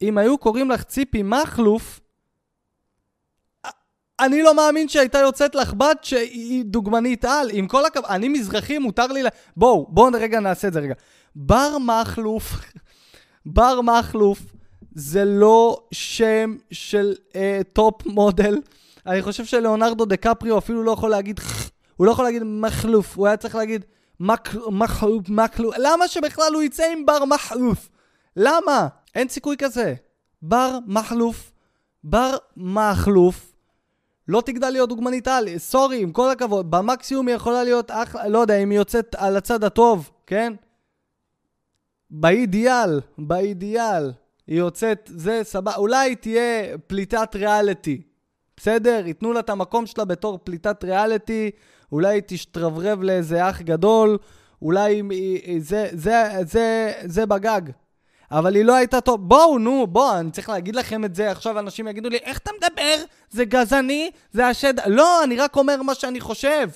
אם 0.02 0.18
היו 0.18 0.38
קוראים 0.38 0.70
לך 0.70 0.82
ציפי 0.82 1.22
מכלוף, 1.22 2.00
אני 4.20 4.42
לא 4.42 4.54
מאמין 4.54 4.88
שהייתה 4.88 5.18
יוצאת 5.18 5.54
לך 5.54 5.74
בת 5.74 6.04
שהיא 6.04 6.64
דוגמנית 6.64 7.24
על. 7.24 7.50
עם 7.52 7.66
כל 7.68 7.84
הכבוד, 7.84 8.10
אני 8.10 8.28
מזרחי, 8.28 8.78
מותר 8.78 9.06
לי 9.06 9.22
ל... 9.22 9.26
בואו, 9.56 9.86
בואו 9.90 10.10
רגע 10.14 10.40
נעשה 10.40 10.68
את 10.68 10.72
זה 10.72 10.80
רגע. 10.80 10.94
בר 11.34 11.76
מכלוף, 11.78 12.52
בר 13.46 13.80
מכלוף, 13.80 14.38
זה 14.94 15.24
לא 15.24 15.86
שם 15.92 16.56
של 16.70 17.14
אה, 17.34 17.60
top 17.72 18.06
model. 18.06 18.58
אני 19.06 19.22
חושב 19.22 19.44
שלאונרדו 19.44 20.04
דה 20.04 20.16
קפריו 20.16 20.58
אפילו 20.58 20.82
לא 20.82 20.90
יכול 20.90 21.10
להגיד, 21.10 21.40
הוא 21.96 22.06
לא 22.06 22.10
יכול 22.10 22.24
להגיד 22.24 22.42
מכלוף, 22.44 23.16
הוא 23.16 23.26
היה 23.26 23.36
צריך 23.36 23.54
להגיד 23.54 23.84
מחלוף, 24.20 25.28
מחלוף. 25.28 25.74
למה 25.78 26.08
שבכלל 26.08 26.54
הוא 26.54 26.62
יצא 26.62 26.84
עם 26.92 27.06
בר 27.06 27.24
מכלוף? 27.24 27.88
למה? 28.36 28.88
אין 29.14 29.28
סיכוי 29.28 29.56
כזה. 29.56 29.94
בר 30.42 30.78
מחלוף, 30.86 31.52
בר 32.04 32.36
מחלוף, 32.56 33.52
לא 34.28 34.40
תגדל 34.40 34.70
להיות 34.70 34.88
דוגמנית 34.88 35.28
על, 35.28 35.58
סורי, 35.58 36.02
עם 36.02 36.12
כל 36.12 36.30
הכבוד, 36.30 36.70
במקסימום 36.70 37.28
היא 37.28 37.36
יכולה 37.36 37.64
להיות 37.64 37.90
אחלה, 37.90 38.28
לא 38.28 38.38
יודע, 38.38 38.56
אם 38.56 38.70
היא 38.70 38.78
יוצאת 38.78 39.14
על 39.18 39.36
הצד 39.36 39.64
הטוב, 39.64 40.10
כן? 40.26 40.52
באידיאל, 42.10 43.00
באידיאל. 43.18 44.12
היא 44.46 44.58
יוצאת, 44.58 45.10
זה 45.14 45.40
סבבה, 45.42 45.76
אולי 45.76 46.16
תהיה 46.16 46.78
פליטת 46.86 47.36
ריאליטי, 47.36 48.02
בסדר? 48.56 49.02
ייתנו 49.06 49.32
לה 49.32 49.40
את 49.40 49.50
המקום 49.50 49.86
שלה 49.86 50.04
בתור 50.04 50.38
פליטת 50.44 50.84
ריאליטי, 50.84 51.50
אולי 51.92 52.14
היא 52.14 52.22
תשתרברב 52.26 53.02
לאיזה 53.02 53.50
אח 53.50 53.60
גדול, 53.62 54.18
אולי 54.62 55.02
היא, 55.10 55.60
זה, 55.62 55.88
זה, 55.92 56.24
זה, 56.42 56.92
זה 57.04 57.26
בגג. 57.26 57.60
אבל 58.30 58.54
היא 58.54 58.64
לא 58.64 58.74
הייתה 58.74 59.00
טוב. 59.00 59.28
בואו, 59.28 59.58
נו, 59.58 59.86
בואו, 59.86 60.18
אני 60.18 60.30
צריך 60.30 60.48
להגיד 60.48 60.76
לכם 60.76 61.04
את 61.04 61.14
זה, 61.14 61.30
עכשיו 61.30 61.58
אנשים 61.58 61.88
יגידו 61.88 62.08
לי, 62.08 62.16
איך 62.16 62.38
אתה 62.38 62.50
מדבר? 62.56 62.96
זה 63.30 63.44
גזעני? 63.44 64.10
זה 64.32 64.46
השד... 64.46 64.74
לא, 64.86 65.24
אני 65.24 65.36
רק 65.36 65.56
אומר 65.56 65.82
מה 65.82 65.94
שאני 65.94 66.20
חושב. 66.20 66.68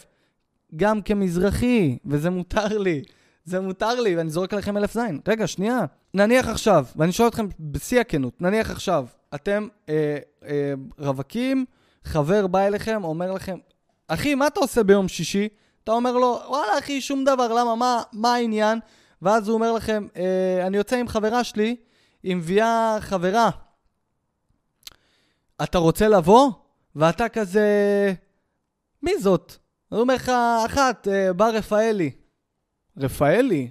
גם 0.76 1.02
כמזרחי, 1.02 1.98
וזה 2.06 2.30
מותר 2.30 2.78
לי. 2.78 3.02
זה 3.44 3.60
מותר 3.60 4.00
לי, 4.00 4.16
ואני 4.16 4.30
זורק 4.30 4.52
עליכם 4.52 4.76
אלף 4.76 4.94
זין. 4.94 5.20
רגע, 5.28 5.46
שנייה. 5.46 5.80
נניח 6.14 6.48
עכשיו, 6.48 6.86
ואני 6.96 7.12
שואל 7.12 7.28
אתכם 7.28 7.46
בשיא 7.60 8.00
הכנות, 8.00 8.42
נניח 8.42 8.70
עכשיו, 8.70 9.06
אתם 9.34 9.68
אה, 9.88 10.18
אה, 10.44 10.72
רווקים, 10.98 11.64
חבר 12.04 12.46
בא 12.46 12.58
אליכם, 12.58 13.04
אומר 13.04 13.32
לכם, 13.32 13.58
אחי, 14.08 14.34
מה 14.34 14.46
אתה 14.46 14.60
עושה 14.60 14.82
ביום 14.82 15.08
שישי? 15.08 15.48
אתה 15.84 15.92
אומר 15.92 16.12
לו, 16.12 16.40
וואלה, 16.48 16.78
אחי, 16.78 17.00
שום 17.00 17.24
דבר, 17.24 17.52
למה? 17.52 17.74
מה, 17.74 18.02
מה 18.12 18.34
העניין? 18.34 18.78
ואז 19.22 19.48
הוא 19.48 19.54
אומר 19.54 19.72
לכם, 19.72 20.06
אה, 20.16 20.66
אני 20.66 20.76
יוצא 20.76 20.96
עם 20.96 21.08
חברה 21.08 21.44
שלי, 21.44 21.76
היא 22.22 22.36
מביאה 22.36 22.96
חברה. 23.00 23.50
אתה 25.62 25.78
רוצה 25.78 26.08
לבוא? 26.08 26.50
ואתה 26.96 27.28
כזה... 27.28 27.68
מי 29.02 29.18
זאת? 29.18 29.52
הוא 29.88 30.00
אומר 30.00 30.14
לך, 30.14 30.32
אחת, 30.66 31.08
אה, 31.08 31.32
בר 31.32 31.54
רפאלי. 31.54 32.10
רפאלי? 32.98 33.70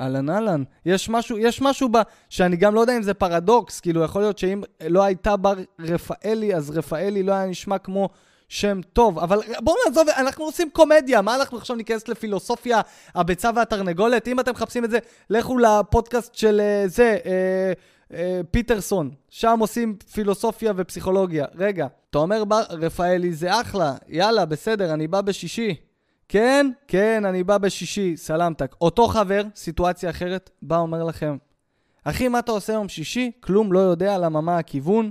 אהלן 0.00 0.30
אהלן. 0.30 0.62
יש 0.86 1.08
משהו, 1.08 1.38
יש 1.38 1.62
משהו 1.62 1.88
ב... 1.88 1.96
שאני 2.30 2.56
גם 2.56 2.74
לא 2.74 2.80
יודע 2.80 2.96
אם 2.96 3.02
זה 3.02 3.14
פרדוקס, 3.14 3.80
כאילו 3.80 4.02
יכול 4.02 4.22
להיות 4.22 4.38
שאם 4.38 4.62
לא 4.86 5.02
הייתה 5.02 5.36
בר 5.36 5.54
רפאלי, 5.80 6.54
אז 6.54 6.70
רפאלי 6.70 7.22
לא 7.22 7.32
היה 7.32 7.46
נשמע 7.46 7.78
כמו 7.78 8.08
שם 8.48 8.80
טוב. 8.92 9.18
אבל 9.18 9.40
בואו 9.60 9.76
נעזוב, 9.86 10.08
אנחנו 10.08 10.44
עושים 10.44 10.70
קומדיה, 10.70 11.22
מה 11.22 11.36
אנחנו 11.36 11.58
עכשיו 11.58 11.76
ניכנס 11.76 12.08
לפילוסופיה, 12.08 12.80
הביצה 13.14 13.50
והתרנגולת? 13.54 14.28
אם 14.28 14.40
אתם 14.40 14.52
מחפשים 14.52 14.84
את 14.84 14.90
זה, 14.90 14.98
לכו 15.30 15.58
לפודקאסט 15.58 16.34
של 16.34 16.60
uh, 16.60 16.88
זה, 16.88 17.16
uh, 17.22 18.12
uh, 18.12 18.14
פיטרסון, 18.50 19.10
שם 19.30 19.58
עושים 19.60 19.96
פילוסופיה 20.12 20.72
ופסיכולוגיה. 20.76 21.44
רגע, 21.54 21.86
אתה 22.10 22.18
אומר 22.18 22.44
בר 22.44 22.62
רפאלי 22.70 23.32
זה 23.32 23.60
אחלה, 23.60 23.94
יאללה, 24.08 24.44
בסדר, 24.44 24.94
אני 24.94 25.08
בא 25.08 25.20
בשישי. 25.20 25.85
כן, 26.28 26.70
כן, 26.88 27.24
אני 27.24 27.44
בא 27.44 27.58
בשישי, 27.58 28.16
סלמתק. 28.16 28.76
אותו 28.80 29.08
חבר, 29.08 29.42
סיטואציה 29.56 30.10
אחרת, 30.10 30.50
בא 30.62 30.78
אומר 30.78 31.04
לכם, 31.04 31.36
אחי, 32.04 32.28
מה 32.28 32.38
אתה 32.38 32.52
עושה 32.52 32.72
יום 32.72 32.88
שישי? 32.88 33.32
כלום 33.40 33.72
לא 33.72 33.78
יודע 33.78 34.18
למה 34.18 34.40
מה 34.40 34.58
הכיוון. 34.58 35.10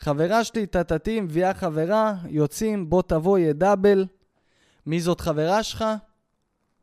חברה 0.00 0.44
שלי, 0.44 0.66
טטטי, 0.66 1.20
מביאה 1.20 1.54
חברה, 1.54 2.14
יוצאים, 2.28 2.90
בוא 2.90 3.02
תבוא, 3.02 3.38
יהיה 3.38 3.52
דאבל. 3.52 4.06
מי 4.86 5.00
זאת 5.00 5.20
חברה 5.20 5.62
שלך? 5.62 5.84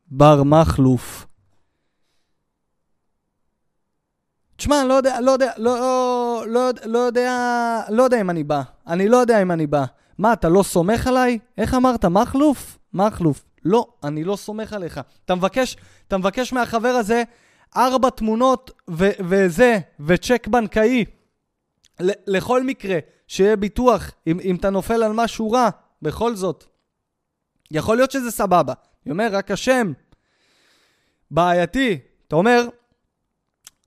בר 0.08 0.44
מכלוף. 0.44 1.26
תשמע, 4.56 4.84
לא 4.84 4.94
יודע, 4.94 5.22
לא 5.22 5.32
יודע, 5.32 5.52
לא, 5.58 5.80
לא, 5.80 6.44
לא, 6.48 6.70
לא 6.86 7.00
יודע, 7.00 7.34
לא 7.90 8.04
יודע 8.04 8.22
אם 8.22 8.30
אני 8.30 8.44
בא. 8.44 8.62
אני 8.88 9.08
לא 9.10 9.18
יודע 9.18 9.42
אם 9.42 9.52
אני 9.52 9.68
בא. 9.68 9.86
מה, 10.18 10.34
אתה 10.34 10.50
לא 10.50 10.64
סומך 10.64 11.08
עליי? 11.08 11.40
איך 11.58 11.74
אמרת, 11.74 12.06
מכלוף? 12.06 12.78
מכלוף. 12.94 13.46
לא, 13.66 13.88
אני 14.04 14.24
לא 14.24 14.36
סומך 14.36 14.74
עליך. 14.74 15.00
אתה 15.26 15.36
מבקש, 15.36 15.78
אתה 16.08 16.18
מבקש 16.18 16.54
מהחבר 16.54 16.88
הזה 16.90 17.24
ארבע 17.78 18.10
תמונות 18.10 18.72
ו- 18.90 19.10
וזה, 19.30 19.80
וצ'ק 20.00 20.48
בנקאי. 20.48 21.06
ל- 22.00 22.12
לכל 22.28 22.64
מקרה, 22.64 23.00
שיהיה 23.28 23.56
ביטוח, 23.56 24.12
אם, 24.28 24.40
אם 24.44 24.56
אתה 24.56 24.70
נופל 24.70 25.04
על 25.04 25.14
משהו 25.14 25.52
רע, 25.52 25.70
בכל 26.02 26.36
זאת. 26.36 26.64
יכול 27.72 27.98
להיות 27.98 28.12
שזה 28.12 28.32
סבבה. 28.32 28.74
אני 29.06 29.12
אומר, 29.12 29.28
רק 29.32 29.52
השם 29.52 29.92
בעייתי. 31.32 32.00
אתה 32.28 32.36
אומר, 32.36 32.68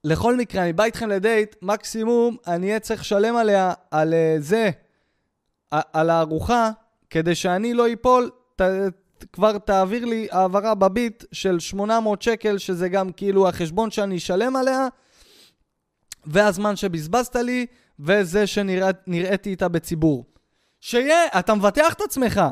לכל 0.05 0.37
מקרה, 0.37 0.63
אני 0.63 0.73
בא 0.73 0.85
איתכם 0.85 1.09
לדייט, 1.09 1.57
מקסימום 1.63 2.37
אני 2.47 2.67
אהיה 2.67 2.81
צריך 2.81 3.01
לשלם 3.01 3.37
עליה, 3.37 3.73
על 3.91 4.13
uh, 4.13 4.41
זה, 4.41 4.71
על 5.71 6.11
הארוחה, 6.11 6.71
כדי 7.11 7.35
שאני 7.35 7.75
לא 7.75 7.93
אפול, 7.93 8.31
ת, 8.57 8.63
כבר 9.33 9.59
תעביר 9.59 10.05
לי 10.05 10.29
העברה 10.31 10.75
בביט 10.75 11.25
של 11.33 11.59
800 11.61 12.23
שקל, 12.23 12.59
שזה 12.59 12.89
גם 12.89 13.13
כאילו 13.13 13.49
החשבון 13.49 13.91
שאני 13.91 14.17
אשלם 14.17 14.57
עליה, 14.57 14.89
והזמן 16.25 16.77
שבזבזת 16.77 17.37
לי, 17.37 17.67
וזה 18.01 18.47
שנראיתי 18.47 19.51
איתה 19.51 19.69
בציבור. 19.69 20.27
שיהיה, 20.81 21.27
אתה 21.39 21.55
מבטח 21.55 21.93
את 21.93 22.01
עצמך. 22.01 22.43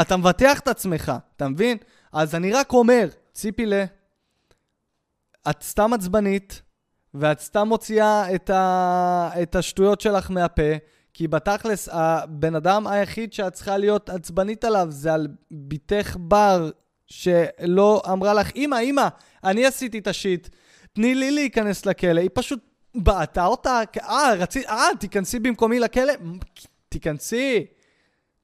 אתה 0.00 0.16
מבטח 0.16 0.58
את 0.58 0.68
עצמך, 0.68 1.12
אתה 1.36 1.48
מבין? 1.48 1.78
אז 2.12 2.34
אני 2.34 2.52
רק 2.52 2.72
אומר, 2.72 3.08
ציפי 3.32 3.66
ל... 3.66 3.74
את 5.50 5.62
סתם 5.62 5.92
עצבנית, 5.92 6.62
ואת 7.14 7.40
סתם 7.40 7.68
מוציאה 7.68 8.34
את, 8.34 8.50
ה... 8.50 9.30
את 9.42 9.54
השטויות 9.54 10.00
שלך 10.00 10.30
מהפה, 10.30 10.72
כי 11.20 11.28
בתכלס, 11.28 11.88
הבן 11.92 12.54
אדם 12.54 12.86
היחיד 12.86 13.32
שאת 13.32 13.52
צריכה 13.52 13.76
להיות 13.76 14.10
עצבנית 14.10 14.64
עליו 14.64 14.86
זה 14.90 15.14
על 15.14 15.28
בתך 15.50 16.16
בר, 16.20 16.70
שלא 17.06 18.02
אמרה 18.12 18.34
לך, 18.34 18.50
אמא, 18.56 18.76
אמא, 18.82 19.08
אני 19.44 19.66
עשיתי 19.66 19.98
את 19.98 20.06
השיט, 20.06 20.48
תני 20.92 21.14
לי 21.14 21.30
להיכנס 21.30 21.86
לכלא. 21.86 22.20
היא 22.20 22.30
פשוט 22.34 22.60
בעטה 22.94 23.46
אותה, 23.46 23.80
אה, 24.02 24.34
רצית, 24.34 24.66
אה, 24.66 24.86
תיכנסי 25.00 25.38
במקומי 25.38 25.80
לכלא? 25.80 26.12
תיכנסי. 26.88 27.66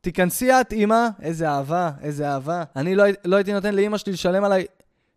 תיכנסי 0.00 0.52
את, 0.52 0.72
אמא, 0.72 1.08
איזה 1.22 1.48
אהבה, 1.48 1.90
איזה 2.02 2.28
אהבה. 2.28 2.64
אני 2.76 2.94
לא, 2.94 3.04
לא 3.24 3.36
הייתי 3.36 3.52
נותן 3.52 3.74
לאמא 3.74 3.98
שלי 3.98 4.12
לשלם 4.12 4.44
עליי 4.44 4.64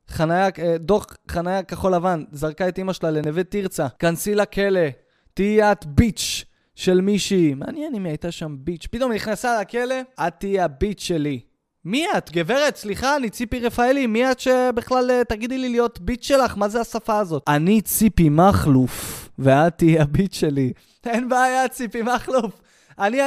חניה, 0.09 0.49
אה, 0.59 0.77
דוח 0.77 1.05
חניה 1.31 1.63
כחול 1.63 1.95
לבן. 1.95 2.23
זרקה 2.31 2.67
את 2.67 2.79
אמא 2.79 2.93
שלה 2.93 3.11
לנווה 3.11 3.43
תרצה. 3.43 3.87
כנסי 3.99 4.35
לכלא, 4.35 4.87
תהיי 5.33 5.71
את 5.71 5.85
ביץ' 5.85 6.48
של 6.79 7.01
מישהי. 7.01 7.53
מעניין 7.53 7.95
אם 7.95 8.03
היא 8.03 8.11
הייתה 8.11 8.31
שם 8.31 8.55
ביץ'. 8.59 8.87
פתאום 8.91 9.11
נכנסה 9.11 9.61
לכלא, 9.61 9.95
את 10.27 10.33
תהיי 10.39 10.59
הביץ' 10.59 11.01
שלי. 11.01 11.39
מי 11.85 12.05
את? 12.17 12.31
גברת, 12.31 12.75
סליחה, 12.75 13.15
אני 13.15 13.29
ציפי 13.29 13.59
רפאלי, 13.59 14.07
מי 14.07 14.31
את 14.31 14.39
שבכלל 14.39 15.11
אה, 15.11 15.23
תגידי 15.23 15.57
לי 15.57 15.69
להיות 15.69 15.99
ביט 15.99 16.23
שלך? 16.23 16.57
מה 16.57 16.69
זה 16.69 16.81
השפה 16.81 17.19
הזאת? 17.19 17.43
אני 17.47 17.81
ציפי 17.81 18.29
מכלוף, 18.29 19.29
ואת 19.39 19.77
תהיי 19.77 19.99
הביט 19.99 20.33
שלי. 20.33 20.73
אין 21.05 21.29
בעיה, 21.29 21.67
ציפי 21.67 22.01
מכלוף. 22.01 22.61
אני 22.99 23.21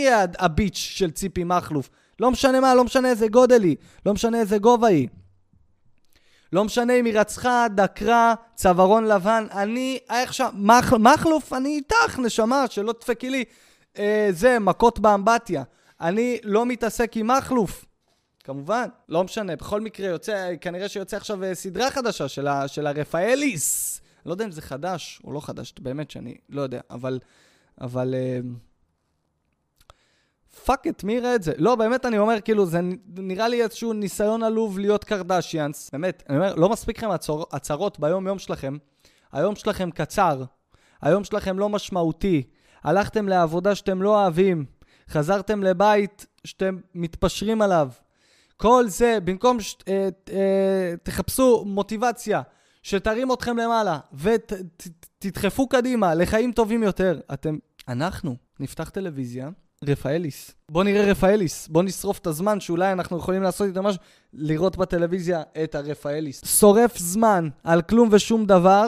אהיה 0.00 0.24
הביץ' 0.38 0.76
של 0.76 1.10
ציפי 1.10 1.44
מכלוף. 1.44 1.90
לא 2.20 2.30
משנה 2.30 2.60
מה, 2.60 2.74
לא 2.74 2.84
משנה 2.84 3.10
איזה 3.10 3.28
גודל 3.28 3.62
היא, 3.62 3.76
לא 4.06 4.14
משנה 4.14 4.40
איזה 4.40 4.58
גובה 4.58 4.88
היא. 4.88 5.08
לא 6.52 6.64
משנה 6.64 6.92
אם 6.92 7.04
היא 7.04 7.18
רצחה, 7.18 7.66
דקרה, 7.74 8.34
צווארון 8.54 9.04
לבן, 9.04 9.46
אני, 9.52 9.98
עכשיו, 10.08 10.52
מח, 10.54 10.92
מכלוף, 10.92 11.52
אני 11.52 11.68
איתך, 11.68 12.18
נשמה, 12.18 12.64
שלא 12.70 12.92
תדפקי 12.92 13.30
לי, 13.30 13.44
אה, 13.98 14.28
זה, 14.30 14.58
מכות 14.58 14.98
באמבטיה. 14.98 15.62
אני 16.00 16.38
לא 16.42 16.66
מתעסק 16.66 17.16
עם 17.16 17.30
מכלוף. 17.30 17.84
כמובן, 18.44 18.88
לא 19.08 19.24
משנה, 19.24 19.56
בכל 19.56 19.80
מקרה 19.80 20.08
יוצא, 20.08 20.50
כנראה 20.60 20.88
שיוצא 20.88 21.16
עכשיו 21.16 21.44
אה, 21.44 21.54
סדרה 21.54 21.90
חדשה 21.90 22.28
של, 22.28 22.46
ה, 22.46 22.68
של 22.68 22.86
הרפאליס. 22.86 24.00
לא 24.26 24.32
יודע 24.32 24.44
אם 24.44 24.50
זה 24.50 24.62
חדש 24.62 25.20
או 25.24 25.32
לא 25.32 25.40
חדש, 25.40 25.74
באמת 25.80 26.10
שאני 26.10 26.34
לא 26.48 26.62
יודע, 26.62 26.80
אבל, 26.90 27.18
אבל, 27.80 28.14
אה, 28.14 28.38
fuck 30.64 30.86
that, 30.86 31.04
מי 31.04 31.12
יראה 31.12 31.34
את 31.34 31.42
זה? 31.42 31.52
לא, 31.58 31.74
באמת 31.74 32.06
אני 32.06 32.18
אומר, 32.18 32.40
כאילו, 32.40 32.66
זה 32.66 32.80
נראה 33.16 33.48
לי 33.48 33.62
איזשהו 33.62 33.92
ניסיון 33.92 34.42
עלוב 34.42 34.78
להיות 34.78 35.04
קרדשיאנס. 35.04 35.90
באמת, 35.92 36.22
אני 36.28 36.36
אומר, 36.36 36.54
לא 36.54 36.68
מספיק 36.68 36.98
לכם 36.98 37.08
הצהרות 37.52 38.00
ביום-יום 38.00 38.38
שלכם. 38.38 38.76
היום 39.32 39.56
שלכם 39.56 39.90
קצר, 39.90 40.42
היום 41.02 41.24
שלכם 41.24 41.58
לא 41.58 41.68
משמעותי. 41.68 42.42
הלכתם 42.84 43.28
לעבודה 43.28 43.74
שאתם 43.74 44.02
לא 44.02 44.22
אוהבים, 44.22 44.64
חזרתם 45.08 45.62
לבית 45.62 46.26
שאתם 46.44 46.76
מתפשרים 46.94 47.62
עליו. 47.62 47.88
כל 48.56 48.84
זה, 48.88 49.18
במקום 49.24 49.58
שתחפשו. 49.60 51.56
אה, 51.56 51.60
אה, 51.60 51.64
מוטיבציה 51.64 52.42
שתרים 52.82 53.32
אתכם 53.32 53.56
למעלה 53.56 53.98
ותדחפו 54.12 55.62
ות, 55.62 55.70
קדימה 55.70 56.14
לחיים 56.14 56.52
טובים 56.52 56.82
יותר, 56.82 57.20
אתם, 57.32 57.58
אנחנו 57.88 58.36
נפתח 58.60 58.88
טלוויזיה. 58.88 59.48
רפאליס. 59.84 60.50
בוא 60.70 60.84
נראה 60.84 61.10
רפאליס. 61.10 61.68
בוא 61.68 61.82
נשרוף 61.82 62.18
את 62.18 62.26
הזמן 62.26 62.60
שאולי 62.60 62.92
אנחנו 62.92 63.18
יכולים 63.18 63.42
לעשות 63.42 63.68
איתו 63.68 63.82
משהו, 63.82 64.00
לראות 64.32 64.76
בטלוויזיה 64.76 65.42
את 65.64 65.74
הרפאליס. 65.74 66.58
שורף 66.60 66.98
זמן 66.98 67.48
על 67.64 67.82
כלום 67.82 68.08
ושום 68.12 68.46
דבר, 68.46 68.86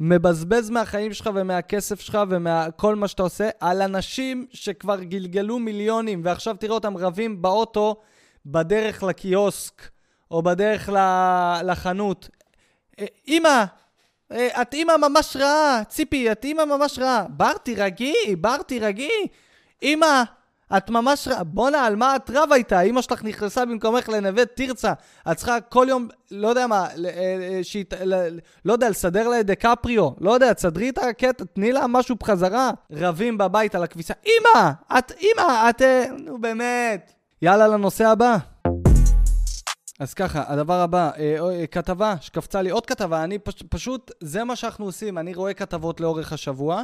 מבזבז 0.00 0.70
מהחיים 0.70 1.12
שלך 1.12 1.30
ומהכסף 1.34 2.00
שלך 2.00 2.18
ומכל 2.28 2.96
מה 2.96 3.08
שאתה 3.08 3.22
עושה 3.22 3.48
על 3.60 3.82
אנשים 3.82 4.46
שכבר 4.50 5.02
גלגלו 5.02 5.58
מיליונים 5.58 6.20
ועכשיו 6.24 6.56
תראה 6.56 6.74
אותם 6.74 6.96
רבים 6.96 7.42
באוטו 7.42 7.96
בדרך 8.46 9.02
לקיוסק 9.02 9.82
או 10.30 10.42
בדרך 10.42 10.88
לחנות. 11.64 12.28
אמא, 13.28 13.64
את 14.32 14.74
אמא 14.74 14.96
ממש 14.96 15.36
רעה, 15.36 15.82
ציפי, 15.88 16.32
את 16.32 16.44
אמא 16.44 16.64
ממש 16.64 16.98
רעה. 16.98 17.24
בר, 17.28 17.52
תירגעי, 17.62 18.36
בר, 18.36 18.62
תירגעי. 18.62 19.26
אמא, 19.82 20.22
את 20.76 20.90
ממש... 20.90 21.28
בואנה, 21.28 21.86
על 21.86 21.96
מה 21.96 22.16
את 22.16 22.30
רבה 22.34 22.56
איתה? 22.56 22.80
אמא 22.80 23.02
שלך 23.02 23.24
נכנסה 23.24 23.64
במקומך 23.64 24.08
לנווה 24.08 24.46
תרצה. 24.46 24.92
את 25.30 25.36
צריכה 25.36 25.60
כל 25.60 25.86
יום, 25.88 26.08
לא 26.30 26.48
יודע 26.48 26.66
מה, 26.66 26.86
אה, 26.86 27.10
אה, 27.14 27.60
שיט, 27.62 27.94
לא 28.64 28.72
יודע, 28.72 28.90
לסדר 28.90 29.28
לה 29.28 29.40
את 29.40 29.46
דקפריו. 29.46 30.10
לא 30.20 30.30
יודע, 30.30 30.52
תסדרי 30.52 30.88
את 30.88 30.98
הקטע, 30.98 31.44
תני 31.52 31.72
לה 31.72 31.86
משהו 31.86 32.16
בחזרה. 32.16 32.70
רבים 32.92 33.38
בבית 33.38 33.74
על 33.74 33.82
הכביסה. 33.82 34.14
אמא! 34.26 34.70
את, 34.98 35.12
אמא, 35.20 35.70
את... 35.70 35.82
אה, 35.82 36.04
נו, 36.18 36.40
באמת. 36.40 37.12
יאללה, 37.42 37.68
לנושא 37.68 38.06
הבא. 38.08 38.36
אז 40.00 40.14
ככה, 40.14 40.44
הדבר 40.46 40.80
הבא, 40.80 41.10
אה, 41.18 41.66
כתבה 41.66 42.14
שקפצה 42.20 42.62
לי, 42.62 42.70
עוד 42.70 42.86
כתבה, 42.86 43.24
אני 43.24 43.38
פש, 43.38 43.62
פשוט, 43.68 44.10
זה 44.20 44.44
מה 44.44 44.56
שאנחנו 44.56 44.84
עושים, 44.84 45.18
אני 45.18 45.34
רואה 45.34 45.54
כתבות 45.54 46.00
לאורך 46.00 46.32
השבוע, 46.32 46.82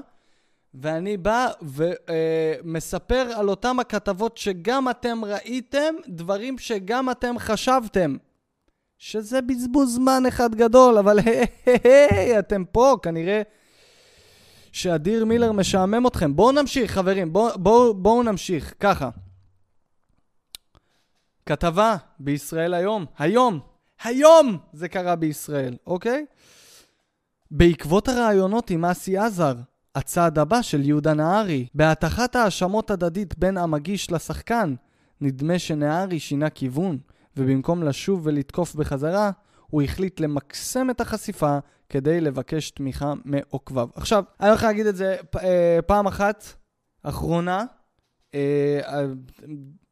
ואני 0.74 1.16
בא 1.16 1.48
ומספר 1.62 3.30
על 3.36 3.48
אותם 3.48 3.80
הכתבות 3.80 4.38
שגם 4.38 4.90
אתם 4.90 5.24
ראיתם, 5.24 5.94
דברים 6.08 6.58
שגם 6.58 7.10
אתם 7.10 7.34
חשבתם. 7.38 8.16
שזה 8.98 9.42
בזבוז 9.42 9.94
זמן 9.94 10.22
אחד 10.28 10.54
גדול, 10.54 10.98
אבל 10.98 11.18
היי, 11.18 12.38
אתם 12.38 12.64
פה, 12.72 12.96
כנראה 13.02 13.42
שאדיר 14.72 15.24
מילר 15.24 15.52
משעמם 15.52 16.06
אתכם. 16.06 16.36
בואו 16.36 16.52
נמשיך, 16.52 16.90
חברים, 16.90 17.32
בואו 17.32 17.58
בוא, 17.58 17.94
בוא 17.94 18.24
נמשיך, 18.24 18.74
ככה. 18.80 19.10
כתבה 21.46 21.96
בישראל 22.18 22.74
היום, 22.74 23.06
היום, 23.18 23.60
היום 24.02 24.58
זה 24.72 24.88
קרה 24.88 25.16
בישראל, 25.16 25.76
אוקיי? 25.86 26.26
בעקבות 27.50 28.08
הראיונות 28.08 28.70
עם 28.70 28.84
אסי 28.84 29.18
עזר, 29.18 29.54
הצעד 29.94 30.38
הבא 30.38 30.62
של 30.62 30.84
יהודה 30.84 31.14
נהרי. 31.14 31.66
בהטחת 31.74 32.36
האשמות 32.36 32.90
הדדית 32.90 33.38
בין 33.38 33.56
המגיש 33.58 34.12
לשחקן, 34.12 34.74
נדמה 35.20 35.58
שנהרי 35.58 36.20
שינה 36.20 36.50
כיוון, 36.50 36.98
ובמקום 37.36 37.82
לשוב 37.82 38.20
ולתקוף 38.24 38.74
בחזרה, 38.74 39.30
הוא 39.66 39.82
החליט 39.82 40.20
למקסם 40.20 40.90
את 40.90 41.00
החשיפה 41.00 41.58
כדי 41.88 42.20
לבקש 42.20 42.70
תמיכה 42.70 43.12
מעוקביו. 43.24 43.88
עכשיו, 43.94 44.24
אני 44.40 44.48
הולך 44.48 44.62
להגיד 44.62 44.86
את 44.86 44.96
זה 44.96 45.16
אה, 45.42 45.78
פעם 45.86 46.06
אחת, 46.06 46.44
אחרונה, 47.02 47.64
אה, 48.34 48.80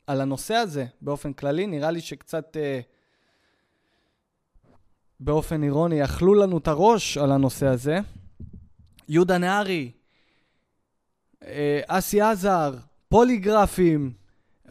על 0.06 0.20
הנושא 0.20 0.54
הזה 0.54 0.86
באופן 1.00 1.32
כללי, 1.32 1.66
נראה 1.66 1.90
לי 1.90 2.00
שקצת 2.00 2.56
אה, 2.56 2.80
באופן 5.20 5.62
אירוני 5.62 6.04
אכלו 6.04 6.34
לנו 6.34 6.58
את 6.58 6.68
הראש 6.68 7.18
על 7.18 7.32
הנושא 7.32 7.66
הזה. 7.66 7.98
יהודה 9.08 9.38
נהרי 9.38 9.90
אה, 11.46 11.80
אסי 11.86 12.20
עזר, 12.20 12.74
פוליגרפים, 13.08 14.12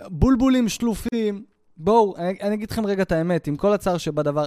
בולבולים 0.07 0.69
שלופים. 0.69 1.45
בואו, 1.77 2.17
אני, 2.17 2.37
אני 2.41 2.55
אגיד 2.55 2.71
לכם 2.71 2.85
רגע 2.85 3.03
את 3.03 3.11
האמת, 3.11 3.47
עם 3.47 3.55
כל 3.55 3.73
הצער 3.73 3.97
שבדבר, 3.97 4.45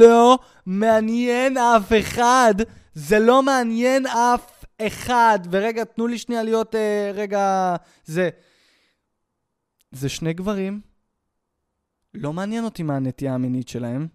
לא 0.00 0.38
מעניין 0.66 1.56
אף 1.56 1.92
אחד. 2.00 2.54
זה 2.94 3.18
לא 3.18 3.42
מעניין 3.42 4.06
אף 4.06 4.64
אחד. 4.86 5.38
ורגע, 5.50 5.84
תנו 5.84 6.06
לי 6.06 6.18
שנייה 6.18 6.42
להיות 6.42 6.74
אה, 6.74 7.10
רגע... 7.14 7.76
זה... 8.04 8.28
זה 9.92 10.08
שני 10.08 10.32
גברים, 10.32 10.80
לא 12.14 12.32
מעניין 12.32 12.64
אותי 12.64 12.82
מה 12.82 12.96
הנטייה 12.96 13.34
המינית 13.34 13.68
שלהם. 13.68 14.08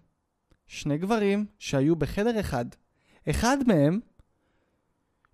שני 0.66 0.98
גברים 0.98 1.46
שהיו 1.58 1.96
בחדר 1.96 2.40
אחד. 2.40 2.64
אחד 3.30 3.56
מהם 3.66 4.00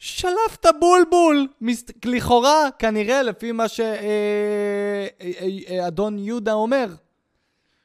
שלף 0.02 0.56
את 0.60 0.66
הבולבול. 0.66 1.48
לכאורה, 2.04 2.68
כנראה, 2.78 3.22
לפי 3.22 3.52
מה 3.52 3.68
שאדון 3.68 3.94
אה, 6.14 6.18
אה, 6.18 6.22
אה, 6.22 6.26
יהודה 6.26 6.52
אומר. 6.52 6.94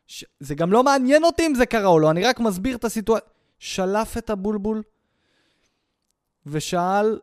ש... 0.08 0.26
זה 0.40 0.56
גם 0.56 0.72
לא 0.72 0.84
מעניין 0.84 1.24
אותי 1.24 1.48
אם 1.48 1.56
זה 1.56 1.66
קרה 1.66 1.88
או 1.88 2.00
לא, 2.00 2.12
אני 2.12 2.24
רק 2.24 2.40
מסביר 2.40 2.76
את 2.76 2.86
הסיטואציה. 2.86 3.30
שלף 3.60 4.18
את 4.18 4.30
הבולבול 4.30 4.84
ושאל 6.46 7.20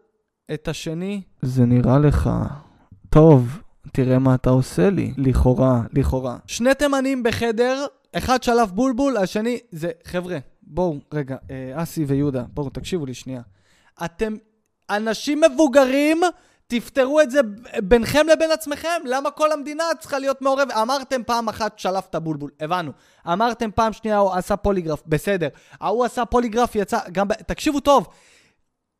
את 0.54 0.68
השני, 0.68 1.22
זה 1.42 1.64
נראה 1.64 1.98
לך 1.98 2.30
טוב, 3.10 3.62
תראה 3.92 4.18
מה 4.18 4.34
אתה 4.34 4.50
עושה 4.50 4.90
לי. 4.90 5.14
לכאורה, 5.16 5.82
לכאורה. 5.92 6.36
שני 6.46 6.74
תימנים 6.74 7.22
בחדר, 7.22 7.86
אחד 8.12 8.42
שלף 8.42 8.70
בולבול, 8.70 9.16
השני... 9.16 9.58
זה, 9.70 9.90
חבר'ה, 10.04 10.38
בואו, 10.62 10.98
רגע, 11.12 11.36
אסי 11.74 12.04
ויהודה, 12.04 12.44
בואו, 12.54 12.70
תקשיבו 12.70 13.06
לי 13.06 13.14
שנייה. 13.14 13.42
אתם 14.04 14.34
אנשים 14.90 15.40
מבוגרים, 15.40 16.20
תפתרו 16.66 17.20
את 17.20 17.30
זה 17.30 17.40
ביניכם 17.82 18.26
לבין 18.32 18.50
עצמכם. 18.50 19.02
למה 19.04 19.30
כל 19.30 19.52
המדינה 19.52 19.84
צריכה 20.00 20.18
להיות 20.18 20.42
מעורבת? 20.42 20.70
אמרתם 20.70 21.22
פעם 21.26 21.48
אחת 21.48 21.78
שלף 21.78 22.06
את 22.10 22.14
הבולבול, 22.14 22.50
הבנו. 22.60 22.92
אמרתם 23.26 23.70
פעם 23.70 23.92
שנייה 23.92 24.18
הוא 24.18 24.32
עשה 24.32 24.56
פוליגרף, 24.56 25.02
בסדר. 25.06 25.48
ההוא 25.80 26.04
עשה 26.04 26.24
פוליגרף, 26.24 26.74
יצא, 26.74 26.98
גם, 27.12 27.26
תקשיבו 27.46 27.80
טוב. 27.80 28.08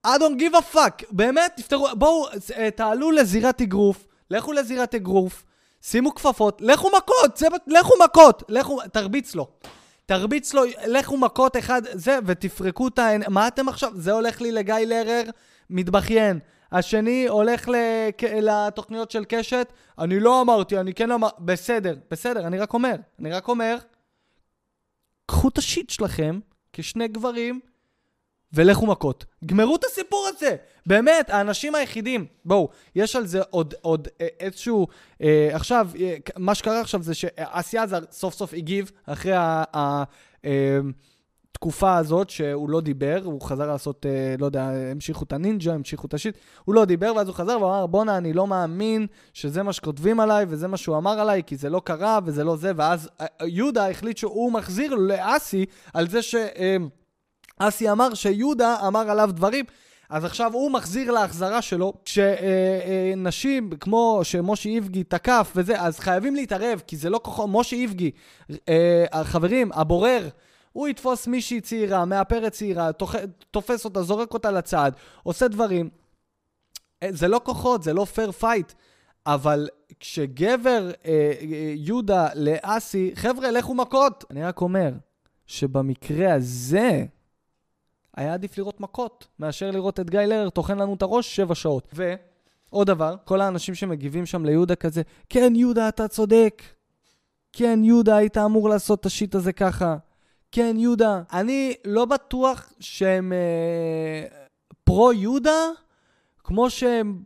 I 0.07 0.11
don't 0.19 0.41
give 0.41 0.55
a 0.55 0.75
fuck, 0.75 1.05
באמת, 1.11 1.53
תפתרו, 1.57 1.89
בואו, 1.99 2.27
אה, 2.57 2.71
תעלו 2.71 3.11
לזירת 3.11 3.61
אגרוף, 3.61 4.07
לכו 4.31 4.53
לזירת 4.53 4.95
אגרוף, 4.95 5.45
שימו 5.83 6.15
כפפות, 6.15 6.61
לכו 6.61 6.89
מכות, 6.97 7.37
זה, 7.37 7.47
לכו 7.67 7.95
מכות, 8.05 8.43
לכו, 8.49 8.81
תרביץ 8.93 9.35
לו. 9.35 9.49
תרביץ 10.07 10.55
לו, 10.55 10.63
לכו 10.87 11.17
מכות 11.17 11.57
אחד, 11.57 11.83
זה, 11.93 12.19
ותפרקו 12.27 12.89
את 12.89 12.99
העין... 12.99 13.23
מה 13.29 13.49
אתם 13.49 13.69
עכשיו? 13.69 13.93
זה 13.95 14.13
הולך 14.13 14.41
לי 14.41 14.53
לגיא 14.53 14.75
לרר, 14.75 15.23
מתבכיין. 15.75 16.39
השני 16.73 17.27
הולך 17.29 17.69
לק... 17.69 18.23
לתוכניות 18.25 19.11
של 19.11 19.25
קשת, 19.29 19.73
אני 19.99 20.21
לא 20.21 20.41
אמרתי, 20.41 20.79
אני 20.79 20.95
כן 20.95 21.11
אמר... 21.11 21.29
בסדר, 21.39 21.97
בסדר, 22.11 22.47
אני 22.47 22.59
רק 22.59 22.75
אומר. 22.75 22.95
אני 23.21 23.33
רק 23.33 23.49
אומר, 23.49 23.77
קחו 25.27 25.49
את 25.49 25.59
השיט 25.59 25.91
שלכם 25.91 26.41
כשני 26.73 27.09
גברים 27.09 27.61
ולכו 28.53 28.87
מכות. 28.87 29.25
גמרו 29.47 29.77
את 29.77 29.85
הסיפור 29.85 30.29
הזה. 30.29 30.57
באמת, 30.87 31.31
האנשים 31.31 31.75
היחידים, 31.75 32.27
בואו, 32.45 32.69
יש 32.95 33.17
על 33.17 33.27
זה 33.27 33.43
עוד, 33.51 33.75
עוד 33.81 34.09
אה, 34.21 34.27
איזשהו... 34.41 34.87
אה, 35.23 35.49
עכשיו, 35.53 35.91
אה, 36.01 36.17
מה 36.37 36.55
שקרה 36.55 36.81
עכשיו 36.81 37.03
זה 37.03 37.15
שאסי 37.15 37.79
עזר 37.79 37.99
סוף 38.11 38.35
סוף 38.35 38.55
הגיב 38.55 38.91
אחרי 39.07 39.33
ה... 39.33 39.65
ה 39.77 40.05
אה, 40.45 40.79
התקופה 41.55 41.97
הזאת 41.97 42.31
שהוא 42.31 42.71
לא 42.71 42.81
דיבר, 42.81 43.21
הוא 43.25 43.41
חזר 43.41 43.67
לעשות, 43.67 44.07
אה, 44.07 44.35
לא 44.39 44.47
יודע, 44.47 44.71
המשיכו 44.91 45.25
את 45.25 45.33
הנינג'ה, 45.33 45.75
המשיכו 45.75 46.07
את 46.07 46.15
השיט, 46.15 46.39
הוא 46.65 46.75
לא 46.75 46.85
דיבר, 46.85 47.13
ואז 47.17 47.29
הוא 47.29 47.35
חזר 47.35 47.63
ואמר, 47.63 47.87
בואנה, 47.87 48.17
אני 48.17 48.33
לא 48.33 48.47
מאמין 48.47 49.07
שזה 49.33 49.63
מה 49.63 49.73
שכותבים 49.73 50.21
עליי, 50.21 50.47
וזה 50.49 50.69
מה 50.69 50.77
שהוא 50.77 50.97
אמר 50.97 51.21
עליי, 51.21 51.43
כי 51.47 51.57
זה 51.57 51.71
לא 51.71 51.83
קרה, 51.85 52.19
וזה 52.25 52.45
לא 52.45 52.57
זה, 52.57 52.73
ואז 52.77 53.09
אה, 53.21 53.27
יהודה 53.47 53.91
החליט 53.91 54.17
שהוא 54.17 54.53
מחזיר 54.53 54.95
לאסי 54.95 55.67
על 55.95 56.09
זה 56.09 56.23
שאסי 56.23 57.87
אה, 57.87 57.93
אמר 57.93 58.15
שיהודה 58.15 58.77
אמר 58.87 59.11
עליו 59.11 59.31
דברים. 59.33 59.65
אז 60.11 60.25
עכשיו 60.25 60.53
הוא 60.53 60.71
מחזיר 60.71 61.11
להחזרה 61.11 61.63
שלו, 61.63 61.93
שנשים 62.05 63.71
אה, 63.73 63.79
כמו 63.79 64.21
שמשה 64.23 64.69
איבגי 64.69 65.05
תקף 65.05 65.53
וזה, 65.57 65.81
אז 65.81 65.99
חייבים 65.99 66.35
להתערב, 66.35 66.83
כי 66.87 66.97
זה 66.97 67.11
לא 67.11 67.21
כוחו, 67.23 67.49
משה 67.49 67.77
איבגי, 67.77 68.11
אה, 68.69 69.25
חברים, 69.25 69.71
הבורר, 69.73 70.29
הוא 70.75 70.89
יתפוס 70.89 71.27
מישהי 71.27 71.61
צעירה, 71.61 72.05
מאפרת 72.05 72.53
צעירה, 72.53 72.91
תופס 73.51 73.85
אותה, 73.85 74.03
זורק 74.03 74.35
אותה 74.35 74.51
לצד, 74.51 74.93
עושה 75.23 75.49
דברים. 75.49 75.91
אה, 77.03 77.09
זה 77.13 77.29
לא 77.29 77.41
כוחות, 77.45 77.83
זה 77.83 77.93
לא 77.93 78.05
fair 78.05 78.33
fight. 78.33 78.73
אבל 79.27 79.69
כשגבר 80.01 80.91
אה, 81.07 81.33
אה, 81.41 81.73
יהודה 81.77 82.29
לאסי, 82.35 83.11
חבר'ה, 83.15 83.51
לכו 83.51 83.75
מכות. 83.75 84.25
אני 84.31 84.43
רק 84.43 84.61
אומר 84.61 84.93
שבמקרה 85.47 86.35
הזה, 86.35 87.05
היה 88.17 88.35
עדיף 88.35 88.59
לראות 88.59 88.81
מכות, 88.81 89.27
מאשר 89.39 89.71
לראות 89.71 90.01
את 90.01 90.11
גיא 90.11 90.21
לרר 90.21 90.51
טוחן 90.51 90.79
לנו 90.79 90.95
את 90.95 91.03
הראש 91.03 91.37
שבע 91.37 91.55
שעות. 91.55 91.89
ועוד 91.93 92.87
דבר, 92.87 93.17
כל 93.25 93.41
האנשים 93.41 93.75
שמגיבים 93.75 94.27
שם 94.27 94.45
ליהודה 94.45 94.75
כזה, 94.75 95.03
כן, 95.29 95.53
יהודה, 95.57 95.89
אתה 95.89 96.09
צודק. 96.09 96.63
כן, 97.53 97.81
יהודה, 97.85 98.17
היית 98.17 98.39
אמור 98.39 98.69
לעשות 98.69 99.01
את 99.01 99.07
השיט 99.07 99.35
הזה 99.35 99.53
ככה. 99.53 99.97
כן, 100.55 100.77
יהודה. 100.79 101.23
אני 101.33 101.75
לא 101.85 102.05
בטוח 102.05 102.73
שהם 102.81 103.33
אה, 103.33 104.27
פרו-יהודה, 104.85 105.61
כמו 106.45 106.71
שהם 106.71 107.23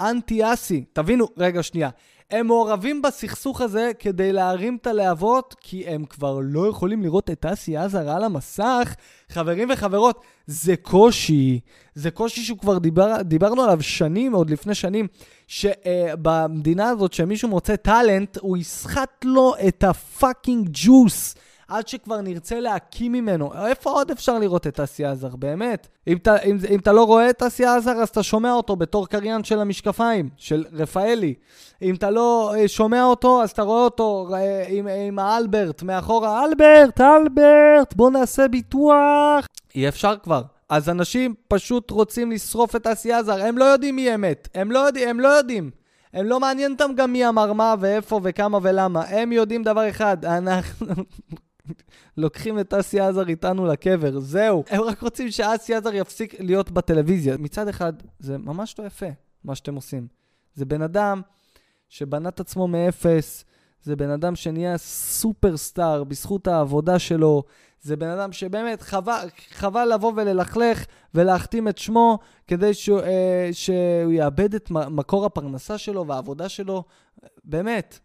אנטי-אסי. 0.00 0.84
תבינו, 0.92 1.26
רגע, 1.36 1.62
שנייה. 1.62 1.90
הם 2.30 2.46
מעורבים 2.46 3.02
בסכסוך 3.02 3.60
הזה 3.60 3.90
כדי 3.98 4.32
להרים 4.32 4.76
את 4.80 4.86
הלהבות, 4.86 5.54
כי 5.60 5.86
הם 5.86 6.04
כבר 6.04 6.40
לא 6.42 6.68
יכולים 6.68 7.02
לראות 7.02 7.30
את 7.30 7.46
אסי 7.46 7.76
עזר 7.76 8.10
על 8.10 8.24
המסך. 8.24 8.94
חברים 9.28 9.68
וחברות, 9.72 10.20
זה 10.46 10.76
קושי. 10.76 11.60
זה 11.94 12.10
קושי 12.10 12.40
שהוא 12.40 12.58
כבר 12.58 12.78
דיבר, 12.78 13.22
דיברנו 13.22 13.62
עליו 13.62 13.82
שנים, 13.82 14.32
עוד 14.32 14.50
לפני 14.50 14.74
שנים, 14.74 15.06
שבמדינה 15.46 16.88
הזאת, 16.88 17.12
שמישהו 17.12 17.48
מוצא 17.48 17.76
talent, 17.76 18.38
הוא 18.40 18.56
יסחט 18.56 19.24
לו 19.24 19.54
את 19.68 19.84
ה 19.84 19.94
fucking 19.94 20.68
juice. 20.72 21.34
עד 21.68 21.88
שכבר 21.88 22.20
נרצה 22.20 22.60
להקיא 22.60 23.12
ממנו. 23.12 23.66
איפה 23.66 23.90
עוד 23.90 24.10
אפשר 24.10 24.38
לראות 24.38 24.66
את 24.66 24.80
אסי 24.80 25.04
עזר, 25.04 25.36
באמת? 25.36 25.88
אם 26.06 26.16
אתה, 26.16 26.36
אם, 26.36 26.56
אם 26.70 26.78
אתה 26.78 26.92
לא 26.92 27.04
רואה 27.04 27.30
את 27.30 27.42
אסי 27.42 27.64
עזר, 27.64 27.90
אז 27.90 28.08
אתה 28.08 28.22
שומע 28.22 28.52
אותו 28.52 28.76
בתור 28.76 29.08
קריין 29.08 29.44
של 29.44 29.60
המשקפיים, 29.60 30.28
של 30.36 30.64
רפאלי. 30.72 31.34
אם 31.82 31.94
אתה 31.94 32.10
לא 32.10 32.54
אה, 32.56 32.68
שומע 32.68 33.04
אותו, 33.04 33.42
אז 33.42 33.50
אתה 33.50 33.62
רואה 33.62 33.84
אותו 33.84 34.28
אה, 34.34 34.64
עם, 34.68 34.88
עם 34.88 35.18
האלברט 35.18 35.82
מאחורה. 35.82 36.44
אלברט, 36.44 37.00
אלברט, 37.00 37.94
בוא 37.96 38.10
נעשה 38.10 38.48
ביטוח. 38.48 39.46
אי 39.74 39.88
אפשר 39.88 40.14
כבר. 40.22 40.42
אז 40.68 40.88
אנשים 40.88 41.34
פשוט 41.48 41.90
רוצים 41.90 42.32
לשרוף 42.32 42.76
את 42.76 42.86
אסי 42.86 43.12
עזר, 43.12 43.42
הם 43.42 43.58
לא 43.58 43.64
יודעים 43.64 43.96
מי 43.96 44.14
אמת. 44.14 44.48
הם 44.54 44.72
לא 44.72 44.78
יודעים, 44.78 45.08
הם 45.08 45.20
לא 45.20 45.28
יודעים. 45.28 45.70
הם 46.14 46.26
לא 46.26 46.40
מעניין 46.40 46.72
אותם 46.72 46.90
גם 46.96 47.12
מי 47.12 47.28
אמר 47.28 47.52
מה 47.52 47.74
ואיפה 47.80 48.20
וכמה 48.22 48.58
ולמה. 48.62 49.02
הם 49.08 49.32
יודעים 49.32 49.62
דבר 49.62 49.88
אחד, 49.88 50.24
אנחנו 50.24 50.86
לוקחים 52.16 52.60
את 52.60 52.74
אסי 52.74 53.00
עזר 53.00 53.28
איתנו 53.28 53.66
לקבר, 53.66 54.20
זהו. 54.20 54.64
הם 54.68 54.80
רק 54.80 55.02
רוצים 55.02 55.30
שאסי 55.30 55.74
עזר 55.74 55.94
יפסיק 55.94 56.34
להיות 56.40 56.70
בטלוויזיה. 56.70 57.36
מצד 57.36 57.68
אחד, 57.68 57.92
זה 58.18 58.38
ממש 58.38 58.78
לא 58.78 58.84
יפה, 58.84 59.06
מה 59.44 59.54
שאתם 59.54 59.74
עושים. 59.74 60.06
זה 60.54 60.64
בן 60.64 60.82
אדם 60.82 61.22
שבנה 61.88 62.28
את 62.28 62.40
עצמו 62.40 62.68
מאפס, 62.68 63.44
זה 63.82 63.96
בן 63.96 64.10
אדם 64.10 64.36
שנהיה 64.36 64.78
סופרסטאר 64.78 66.04
בזכות 66.04 66.46
העבודה 66.46 66.98
שלו, 66.98 67.42
זה 67.80 67.96
בן 67.96 68.08
אדם 68.08 68.32
שבאמת 68.32 68.82
חבל, 68.82 69.28
חבל 69.50 69.94
לבוא 69.94 70.12
וללכלך 70.16 70.84
ולהכתים 71.14 71.68
את 71.68 71.78
שמו 71.78 72.18
כדי 72.46 72.74
שהוא, 72.74 73.00
אה, 73.00 73.48
שהוא 73.52 74.12
יאבד 74.12 74.54
את 74.54 74.70
מקור 74.70 75.26
הפרנסה 75.26 75.78
שלו 75.78 76.06
והעבודה 76.06 76.48
שלו. 76.48 76.84
באמת. 77.44 77.98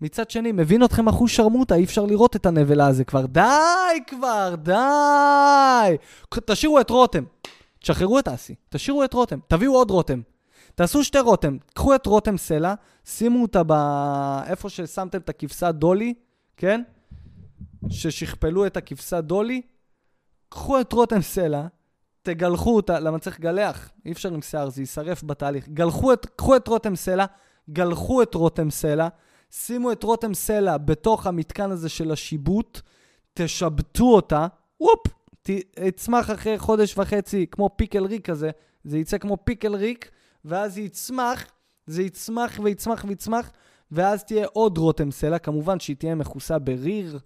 מצד 0.00 0.30
שני, 0.30 0.52
מבין 0.52 0.84
אתכם 0.84 1.08
אחוז 1.08 1.30
שרמוטה, 1.30 1.74
אי 1.74 1.84
אפשר 1.84 2.04
לראות 2.04 2.36
את 2.36 2.46
הנבלה 2.46 2.86
הזה 2.86 3.04
כבר. 3.04 3.26
די 3.26 3.42
כבר, 4.06 4.54
די! 4.62 5.96
תשאירו 6.46 6.80
את 6.80 6.90
רותם. 6.90 7.24
תשחררו 7.86 8.18
את 8.18 8.28
אסי, 8.28 8.54
תשאירו 8.68 9.04
את 9.04 9.12
רותם, 9.12 9.38
תביאו 9.48 9.72
עוד 9.72 9.90
רותם. 9.90 10.20
תעשו 10.74 11.04
שתי 11.04 11.18
רותם, 11.18 11.56
קחו 11.74 11.94
את 11.94 12.06
רותם 12.06 12.36
סלע, 12.36 12.74
שימו 13.04 13.42
אותה 13.42 13.62
ב... 13.66 13.72
איפה 14.46 14.68
ששמתם 14.70 15.18
את 15.18 15.28
הכבשה 15.28 15.72
דולי, 15.72 16.14
כן? 16.56 16.82
ששכפלו 17.88 18.66
את 18.66 18.76
הכבשה 18.76 19.20
דולי, 19.20 19.62
קחו 20.48 20.80
את 20.80 20.92
רותם 20.92 21.22
סלע, 21.22 21.66
תגלחו 22.22 22.76
אותה, 22.76 23.00
למה 23.00 23.18
צריך 23.18 23.40
לגלח? 23.40 23.90
אי 24.06 24.12
אפשר 24.12 24.34
עם 24.34 24.42
שיער, 24.42 24.68
זה 24.68 24.82
יישרף 24.82 25.24
בתהליך. 25.24 25.68
גלחו 25.68 26.12
את, 26.12 26.26
קחו 26.36 26.56
את 26.56 26.68
רותם 26.68 26.96
סלע, 26.96 27.24
גלחו 27.70 28.22
את 28.22 28.34
רותם 28.34 28.70
סלע, 28.70 29.08
שימו 29.50 29.92
את 29.92 30.02
רותם 30.02 30.34
סלע 30.34 30.76
בתוך 30.76 31.26
המתקן 31.26 31.70
הזה 31.70 31.88
של 31.88 32.12
השיבוט, 32.12 32.80
תשבטו 33.34 34.14
אותה, 34.14 34.46
וופ, 34.80 35.06
תצמח 35.42 36.30
אחרי 36.30 36.58
חודש 36.58 36.98
וחצי 36.98 37.46
כמו 37.50 37.70
פיקל 37.76 38.04
ריק 38.04 38.26
כזה, 38.26 38.50
זה 38.84 38.98
יצא 38.98 39.18
כמו 39.18 39.36
פיקל 39.44 39.74
ריק, 39.74 40.10
ואז 40.44 40.78
יצמח, 40.78 41.46
זה 41.86 42.02
יצמח 42.02 42.60
ויצמח 42.62 43.04
ויצמח, 43.08 43.50
ואז 43.92 44.24
תהיה 44.24 44.46
עוד 44.52 44.78
רותם 44.78 45.10
סלע, 45.10 45.38
כמובן 45.38 45.80
שהיא 45.80 45.96
תהיה 45.96 46.14
מכוסה 46.14 46.58
בריר, 46.58 47.18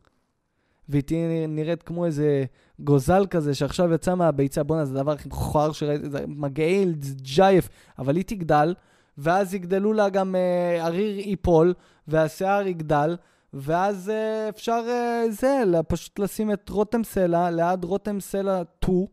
והיא 0.88 1.02
תהיה 1.02 1.46
נראית 1.46 1.82
כמו 1.82 2.06
איזה 2.06 2.44
גוזל 2.80 3.26
כזה 3.30 3.54
שעכשיו 3.54 3.94
יצא 3.94 4.14
מהביצה, 4.14 4.62
בואנה, 4.62 4.84
זה 4.84 4.98
הדבר 4.98 5.12
הכי 5.12 5.28
מכוער 5.28 5.72
שראיתי, 5.72 6.10
זה 6.10 6.24
מגעיל, 6.26 6.94
ג'ייף, 7.22 7.68
אבל 7.98 8.16
היא 8.16 8.24
תגדל, 8.24 8.74
ואז 9.18 9.54
יגדלו 9.54 9.92
לה 9.92 10.08
גם, 10.08 10.36
אה, 10.36 10.84
הריר 10.86 11.18
ייפול, 11.18 11.74
והשיער 12.10 12.66
יגדל, 12.66 13.16
ואז 13.52 14.10
אה, 14.10 14.48
אפשר 14.48 14.84
אה, 14.88 15.24
זה, 15.30 15.62
פשוט 15.88 16.18
לשים 16.18 16.52
את 16.52 16.68
רותם 16.68 17.04
סלע 17.04 17.50
ליד 17.50 17.84
רותם 17.84 18.20
סלע 18.20 18.62
2, 18.82 19.06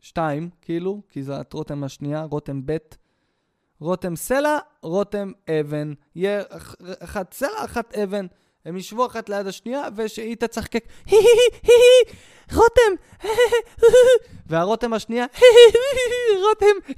2, 0.00 0.50
כאילו, 0.62 1.02
כי 1.08 1.22
זו 1.22 1.40
את 1.40 1.52
רותם 1.52 1.84
השנייה, 1.84 2.22
רותם 2.22 2.66
ב', 2.66 2.76
רותם 3.80 4.16
סלע, 4.16 4.58
רותם 4.82 5.32
אבן. 5.50 5.92
יהיה 6.14 6.42
אחת 7.00 7.32
סלע, 7.32 7.64
אחת 7.64 7.94
אבן. 7.94 8.26
הם 8.64 8.76
ישבו 8.76 9.06
אחת 9.06 9.28
ליד 9.28 9.46
השנייה, 9.46 9.82
ושהיא 9.96 10.36
תצחקק, 10.36 10.84
הי 11.06 11.16
הי 11.16 11.22
הי 11.62 11.72
הי 11.72 12.16
רותם, 12.56 13.02
והרותם 14.48 14.92
השנייה, 14.92 15.26
רותם, 16.48 16.92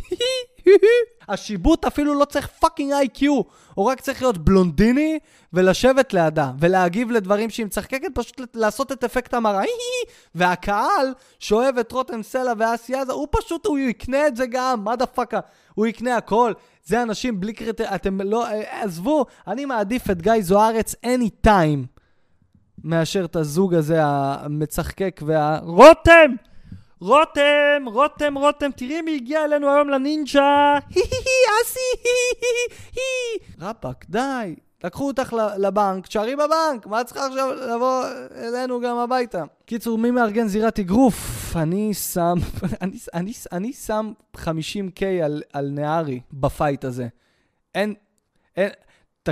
השיבוט 1.29 1.85
אפילו 1.85 2.15
לא 2.15 2.25
צריך 2.25 2.47
fucking 2.47 2.93
IQ, 2.93 3.41
הוא 3.75 3.91
רק 3.91 4.01
צריך 4.01 4.23
להיות 4.23 4.39
בלונדיני 4.39 5.19
ולשבת 5.53 6.13
לידה, 6.13 6.53
ולהגיב 6.59 7.11
לדברים 7.11 7.51
שהיא 7.51 7.67
מצחקקת, 7.67 8.09
פשוט 8.15 8.41
לעשות 8.55 8.93
את 8.93 9.05
אפקט 9.05 9.35
המראה, 9.35 9.63
והקהל 10.35 11.15
שאוהב 11.39 11.79
את 11.79 11.93
רותם 11.93 12.23
סלע 12.23 12.53
ואסי 12.59 12.95
עזה, 12.95 13.13
הוא 13.13 13.29
פשוט, 13.31 13.67
הוא 13.67 13.79
יקנה 13.79 14.27
את 14.27 14.37
זה 14.37 14.47
גם, 14.47 14.85
מה 14.85 14.97
דה 14.97 15.07
פאקה, 15.07 15.41
הוא 15.75 15.87
יקנה 15.87 16.17
הכל. 16.17 16.53
זה 16.85 17.03
אנשים 17.03 17.41
בלי 17.41 17.53
קריטר... 17.53 17.95
אתם 17.95 18.21
לא... 18.21 18.47
עזבו, 18.71 19.27
אני 19.47 19.65
מעדיף 19.65 20.11
את 20.11 20.23
גיא 20.23 20.41
זוארץ 20.41 20.95
any 20.95 21.47
time 21.47 22.01
מאשר 22.85 23.25
את 23.25 23.37
הזוג 23.37 23.75
הזה 23.75 23.97
המצחקק 24.03 25.21
וה... 25.27 25.59
רותם! 25.63 26.35
רותם, 27.01 27.83
רותם, 27.87 28.35
רותם, 28.39 28.71
תראי 28.77 29.03
מי 29.03 29.15
הגיע 29.15 29.45
אלינו 29.45 29.71
היום 29.71 29.89
לנינג'ה! 29.89 30.79
הי 30.91 31.01
הי 31.01 31.03
הי, 31.03 31.63
אסי! 31.63 31.79
הי 32.05 32.11
הי 32.43 33.01
הי! 33.63 33.67
די. 34.09 34.55
לקחו 34.85 35.07
אותך 35.07 35.37
לבנק, 35.59 36.07
תשארי 36.07 36.37
בבנק, 36.37 36.87
מה 36.87 37.01
את 37.01 37.07
צריכה 37.07 37.27
עכשיו 37.27 37.55
לבוא 37.55 38.05
אלינו 38.37 38.81
גם 38.81 38.97
הביתה? 38.97 39.45
קיצור, 39.67 39.99
מי 39.99 40.11
מארגן 40.11 40.49
זירת 40.49 40.79
אגרוף? 40.79 41.17
אני 41.57 41.95
שם, 41.95 42.35
אני, 42.83 42.97
אני, 43.15 43.33
אני 43.53 43.73
שם 43.73 44.13
50K 44.37 45.05
על, 45.25 45.43
על 45.53 45.71
נהרי 45.71 46.21
ב 46.33 46.41
fight 46.41 46.85
הזה. 46.85 47.09
אין, 47.75 47.95
אין, 48.57 48.71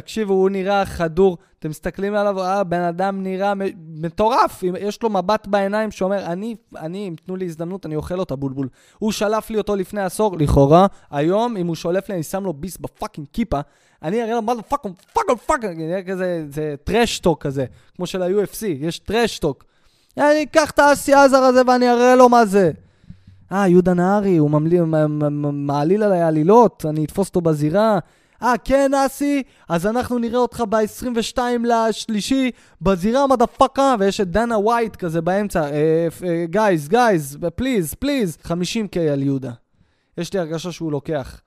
תקשיבו, 0.01 0.35
הוא 0.35 0.51
נראה 0.51 0.85
חדור, 0.85 1.39
אתם 1.59 1.71
מסתכלים 1.71 2.15
עליו, 2.15 2.43
אה, 2.43 2.65
בן 2.65 2.81
אדם 2.81 3.23
נראה 3.23 3.53
מטורף, 3.89 4.63
יש 4.81 5.03
לו 5.03 5.11
מבט 5.11 5.47
בעיניים 5.47 5.91
שאומר, 5.91 6.27
אני, 6.27 6.57
אני, 6.77 7.09
אם 7.09 7.15
תנו 7.27 7.37
לי 7.37 7.45
הזדמנות, 7.45 7.87
אני 7.87 7.97
אוכל 7.97 8.19
אותה 8.19 8.37
בולבול. 8.37 8.69
הוא 8.99 9.13
שלף 9.13 9.51
לי 9.51 9.59
אותו 9.59 9.77
לפני 9.77 10.03
עשור, 10.03 10.37
לכאורה, 10.39 10.87
היום, 11.11 11.57
אם 11.57 11.67
הוא 11.67 11.75
שולף 11.75 12.09
לי, 12.09 12.15
אני 12.15 12.23
שם 12.23 12.45
לו 12.45 12.53
ביס 12.53 12.77
ב 12.77 12.83
fucking 12.83 13.27
כיפה, 13.33 13.61
אני 14.03 14.23
אראה 14.23 14.35
לו 14.35 14.43
מה 14.43 14.57
זה 14.57 14.63
fucking, 14.63 14.95
fucking, 15.13 15.39
fucking, 15.39 15.79
נראה 15.79 16.03
כזה, 16.03 16.47
זה 16.49 16.75
טרשטוק 16.85 17.43
כזה, 17.43 17.65
כמו 17.97 18.07
של 18.07 18.23
ה-UFC, 18.23 18.67
יש 18.67 18.99
טרשטוק. 18.99 19.65
אני 20.19 20.43
אקח 20.43 20.71
את 20.71 20.79
האסי 20.79 21.15
עזר 21.15 21.39
הזה 21.39 21.63
ואני 21.67 21.91
אראה 21.91 22.17
לו 22.17 22.29
מה 22.29 22.47
זה. 22.47 22.71
אה, 23.53 23.69
יהודה 23.69 23.95
נהרי, 23.95 24.37
הוא 24.37 24.51
מעליל 25.53 26.03
עליי 26.03 26.23
עלילות, 26.23 26.85
אני 26.89 27.05
אתפוס 27.05 27.29
אותו 27.29 27.41
בזירה. 27.41 27.99
אה, 28.43 28.55
כן, 28.65 28.91
אסי? 29.07 29.43
אז 29.69 29.87
אנחנו 29.87 30.19
נראה 30.19 30.39
אותך 30.39 30.63
ב-22 30.69 31.39
לשלישי 31.65 32.51
בזירה 32.83 33.27
motherfucker, 33.27 33.95
ויש 33.99 34.21
את 34.21 34.31
דנה 34.31 34.59
ווייט 34.59 34.97
כזה 34.97 35.21
באמצע. 35.21 35.71
guys, 36.45 36.89
guys, 36.89 37.39
please, 37.57 37.95
please. 37.95 38.39
50K 38.45 38.99
על 39.13 39.23
יהודה. 39.23 39.53
יש 40.19 40.33
לי 40.33 40.41
הרגשה 40.41 40.73
שהוא 40.73 40.93
לוקח. 40.93 41.41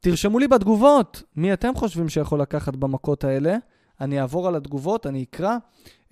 תרשמו 0.00 0.38
לי 0.38 0.48
בתגובות, 0.48 1.22
מי 1.36 1.52
אתם 1.52 1.74
חושבים 1.74 2.08
שיכול 2.08 2.40
לקחת 2.40 2.76
במכות 2.76 3.24
האלה? 3.24 3.56
אני 4.00 4.20
אעבור 4.20 4.48
על 4.48 4.56
התגובות, 4.56 5.06
אני 5.06 5.22
אקרא, 5.22 5.56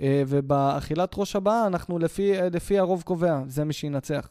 אה, 0.00 0.22
ובאכילת 0.28 1.14
ראש 1.16 1.36
הבאה 1.36 1.66
אנחנו 1.66 1.98
לפי, 1.98 2.40
אה, 2.40 2.48
לפי 2.52 2.78
הרוב 2.78 3.02
קובע, 3.02 3.40
זה 3.46 3.64
מי 3.64 3.72
שינצח. 3.72 4.28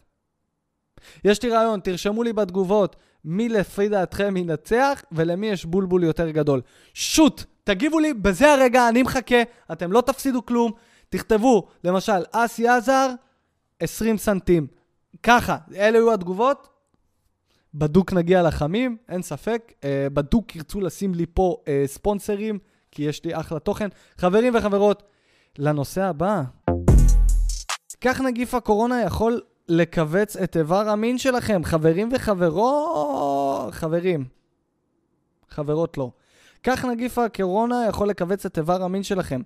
יש 1.25 1.43
לי 1.43 1.49
רעיון, 1.49 1.79
תרשמו 1.79 2.23
לי 2.23 2.33
בתגובות 2.33 2.95
מי 3.25 3.49
לפי 3.49 3.89
דעתכם 3.89 4.37
ינצח 4.37 5.03
ולמי 5.11 5.47
יש 5.47 5.65
בולבול 5.65 6.03
יותר 6.03 6.29
גדול. 6.29 6.61
שוט! 6.93 7.43
תגיבו 7.63 7.99
לי, 7.99 8.13
בזה 8.13 8.53
הרגע 8.53 8.89
אני 8.89 9.03
מחכה, 9.03 9.35
אתם 9.71 9.91
לא 9.91 10.01
תפסידו 10.01 10.45
כלום. 10.45 10.71
תכתבו, 11.09 11.67
למשל, 11.83 12.23
אסי 12.31 12.67
עזר, 12.67 13.09
20 13.79 14.17
סנטים. 14.17 14.67
ככה, 15.23 15.57
אלה 15.75 15.97
היו 15.97 16.13
התגובות. 16.13 16.67
בדוק 17.73 18.13
נגיע 18.13 18.43
לחמים, 18.43 18.97
אין 19.09 19.21
ספק. 19.21 19.73
אה, 19.83 20.07
בדוק 20.13 20.55
ירצו 20.55 20.81
לשים 20.81 21.15
לי 21.15 21.25
פה 21.33 21.57
אה, 21.67 21.83
ספונסרים, 21.85 22.59
כי 22.91 23.03
יש 23.03 23.25
לי 23.25 23.35
אחלה 23.35 23.59
תוכן. 23.59 23.89
חברים 24.17 24.55
וחברות, 24.55 25.03
לנושא 25.57 26.03
הבא. 26.03 26.41
כך 28.01 28.21
נגיף 28.21 28.53
הקורונה 28.53 29.01
יכול 29.01 29.41
לכווץ 29.71 30.37
את 30.37 30.57
איבר 30.57 30.89
המין 30.89 31.17
שלכם, 31.17 31.61
חברים 31.63 32.09
וחברות, 32.13 33.73
חברים. 33.73 34.25
חברות 35.49 35.97
לא. 35.97 36.11
כך 36.63 36.85
נגיף 36.85 37.17
הקורונה 37.17 37.85
יכול 37.89 38.09
לכווץ 38.09 38.45
את 38.45 38.57
איבר 38.57 38.83
המין 38.83 39.03
שלכם. 39.03 39.41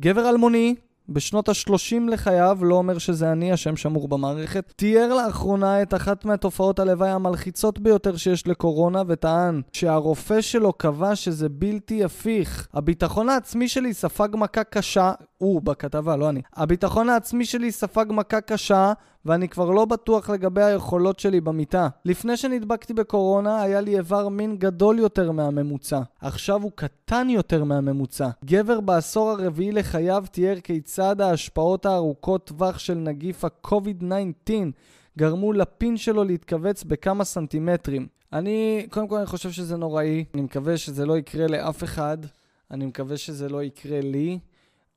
גבר 0.00 0.28
אלמוני 0.28 0.74
בשנות 1.08 1.48
ה-30 1.48 2.10
לחייו, 2.10 2.58
לא 2.62 2.74
אומר 2.74 2.98
שזה 2.98 3.32
אני, 3.32 3.52
השם 3.52 3.76
שמור 3.76 4.08
במערכת, 4.08 4.72
תיאר 4.76 5.14
לאחרונה 5.14 5.82
את 5.82 5.94
אחת 5.94 6.24
מהתופעות 6.24 6.78
הלוואי 6.78 7.10
המלחיצות 7.10 7.78
ביותר 7.78 8.16
שיש 8.16 8.46
לקורונה, 8.46 9.02
וטען 9.06 9.60
שהרופא 9.72 10.40
שלו 10.40 10.72
קבע 10.72 11.16
שזה 11.16 11.48
בלתי 11.48 12.04
הפיך. 12.04 12.68
הביטחון 12.74 13.28
העצמי 13.28 13.68
שלי 13.68 13.94
ספג 13.94 14.28
מכה 14.34 14.64
קשה, 14.64 15.12
הוא 15.38 15.62
בכתבה, 15.62 16.16
לא 16.16 16.28
אני. 16.28 16.42
הביטחון 16.56 17.08
העצמי 17.08 17.44
שלי 17.44 17.72
ספג 17.72 18.06
מכה 18.08 18.40
קשה, 18.40 18.92
ואני 19.28 19.48
כבר 19.48 19.70
לא 19.70 19.84
בטוח 19.84 20.30
לגבי 20.30 20.62
היכולות 20.62 21.18
שלי 21.18 21.40
במיטה. 21.40 21.88
לפני 22.04 22.36
שנדבקתי 22.36 22.94
בקורונה, 22.94 23.62
היה 23.62 23.80
לי 23.80 23.96
איבר 23.96 24.28
מין 24.28 24.56
גדול 24.56 24.98
יותר 24.98 25.32
מהממוצע. 25.32 26.00
עכשיו 26.20 26.62
הוא 26.62 26.72
קטן 26.74 27.30
יותר 27.30 27.64
מהממוצע. 27.64 28.28
גבר 28.44 28.80
בעשור 28.80 29.30
הרביעי 29.30 29.72
לחייו 29.72 30.24
תיאר 30.30 30.60
כיצד 30.60 31.20
ההשפעות 31.20 31.86
הארוכות 31.86 32.46
טווח 32.46 32.78
של 32.78 32.94
נגיף 32.94 33.44
ה-COVID-19 33.44 34.50
גרמו 35.18 35.52
לפין 35.52 35.96
שלו 35.96 36.24
להתכווץ 36.24 36.84
בכמה 36.84 37.24
סנטימטרים. 37.24 38.06
אני, 38.32 38.86
קודם 38.90 39.08
כל 39.08 39.16
אני 39.16 39.26
חושב 39.26 39.50
שזה 39.50 39.76
נוראי. 39.76 40.24
אני 40.34 40.42
מקווה 40.42 40.76
שזה 40.76 41.06
לא 41.06 41.18
יקרה 41.18 41.46
לאף 41.46 41.84
אחד. 41.84 42.18
אני 42.70 42.86
מקווה 42.86 43.16
שזה 43.16 43.48
לא 43.48 43.62
יקרה 43.62 44.00
לי. 44.00 44.38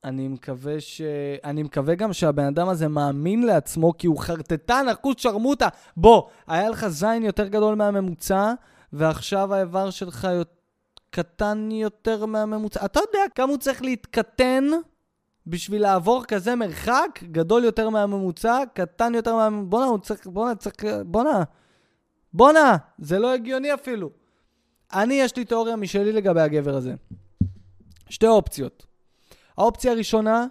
אני 0.04 0.28
מקווה 0.28 0.80
ש... 0.80 1.00
אני 1.44 1.62
מקווה 1.62 1.94
גם 1.94 2.12
שהבן 2.12 2.44
אדם 2.44 2.68
הזה 2.68 2.88
מאמין 2.88 3.46
לעצמו, 3.46 3.92
כי 3.98 4.06
הוא 4.06 4.18
חרטטן, 4.18 4.86
אחוז 4.92 5.14
שרמוטה. 5.18 5.68
בוא, 5.96 6.28
היה 6.46 6.70
לך 6.70 6.88
זין 6.88 7.22
יותר 7.22 7.48
גדול 7.48 7.74
מהממוצע, 7.74 8.52
ועכשיו 8.92 9.54
האיבר 9.54 9.90
שלך 9.90 10.28
קטן 11.10 11.68
יותר 11.72 12.26
מהממוצע. 12.26 12.84
אתה 12.84 13.00
יודע 13.00 13.18
כמה 13.34 13.48
הוא 13.48 13.58
צריך 13.58 13.82
להתקטן 13.82 14.64
בשביל 15.46 15.82
לעבור 15.82 16.24
כזה 16.24 16.54
מרחק? 16.54 17.20
גדול 17.22 17.64
יותר 17.64 17.88
מהממוצע, 17.90 18.58
קטן 18.74 19.14
יותר 19.14 19.36
מהממוצע. 19.36 19.68
בואנה, 19.70 19.86
הוא 19.86 19.98
צריך... 19.98 20.26
בואנה, 20.26 20.54
צריך... 20.54 20.74
בואנה. 21.06 21.42
בואנה, 22.32 22.76
זה 22.98 23.18
לא 23.18 23.34
הגיוני 23.34 23.74
אפילו. 23.74 24.10
אני, 24.92 25.14
יש 25.14 25.36
לי 25.36 25.44
תיאוריה 25.44 25.76
משלי 25.76 26.12
לגבי 26.12 26.40
הגבר 26.40 26.76
הזה. 26.76 26.94
שתי 28.08 28.26
אופציות. 28.26 28.91
האופציה 29.58 29.92
הראשונה, 29.92 30.46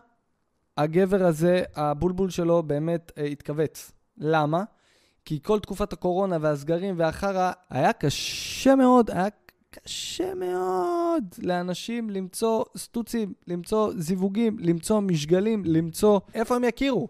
הגבר 0.77 1.25
הזה, 1.25 1.63
הבולבול 1.75 2.29
שלו 2.29 2.63
באמת 2.63 3.11
אה, 3.17 3.23
התכווץ. 3.23 3.91
למה? 4.17 4.63
כי 5.25 5.39
כל 5.43 5.59
תקופת 5.59 5.93
הקורונה 5.93 6.37
והסגרים 6.41 6.95
והחרא 6.97 7.51
היה 7.69 7.93
קשה 7.93 8.75
מאוד, 8.75 9.11
היה 9.11 9.27
קשה 9.69 10.33
מאוד 10.33 11.23
לאנשים 11.41 12.09
למצוא 12.09 12.63
סטוצים, 12.77 13.33
למצוא 13.47 13.91
זיווגים, 13.97 14.57
למצוא 14.59 14.99
משגלים, 14.99 15.63
למצוא... 15.65 16.19
איפה 16.33 16.55
הם 16.55 16.63
יכירו? 16.63 17.07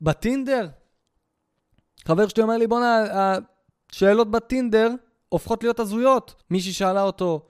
בטינדר? 0.00 0.68
חבר 2.04 2.28
שלי 2.28 2.42
אומר 2.42 2.56
לי, 2.56 2.66
בואנה, 2.66 3.04
השאלות 3.90 4.30
בטינדר 4.30 4.90
הופכות 5.28 5.62
להיות 5.62 5.80
הזויות. 5.80 6.42
מישהי 6.50 6.72
שאלה 6.72 7.02
אותו, 7.02 7.46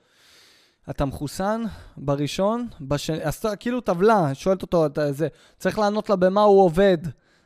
אתה 0.89 1.05
מחוסן 1.05 1.63
בראשון, 1.97 2.67
בשני, 2.81 3.23
עשתה 3.23 3.55
כאילו 3.55 3.81
טבלה, 3.81 4.33
שואלת 4.33 4.61
אותו 4.61 4.85
את 4.85 4.99
זה, 5.11 5.27
צריך 5.57 5.79
לענות 5.79 6.09
לה 6.09 6.15
במה 6.15 6.41
הוא 6.41 6.61
עובד. 6.61 6.97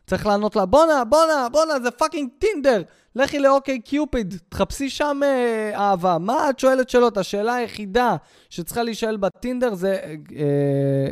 צריך 0.07 0.25
לענות 0.25 0.55
לה, 0.55 0.65
בואנה, 0.65 1.05
בואנה, 1.05 1.47
בואנה, 1.51 1.79
זה 1.79 1.91
fucking 1.91 2.29
טינדר. 2.39 2.83
לכי 3.15 3.39
ל 3.39 3.79
OkCupid, 3.79 4.33
תחפשי 4.49 4.89
שם 4.89 5.19
אה, 5.23 5.71
אהבה. 5.75 6.17
מה 6.17 6.49
את 6.49 6.59
שואלת 6.59 6.89
שאלות? 6.89 7.17
השאלה 7.17 7.55
היחידה 7.55 8.15
שצריכה 8.49 8.83
להישאל 8.83 9.17
בטינדר 9.17 9.73
זה... 9.73 9.93
אה, 9.93 10.15
אה, 10.35 11.09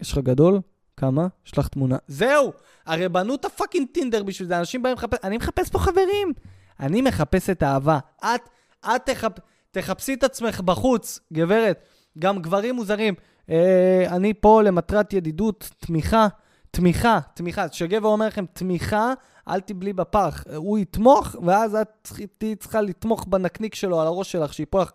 יש 0.00 0.12
לך 0.12 0.18
גדול? 0.18 0.60
כמה? 0.96 1.26
יש 1.46 1.58
לך 1.58 1.68
תמונה. 1.68 1.96
זהו! 2.06 2.52
הרי 2.86 3.08
בנו 3.08 3.34
את 3.34 3.44
הפאקינג 3.44 3.88
טינדר 3.92 4.22
בשביל 4.22 4.48
זה, 4.48 4.58
אנשים 4.58 4.82
באים 4.82 4.94
לחפש... 4.94 5.18
אני 5.24 5.36
מחפש 5.36 5.70
פה 5.70 5.78
חברים. 5.78 6.32
אני 6.80 7.02
מחפש 7.02 7.50
את 7.50 7.62
האהבה. 7.62 7.98
את, 8.24 8.48
את 8.86 9.02
תחפ... 9.04 9.38
תחפשי 9.74 10.14
את 10.14 10.24
עצמך 10.24 10.60
בחוץ, 10.60 11.20
גברת. 11.32 11.84
גם 12.18 12.42
גברים 12.42 12.74
מוזרים. 12.74 13.14
אה, 13.50 14.04
אני 14.08 14.34
פה 14.34 14.62
למטרת 14.62 15.12
ידידות, 15.12 15.70
תמיכה, 15.78 16.26
תמיכה, 16.70 17.18
תמיכה. 17.34 17.68
כשגבר 17.68 18.08
אומר 18.08 18.26
לכם 18.26 18.44
תמיכה, 18.52 19.12
אל 19.48 19.60
תבלי 19.60 19.92
בפח. 19.92 20.44
הוא 20.56 20.78
יתמוך, 20.78 21.36
ואז 21.46 21.74
את 21.74 22.08
תהיי 22.38 22.56
צריכה 22.56 22.80
לתמוך 22.80 23.26
בנקניק 23.28 23.74
שלו 23.74 24.00
על 24.00 24.06
הראש 24.06 24.32
שלך, 24.32 24.54
שיפול 24.54 24.80
לך 24.80 24.90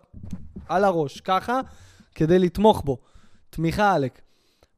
על 0.68 0.84
הראש, 0.84 1.20
ככה, 1.20 1.60
כדי 2.14 2.38
לתמוך 2.38 2.82
בו. 2.84 2.98
תמיכה, 3.50 3.92
עלק. 3.92 4.20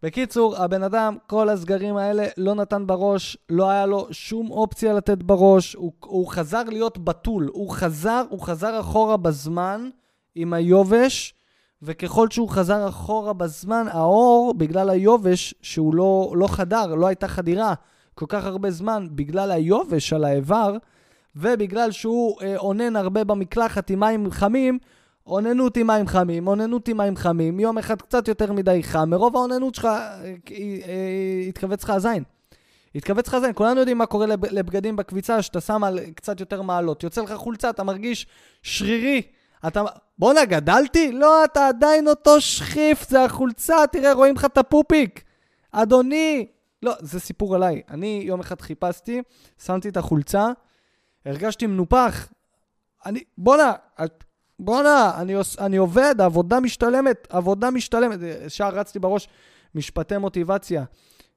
בקיצור, 0.03 0.57
הבן 0.57 0.83
אדם, 0.83 1.17
כל 1.27 1.49
הסגרים 1.49 1.97
האלה 1.97 2.27
לא 2.37 2.55
נתן 2.55 2.87
בראש, 2.87 3.37
לא 3.51 3.71
היה 3.71 3.87
לו 3.87 4.07
שום 4.11 4.51
אופציה 4.51 4.93
לתת 4.93 5.23
בראש, 5.23 5.75
הוא, 5.75 5.93
הוא 6.01 6.29
חזר 6.29 6.63
להיות 6.63 7.05
בתול, 7.05 7.51
הוא 7.53 7.71
חזר, 7.71 8.25
הוא 8.29 8.41
חזר 8.41 8.81
אחורה 8.81 9.17
בזמן 9.17 9.89
עם 10.35 10.53
היובש, 10.53 11.35
וככל 11.83 12.31
שהוא 12.31 12.49
חזר 12.49 12.89
אחורה 12.89 13.33
בזמן, 13.33 13.87
האור, 13.91 14.55
בגלל 14.55 14.91
היובש, 14.91 15.55
שהוא 15.63 15.95
לא, 15.95 16.33
לא 16.37 16.47
חדר, 16.47 16.95
לא 16.95 17.07
הייתה 17.07 17.29
חדירה 17.29 17.75
כל 18.15 18.27
כך 18.29 18.45
הרבה 18.45 18.71
זמן, 18.71 19.07
בגלל 19.11 19.51
היובש 19.51 20.13
על 20.13 20.25
האיבר, 20.25 20.77
ובגלל 21.37 21.91
שהוא 21.91 22.43
אה, 22.43 22.57
אונן 22.57 22.97
הרבה 22.97 23.25
במקלחת 23.25 23.91
עם 23.91 24.01
מים 24.01 24.31
חמים, 24.31 24.79
אוננות 25.27 25.77
עם 25.77 25.87
מים 25.87 26.07
חמים, 26.07 26.49
אוננות 26.49 26.89
עם 26.89 26.97
מים 26.97 27.17
חמים, 27.17 27.61
יום 27.61 27.79
אחד 27.79 28.03
קצת 28.03 28.29
יותר 28.29 28.53
מדי 28.53 28.83
חם, 28.83 29.11
מרוב 29.11 29.37
האוננות 29.37 29.75
שלך 29.75 29.85
אה, 29.85 30.35
אה, 30.53 31.49
התכווץ 31.49 31.85
לך 31.85 31.91
הזין. 31.91 32.23
התכווץ 32.95 33.29
לך 33.29 33.35
הזין. 33.35 33.53
כולנו 33.55 33.81
יודעים 33.81 33.99
מה 33.99 34.07
קורה 34.07 34.27
לבגדים 34.27 34.97
בקביצה, 34.97 35.43
שאתה 35.43 35.61
שם 35.61 35.85
על 35.85 36.01
קצת 36.15 36.41
יותר 36.41 36.63
מעלות. 36.63 37.03
יוצא 37.03 37.23
לך 37.23 37.33
חולצה, 37.33 37.71
אתה 37.71 37.83
מרגיש 37.83 38.27
שרירי. 38.63 39.23
אתה... 39.67 39.83
בואנה, 40.19 40.45
גדלתי? 40.45 41.13
לא, 41.13 41.45
אתה 41.45 41.69
עדיין 41.69 42.09
אותו 42.09 42.41
שחיף, 42.41 43.09
זה 43.09 43.25
החולצה, 43.25 43.77
תראה, 43.93 44.13
רואים 44.13 44.35
לך 44.35 44.45
את 44.45 44.59
הפופיק. 44.59 45.25
אדוני. 45.73 46.47
לא, 46.83 46.93
זה 47.01 47.21
סיפור 47.21 47.55
עליי. 47.55 47.83
אני 47.91 48.23
יום 48.27 48.41
אחד 48.41 48.61
חיפשתי, 48.61 49.23
שמתי 49.65 49.89
את 49.89 49.97
החולצה, 49.97 50.49
הרגשתי 51.27 51.67
מנופח. 51.67 52.29
אני, 53.07 53.21
בואנה, 53.39 53.73
בואנה, 54.63 55.13
אני, 55.17 55.35
אני 55.59 55.77
עובד, 55.77 56.15
עבודה 56.19 56.61
משתלמת, 56.61 57.27
עבודה 57.31 57.71
משתלמת. 57.71 58.19
ישר 58.47 58.69
רצתי 58.69 58.99
בראש 58.99 59.29
משפטי 59.75 60.19
מוטיבציה. 60.19 60.85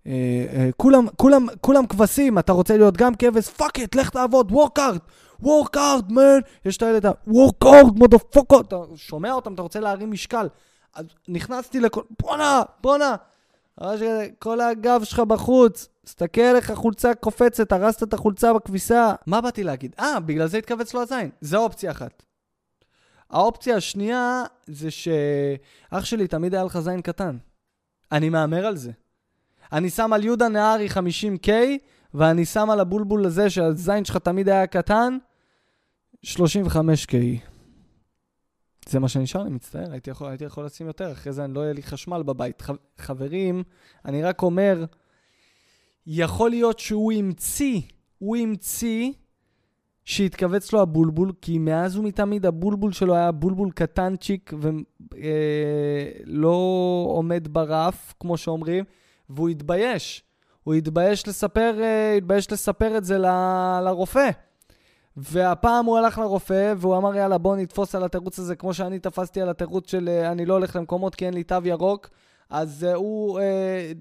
אה, 0.07 0.11
אה, 0.53 0.69
כולם, 0.77 1.07
כולם, 1.15 1.47
כולם 1.61 1.85
כבשים, 1.87 2.39
אתה 2.39 2.51
רוצה 2.51 2.77
להיות 2.77 2.97
גם 2.97 3.15
כבש? 3.15 3.49
fuck 3.49 3.79
it, 3.79 3.95
לך 3.95 4.09
תעבוד, 4.09 4.51
work 4.51 4.79
hard, 4.79 4.99
work 5.43 5.75
hard, 5.75 6.11
man. 6.11 6.41
יש 6.65 6.77
את 6.77 6.83
האלה, 6.83 6.99
work 7.27 7.65
hard, 7.65 7.99
motherfucker. 7.99 8.61
אתה 8.61 8.75
שומע 8.95 9.33
אותם, 9.33 9.53
אתה 9.53 9.61
רוצה 9.61 9.79
להרים 9.79 10.11
משקל. 10.11 10.47
אז 10.95 11.05
נכנסתי 11.27 11.79
לכל, 11.79 12.01
בואנה, 12.21 12.63
בואנה. 12.81 13.15
כל 14.39 14.61
הגב 14.61 15.03
שלך 15.03 15.19
בחוץ, 15.19 15.87
תסתכל 16.03 16.41
איך 16.41 16.69
החולצה 16.69 17.13
קופצת, 17.13 17.71
הרסת 17.71 18.03
את 18.03 18.13
החולצה 18.13 18.53
בכביסה. 18.53 19.13
מה 19.27 19.41
באתי 19.41 19.63
להגיד? 19.63 19.95
אה, 19.99 20.19
בגלל 20.19 20.47
זה 20.47 20.57
התכווץ 20.57 20.93
לו 20.93 21.01
הזין. 21.01 21.29
זו 21.41 21.57
אופציה 21.57 21.91
אחת. 21.91 22.23
האופציה 23.29 23.75
השנייה 23.75 24.43
זה 24.65 24.91
שאח 24.91 26.05
שלי 26.05 26.27
תמיד 26.27 26.53
היה 26.53 26.63
לך 26.63 26.79
זין 26.79 27.01
קטן. 27.01 27.37
אני 28.11 28.29
מהמר 28.29 28.65
על 28.65 28.77
זה. 28.77 28.91
אני 29.71 29.89
שם 29.89 30.13
על 30.13 30.23
יהודה 30.23 30.49
נהרי 30.49 30.87
50K, 30.87 31.49
ואני 32.13 32.45
שם 32.45 32.69
על 32.69 32.79
הבולבול 32.79 33.25
הזה 33.25 33.49
שהזין 33.49 34.05
שלך 34.05 34.17
תמיד 34.17 34.49
היה 34.49 34.67
קטן, 34.67 35.17
35K. 36.25 37.15
זה 38.89 38.99
מה 38.99 39.07
שנשאר 39.07 39.43
לי, 39.43 39.49
מצטער, 39.49 39.91
הייתי 39.91 40.09
יכול, 40.09 40.27
הייתי 40.27 40.43
יכול 40.43 40.65
לשים 40.65 40.87
יותר, 40.87 41.11
אחרי 41.11 41.33
זה 41.33 41.45
אני 41.45 41.53
לא 41.53 41.61
יהיה 41.61 41.73
לי 41.73 41.83
חשמל 41.83 42.23
בבית. 42.23 42.61
ח, 42.61 42.69
חברים, 42.97 43.63
אני 44.05 44.23
רק 44.23 44.41
אומר, 44.41 44.85
יכול 46.07 46.49
להיות 46.49 46.79
שהוא 46.79 47.13
המציא, 47.13 47.81
הוא 48.17 48.37
המציא 48.37 49.11
שהתכווץ 50.05 50.73
לו 50.73 50.81
הבולבול, 50.81 51.31
כי 51.41 51.57
מאז 51.57 51.97
ומתמיד 51.97 52.45
הבולבול 52.45 52.91
שלו 52.91 53.15
היה 53.15 53.31
בולבול 53.31 53.71
קטנצ'יק 53.71 54.53
ולא 54.61 54.77
אה, 57.07 57.13
עומד 57.13 57.47
ברף, 57.51 58.13
כמו 58.19 58.37
שאומרים, 58.37 58.83
והוא 59.29 59.49
התבייש. 59.49 60.23
הוא 60.63 60.73
התבייש 60.73 61.27
לספר, 61.27 61.79
אה, 61.81 62.13
התבייש 62.13 62.51
לספר 62.51 62.97
את 62.97 63.05
זה 63.05 63.17
ל, 63.17 63.25
לרופא. 63.85 64.29
והפעם 65.17 65.85
הוא 65.85 65.97
הלך 65.97 66.17
לרופא, 66.17 66.73
והוא 66.77 66.97
אמר, 66.97 67.15
יאללה, 67.15 67.37
בוא 67.37 67.55
נתפוס 67.55 67.95
על 67.95 68.03
התירוץ 68.03 68.39
הזה, 68.39 68.55
כמו 68.55 68.73
שאני 68.73 68.99
תפסתי 68.99 69.41
על 69.41 69.49
התירוץ 69.49 69.91
של 69.91 70.09
אה, 70.09 70.31
אני 70.31 70.45
לא 70.45 70.53
הולך 70.53 70.75
למקומות 70.75 71.15
כי 71.15 71.25
אין 71.25 71.33
לי 71.33 71.43
תו 71.43 71.55
ירוק. 71.63 72.09
אז 72.49 72.87
uh, 72.91 72.95
הוא 72.95 73.39
uh, 73.39 73.43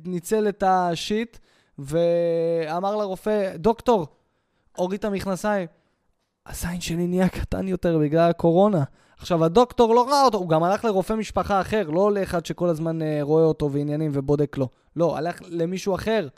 ניצל 0.05 0.49
את 0.49 0.63
השיט, 0.67 1.39
ואמר 1.79 2.97
לרופא, 2.97 3.57
דוקטור, 3.57 4.07
הוריד 4.77 4.99
את 4.99 5.05
המכנסיים. 5.05 5.69
הזין 6.47 6.81
שלי 6.81 7.07
נהיה 7.07 7.29
קטן 7.29 7.69
יותר 7.69 7.99
בגלל 7.99 8.31
הקורונה. 8.31 8.85
עכשיו, 9.19 9.45
הדוקטור 9.45 9.95
לא 9.95 10.09
ראה 10.09 10.23
אותו, 10.23 10.39
הוא 10.39 10.49
גם 10.49 10.63
הלך 10.63 10.85
לרופא 10.85 11.13
משפחה 11.13 11.61
אחר, 11.61 11.91
לא 11.91 12.13
לאחד 12.13 12.47
שכל 12.47 12.69
הזמן 12.69 13.03
uh, 13.03 13.05
רואה 13.23 13.45
אותו 13.45 13.73
ועניינים 13.73 14.11
ובודק 14.15 14.57
לו. 14.57 14.69
לא, 14.97 15.17
הלך 15.17 15.41
למישהו 15.49 15.95
אחר. 15.95 16.29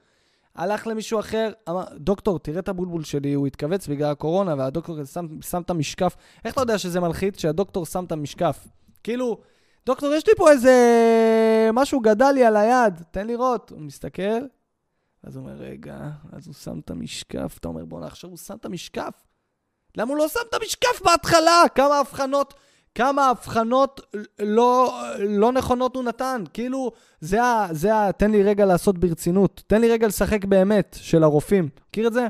הלך 0.54 0.86
למישהו 0.86 1.20
אחר, 1.20 1.52
אמר, 1.68 1.84
דוקטור, 1.96 2.38
תראה 2.38 2.58
את 2.58 2.68
הבולבול 2.68 3.04
שלי, 3.04 3.32
הוא 3.32 3.46
התכווץ 3.46 3.86
בגלל 3.88 4.10
הקורונה, 4.10 4.54
והדוקטור 4.58 5.04
שם, 5.04 5.26
שם 5.40 5.62
את 5.62 5.70
המשקף. 5.70 6.16
איך 6.44 6.54
אתה 6.54 6.62
יודע 6.62 6.78
שזה 6.78 7.00
מלחיץ 7.00 7.40
שהדוקטור 7.40 7.86
שם 7.86 8.04
את 8.04 8.12
המשקף? 8.12 8.66
כאילו, 9.02 9.38
דוקטור, 9.86 10.14
יש 10.14 10.26
לי 10.28 10.32
פה 10.36 10.50
איזה 10.50 10.72
משהו 11.72 12.00
גדל 12.00 12.30
לי 12.34 12.44
על 12.44 12.56
היד, 12.56 13.02
תן 13.10 13.26
לראות. 13.26 13.70
הוא 13.70 13.80
מסתכל, 13.80 14.22
אז 15.22 15.36
הוא 15.36 15.44
אומר, 15.44 15.56
רגע, 15.56 15.98
אז 16.32 16.46
הוא 16.46 16.54
שם 16.54 16.78
את 16.78 16.90
המשקף, 16.90 17.56
אתה 17.60 17.68
אומר, 17.68 17.84
בוא'נה, 17.84 18.06
עכשיו 18.06 18.30
הוא 18.30 18.38
שם 18.38 18.56
את 18.56 18.64
המשקף. 18.64 19.26
למה 19.96 20.10
הוא 20.10 20.18
לא 20.18 20.28
שם 20.28 20.40
את 20.48 20.54
המשקף 20.54 21.02
בהתחלה? 21.04 21.62
כמה 21.74 21.98
הבחנות, 21.98 22.54
כמה 22.94 23.30
הבחנות 23.30 24.00
לא, 24.38 25.00
לא 25.18 25.52
נכונות 25.52 25.96
הוא 25.96 26.04
נתן. 26.04 26.44
כאילו, 26.52 26.92
זה 27.20 27.42
ה... 27.42 27.66
זה 27.70 27.94
ה... 27.94 28.12
תן 28.12 28.30
לי 28.30 28.42
רגע 28.42 28.64
לעשות 28.64 28.98
ברצינות. 28.98 29.62
תן 29.66 29.80
לי 29.80 29.90
רגע 29.90 30.06
לשחק 30.06 30.44
באמת 30.44 30.96
של 31.00 31.22
הרופאים. 31.22 31.68
מכיר 31.88 32.06
את 32.06 32.12
זה? 32.12 32.26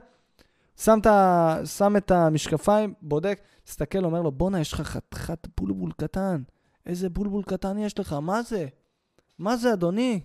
שם 0.76 0.98
את, 0.98 1.06
ה... 1.06 1.56
שם 1.64 1.96
את 1.96 2.10
המשקפיים, 2.10 2.94
בודק, 3.02 3.40
מסתכל, 3.68 4.04
אומר 4.04 4.22
לו, 4.22 4.32
בואנה, 4.32 4.60
יש 4.60 4.72
לך 4.72 4.80
חתיכת 4.80 5.46
בולבול 5.60 5.92
קטן. 5.96 6.42
איזה 6.86 7.08
בולבול 7.08 7.42
קטן 7.42 7.78
יש 7.78 7.98
לך, 7.98 8.12
מה 8.12 8.42
זה? 8.42 8.66
מה 9.38 9.56
זה, 9.56 9.72
אדוני? 9.72 10.20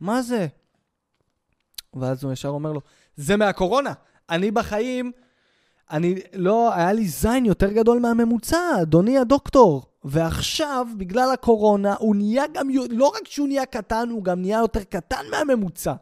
מה 0.00 0.22
זה? 0.22 0.46
ואז 1.94 2.24
הוא 2.24 2.32
ישר 2.32 2.48
אומר 2.48 2.72
לו, 2.72 2.80
זה 3.16 3.36
מהקורונה. 3.36 3.92
אני 4.30 4.50
בחיים 4.50 5.12
אני 5.90 6.14
לא, 6.34 6.74
היה 6.74 6.92
לי 6.92 7.08
זין 7.08 7.44
יותר 7.44 7.72
גדול 7.72 7.98
מהממוצע, 7.98 8.82
אדוני 8.82 9.18
הדוקטור. 9.18 9.82
ועכשיו, 10.04 10.86
בגלל 10.96 11.30
הקורונה, 11.32 11.94
הוא 11.98 12.16
נהיה 12.16 12.44
גם, 12.54 12.68
לא 12.90 13.06
רק 13.06 13.28
שהוא 13.28 13.48
נהיה 13.48 13.66
קטן, 13.66 14.08
הוא 14.10 14.24
גם 14.24 14.40
נהיה 14.40 14.58
יותר 14.58 14.84
קטן 14.84 15.24
מהממוצע. 15.30 15.94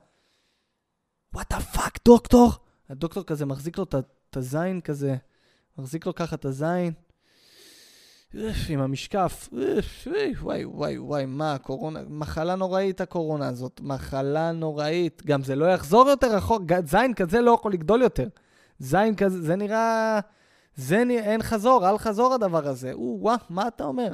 what 1.35 1.53
the 1.53 1.61
fuck, 1.61 1.99
דוקטור? 2.05 2.53
הדוקטור 2.91 3.25
כזה 3.25 3.47
מחזיק 3.47 3.79
לו 3.79 3.85
את 3.85 4.37
הזין 4.37 4.81
כזה, 4.81 5.17
מחזיק 5.79 6.07
לו 6.07 6.15
ככה 6.15 6.37
את 6.37 6.45
הזין. 6.45 6.93
עם 8.69 8.81
המשקף, 8.81 9.49
וואי 10.43 10.65
וואי 10.65 10.99
וואי, 10.99 11.27
מה 11.27 11.55
הקורונה, 11.55 12.01
מחלה 12.09 12.55
נוראית 12.55 13.01
הקורונה 13.01 13.49
הזאת, 13.49 13.81
מחלה 13.85 14.53
נוראית. 14.53 15.23
גם 15.27 15.43
זה 15.43 15.55
לא 15.55 15.65
יחזור 15.65 16.09
יותר 16.09 16.37
רחוק, 16.37 16.63
זין 16.87 17.15
כזה 17.15 17.41
לא 17.41 17.51
יכול 17.51 17.73
לגדול 17.73 18.03
יותר. 18.03 18.29
זין 18.85 19.15
כזה, 19.15 19.43
זה 19.43 19.57
נראה... 19.57 20.21
זה 20.77 21.05
נראה, 21.05 21.25
אין 21.25 21.43
חזור, 21.43 21.91
אל 21.91 21.99
חזור 21.99 22.35
הדבר 22.35 22.69
הזה. 22.69 22.93
או, 22.93 23.19
וואה, 23.21 23.37
מה 23.51 23.69
אתה 23.69 23.85
אומר? 23.85 24.13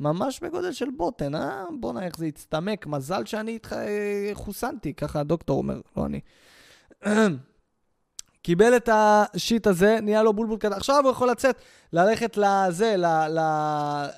ממש 0.00 0.40
בגודל 0.40 0.72
של 0.72 0.90
בוטן, 0.96 1.34
אה? 1.34 1.64
בואנה, 1.80 2.04
איך 2.04 2.18
זה 2.18 2.26
הצטמק. 2.26 2.86
מזל 2.86 3.24
שאני 3.24 3.52
איתך 3.52 3.72
אה, 3.72 4.30
חוסנתי, 4.34 4.94
ככה 4.94 5.20
הדוקטור 5.20 5.58
אומר, 5.58 5.80
לא 5.96 6.06
אני. 6.06 6.20
קיבל 8.42 8.76
את 8.76 8.88
השיט 8.92 9.66
הזה, 9.66 9.98
נהיה 10.02 10.22
לו 10.22 10.32
בולבול 10.32 10.58
קטן. 10.58 10.72
עכשיו 10.72 11.00
הוא 11.04 11.10
יכול 11.10 11.30
לצאת, 11.30 11.62
ללכת 11.92 12.36
לזה, 12.36 12.94
ל, 12.96 13.06
ל, 13.06 13.40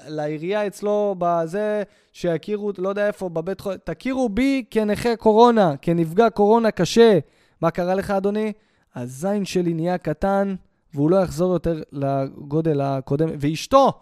לעירייה 0.08 0.66
אצלו, 0.66 1.14
בזה, 1.18 1.82
שיכירו, 2.12 2.72
לא 2.78 2.88
יודע 2.88 3.06
איפה, 3.06 3.28
בבית 3.28 3.60
חולים. 3.60 3.78
תכירו 3.84 4.28
בי 4.28 4.64
כנכה 4.70 5.16
קורונה, 5.16 5.76
כנפגע 5.82 6.30
קורונה 6.30 6.70
קשה. 6.70 7.18
מה 7.60 7.70
קרה 7.70 7.94
לך, 7.94 8.10
אדוני? 8.10 8.52
הזין 8.94 9.44
שלי 9.44 9.74
נהיה 9.74 9.98
קטן, 9.98 10.54
והוא 10.94 11.10
לא 11.10 11.16
יחזור 11.16 11.52
יותר 11.52 11.82
לגודל 11.92 12.80
הקודם. 12.80 13.28
ואשתו, 13.40 13.92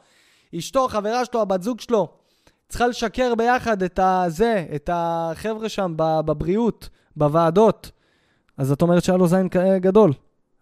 אשתו, 0.58 0.88
חברה 0.88 1.24
שלו, 1.24 1.42
הבת 1.42 1.62
זוג 1.62 1.80
שלו, 1.80 2.08
צריכה 2.68 2.86
לשקר 2.86 3.34
ביחד 3.34 3.82
את 3.82 4.00
הזה, 4.02 4.66
את 4.74 4.90
החבר'ה 4.92 5.68
שם 5.68 5.92
בבריאות, 5.96 6.88
בוועדות. 7.16 7.90
אז 8.56 8.72
את 8.72 8.82
אומרת 8.82 9.04
שהיה 9.04 9.18
לו 9.18 9.26
זין 9.26 9.48
גדול. 9.80 10.12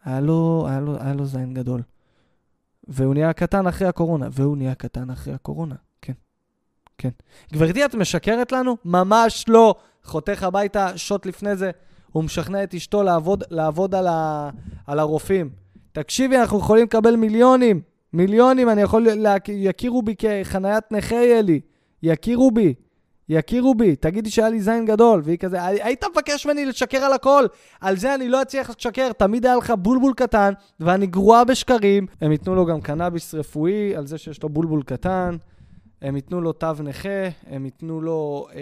היה 0.04 0.20
לו, 0.20 0.66
היה 0.68 0.80
לו, 0.80 0.96
היה 1.00 1.14
לו 1.14 1.24
זין 1.26 1.54
גדול. 1.54 1.82
והוא 2.88 3.14
נהיה 3.14 3.32
קטן 3.32 3.66
אחרי 3.66 3.88
הקורונה, 3.88 4.28
והוא 4.32 4.56
נהיה 4.56 4.74
קטן 4.74 5.10
אחרי 5.10 5.34
הקורונה, 5.34 5.74
כן. 6.02 6.12
כן. 6.98 7.08
גברתי, 7.52 7.84
את 7.84 7.94
משקרת 7.94 8.52
לנו? 8.52 8.76
ממש 8.84 9.44
לא. 9.48 9.74
חותך 10.04 10.42
הביתה, 10.42 10.98
שוט 10.98 11.26
לפני 11.26 11.56
זה, 11.56 11.70
הוא 12.14 12.24
משכנע 12.24 12.62
את 12.62 12.74
אשתו 12.74 13.02
לעבוד, 13.02 13.44
לעבוד 13.50 13.94
על, 13.94 14.06
ה, 14.06 14.50
על 14.86 14.98
הרופאים. 14.98 15.50
תקשיבי, 15.92 16.36
אנחנו 16.36 16.58
יכולים 16.58 16.84
לקבל 16.84 17.16
מיליונים. 17.16 17.80
מיליונים, 18.12 18.68
אני 18.68 18.82
יכול, 18.82 19.06
יכירו 19.48 20.02
בי 20.02 20.14
כחניית 20.18 20.84
נכה 20.90 21.14
יהיה 21.14 21.42
לי. 21.42 21.60
יכירו 22.02 22.50
בי. 22.50 22.74
יכירו 23.28 23.74
בי, 23.74 23.96
תגידי 23.96 24.30
שהיה 24.30 24.48
לי 24.48 24.60
זין 24.60 24.86
גדול, 24.86 25.20
והיא 25.24 25.38
כזה, 25.38 25.64
היית 25.64 26.04
מבקש 26.12 26.46
ממני 26.46 26.64
לשקר 26.64 26.98
על 26.98 27.12
הכל, 27.12 27.44
על 27.80 27.96
זה 27.96 28.14
אני 28.14 28.28
לא 28.28 28.42
אצליח 28.42 28.70
לשקר, 28.70 29.12
תמיד 29.12 29.46
היה 29.46 29.56
לך 29.56 29.72
בולבול 29.78 30.12
קטן, 30.16 30.52
ואני 30.80 31.06
גרועה 31.06 31.44
בשקרים. 31.44 32.06
הם 32.20 32.32
ייתנו 32.32 32.54
לו 32.54 32.66
גם 32.66 32.80
קנאביס 32.80 33.34
רפואי, 33.34 33.96
על 33.96 34.06
זה 34.06 34.18
שיש 34.18 34.42
לו 34.42 34.48
בולבול 34.48 34.82
קטן, 34.82 35.36
הם 36.02 36.16
ייתנו 36.16 36.40
לו 36.40 36.52
תו 36.52 36.72
נכה, 36.84 37.28
הם 37.50 37.64
ייתנו 37.64 38.00
לו 38.00 38.46
אה, 38.54 38.60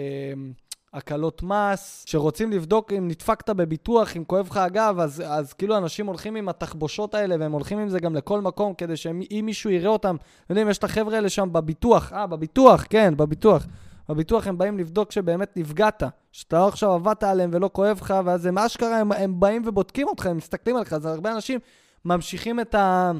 הקלות 0.93 1.43
מס, 1.43 2.03
שרוצים 2.07 2.51
לבדוק 2.51 2.93
אם 2.93 3.07
נדפקת 3.07 3.49
בביטוח, 3.49 4.17
אם 4.17 4.23
כואב 4.23 4.47
לך 4.47 4.57
הגב, 4.57 4.99
אז, 4.99 5.23
אז 5.25 5.53
כאילו 5.53 5.77
אנשים 5.77 6.05
הולכים 6.05 6.35
עם 6.35 6.49
התחבושות 6.49 7.15
האלה, 7.15 7.35
והם 7.39 7.51
הולכים 7.51 7.79
עם 7.79 7.89
זה 7.89 7.99
גם 7.99 8.15
לכל 8.15 8.41
מקום, 8.41 8.73
כדי 8.73 8.97
שאם 8.97 9.41
מישהו 9.45 9.69
יראה 9.69 9.89
אותם, 9.89 10.15
אתם 10.15 10.53
יודעים, 10.53 10.69
יש 10.69 10.77
את 10.77 10.83
החבר'ה 10.83 11.15
האלה 11.15 11.29
שם 11.29 11.49
בביטוח, 11.51 12.13
אה, 12.13 12.27
בביטוח, 12.27 12.85
כן, 12.89 13.13
בביטוח. 13.17 13.65
בביטוח 14.09 14.47
הם 14.47 14.57
באים 14.57 14.77
לבדוק 14.77 15.11
שבאמת 15.11 15.57
נפגעת, 15.57 16.03
שאתה 16.31 16.57
לא 16.57 16.67
עכשיו 16.67 16.91
עבדת 16.91 17.23
עליהם 17.23 17.49
ולא 17.53 17.69
כואב 17.73 17.99
לך, 18.01 18.13
ואז 18.25 18.45
הם 18.45 18.57
אשכרה, 18.57 18.99
הם, 18.99 19.11
הם 19.11 19.39
באים 19.39 19.61
ובודקים 19.65 20.07
אותך, 20.07 20.25
הם 20.25 20.37
מסתכלים 20.37 20.75
עליך, 20.75 20.93
אז 20.93 21.05
הרבה 21.05 21.31
אנשים 21.31 21.59
ממשיכים 22.05 22.59
את 22.59 22.75
ה... 22.75 23.11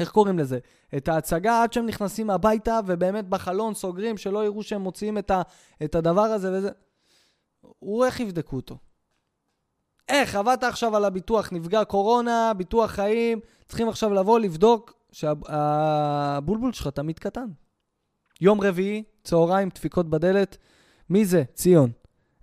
איך 0.00 0.10
קוראים 0.10 0.38
לזה? 0.38 0.58
את 0.96 1.08
ההצגה 1.08 1.62
עד 1.62 1.72
שהם 1.72 1.86
נכנסים 1.86 2.30
הביתה, 2.30 2.80
ובאמת 2.86 3.28
בחלון 3.28 3.74
סוגרים, 3.74 4.16
שלא 4.16 4.44
יראו 4.44 4.62
שהם 4.62 4.80
מוציאים 4.80 5.18
את, 5.18 5.30
ה, 5.30 5.42
את 5.84 5.94
הדבר 5.94 6.22
הזה 6.22 6.52
וזה. 6.52 6.70
הוא, 7.78 8.04
איך 8.04 8.20
יבדקו 8.20 8.56
אותו? 8.56 8.78
איך? 10.08 10.34
עבדת 10.34 10.64
עכשיו 10.64 10.96
על 10.96 11.04
הביטוח, 11.04 11.52
נפגע 11.52 11.84
קורונה, 11.84 12.52
ביטוח 12.56 12.90
חיים, 12.90 13.40
צריכים 13.68 13.88
עכשיו 13.88 14.14
לבוא 14.14 14.38
לבדוק 14.38 14.94
שהבולבול 15.12 16.72
שלך 16.72 16.88
תמיד 16.88 17.18
קטן. 17.18 17.46
יום 18.40 18.60
רביעי, 18.60 19.02
צהריים, 19.24 19.68
דפיקות 19.68 20.10
בדלת. 20.10 20.56
מי 21.10 21.24
זה? 21.24 21.44
ציון. 21.54 21.90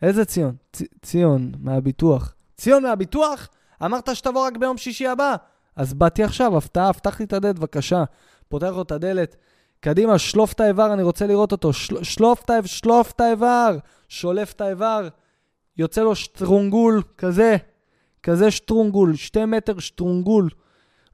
איזה 0.02 0.26
ציון? 0.26 0.56
צ- 0.74 0.84
ציון, 1.02 1.52
מהביטוח. 1.60 2.34
ציון 2.58 2.84
מהביטוח? 2.84 3.50
אמרת 3.86 4.16
שתבוא 4.16 4.48
רק 4.48 4.58
ביום 4.58 4.78
שישי 4.78 5.08
הבא. 5.08 5.36
אז 5.76 5.93
באתי 5.93 6.24
עכשיו, 6.24 6.58
הפתעה, 6.58 6.91
לי 7.20 7.26
את 7.26 7.34
הדלת, 7.34 7.60
בבקשה. 7.60 8.04
פותח 8.50 8.72
לו 8.76 8.82
את 8.82 8.91
הדלת. 8.91 9.36
קדימה, 9.80 10.18
שלוף 10.18 10.54
את 10.54 10.60
האיבר, 10.60 10.93
אני 10.93 11.04
רוצה 11.04 11.28
לראות 11.28 11.52
אותו. 11.52 11.74
של, 11.74 12.04
שלוף 12.04 12.43
את 12.43 12.52
שלוף 12.66 13.12
את 13.12 13.22
האיבר. 13.22 13.78
שולף 14.10 14.54
את 14.54 14.62
האיבר. 14.62 15.08
יוצא 15.78 16.02
לו 16.02 16.16
שטרונגול, 16.16 17.02
כזה. 17.18 17.58
כזה 18.24 18.52
שטרונגול, 18.52 19.16
שתי 19.16 19.45
מטר 19.45 19.80
שטרונגול. 19.80 20.50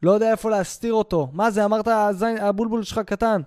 לא 0.04 0.12
יודע 0.12 0.32
איפה 0.32 0.50
להסתיר 0.50 0.94
אותו. 0.94 1.28
מה 1.34 1.52
זה, 1.52 1.66
אמרת, 1.66 1.88
הזין, 1.88 2.38
הבולבול 2.38 2.84
שלך 2.84 3.00
קטן. 3.00 3.42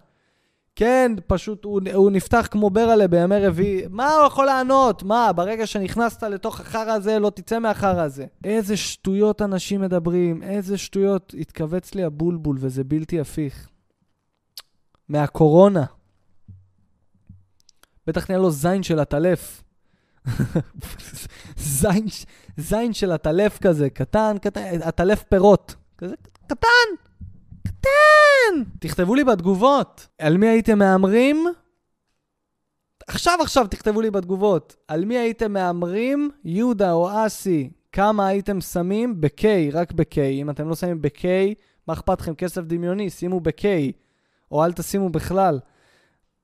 כן, 0.76 1.12
פשוט 1.26 1.64
הוא, 1.64 1.80
הוא 1.95 2.11
נפתח 2.11 2.49
כמו 2.51 2.70
ברלה 2.70 3.09
בימי 3.09 3.47
רביעי. 3.47 3.82
מה 3.91 4.14
הוא 4.14 4.26
יכול 4.26 4.47
לענות? 4.47 5.03
מה, 5.03 5.32
ברגע 5.32 5.66
שנכנסת 5.66 6.22
לתוך 6.22 6.61
החרא 6.61 6.93
הזה, 6.93 7.18
לא 7.18 7.30
תצא 7.30 7.59
מהחרא 7.59 8.03
הזה. 8.03 8.26
איזה 8.45 8.76
שטויות 8.76 9.43
אנשים 9.43 9.80
מדברים, 9.80 10.43
איזה 10.43 10.78
שטויות. 10.78 11.34
התכווץ 11.39 11.95
לי 11.95 12.05
הבולבול, 12.05 12.57
וזה 12.61 12.84
בלתי 12.84 13.20
הפיך. 13.20 13.68
מהקורונה. 15.09 15.84
בטח 18.07 18.30
נהיה 18.30 18.40
לו 18.40 18.50
זין 18.50 18.82
של 18.82 18.98
עטלף. 18.98 19.62
זין, 21.57 22.07
זין 22.57 22.92
של 22.92 23.12
עטלף 23.12 23.59
כזה, 23.59 23.90
קטן, 23.90 24.36
קטן, 24.42 24.82
עטלף 24.82 25.22
פירות. 25.22 25.74
כזה 25.98 26.14
קטן, 26.46 26.88
קטן. 27.68 28.62
תכתבו 28.78 29.14
לי 29.14 29.24
בתגובות, 29.24 30.07
על 30.18 30.36
מי 30.36 30.46
הייתם 30.46 30.78
מהמרים? 30.78 31.46
עכשיו 33.07 33.38
עכשיו 33.40 33.66
תכתבו 33.66 34.00
לי 34.00 34.11
בתגובות, 34.11 34.76
על 34.88 35.04
מי 35.04 35.18
הייתם 35.18 35.52
מהמרים, 35.52 36.30
יהודה 36.44 36.92
או 36.92 37.26
אסי, 37.26 37.70
כמה 37.92 38.26
הייתם 38.26 38.61
שמים 38.61 39.20
ב-K, 39.20 39.44
רק 39.72 39.92
ב-K. 39.92 40.18
אם 40.18 40.50
אתם 40.50 40.68
לא 40.68 40.74
שמים 40.74 41.02
ב-K, 41.02 41.24
מה 41.88 41.94
אכפת 41.94 42.20
לכם? 42.20 42.34
כסף 42.34 42.62
דמיוני, 42.62 43.11
שימו 43.11 43.40
ב-K, 43.40 43.64
או 44.51 44.64
אל 44.64 44.72
תשימו 44.72 45.09
בכלל. 45.09 45.61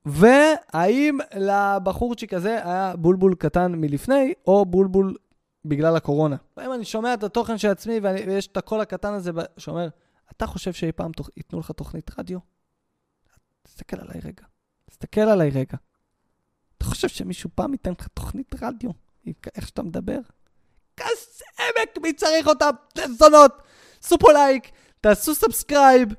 והאם 0.05 1.17
לבחורצ'יק 1.35 2.33
הזה 2.33 2.55
היה 2.63 2.95
בולבול 2.95 3.35
קטן 3.35 3.71
מלפני, 3.71 4.33
או 4.47 4.65
בולבול 4.65 5.15
בגלל 5.65 5.95
הקורונה. 5.95 6.35
אם 6.65 6.73
אני 6.73 6.85
שומע 6.85 7.13
את 7.13 7.23
התוכן 7.23 7.57
של 7.57 7.67
עצמי 7.67 7.99
ואני, 7.99 8.21
ויש 8.21 8.47
את 8.47 8.57
הקול 8.57 8.81
הקטן 8.81 9.13
הזה 9.13 9.31
שאומר, 9.57 9.89
אתה 10.31 10.47
חושב 10.47 10.73
שאי 10.73 10.91
פעם 10.91 11.11
תוכ... 11.11 11.29
ייתנו 11.37 11.59
לך 11.59 11.71
תוכנית 11.71 12.11
רדיו? 12.19 12.39
תסתכל 13.63 13.97
עליי 13.99 14.21
רגע. 14.23 14.43
תסתכל 14.89 15.21
עליי 15.21 15.49
רגע. 15.49 15.77
אתה 16.77 16.85
חושב 16.85 17.07
שמישהו 17.07 17.49
פעם 17.55 17.71
ייתן 17.71 17.91
לך 17.91 18.07
תוכנית 18.07 18.55
רדיו? 18.63 18.91
איך 19.55 19.67
שאתה 19.67 19.83
מדבר? 19.83 20.19
כוס 20.97 21.41
אמק, 21.59 21.97
מי 22.01 22.13
צריך 22.13 22.47
אותם? 22.47 22.69
זונות! 23.17 23.51
פה 24.19 24.31
like, 24.33 24.71
תעשו 25.01 25.35
subscribe. 25.35 26.09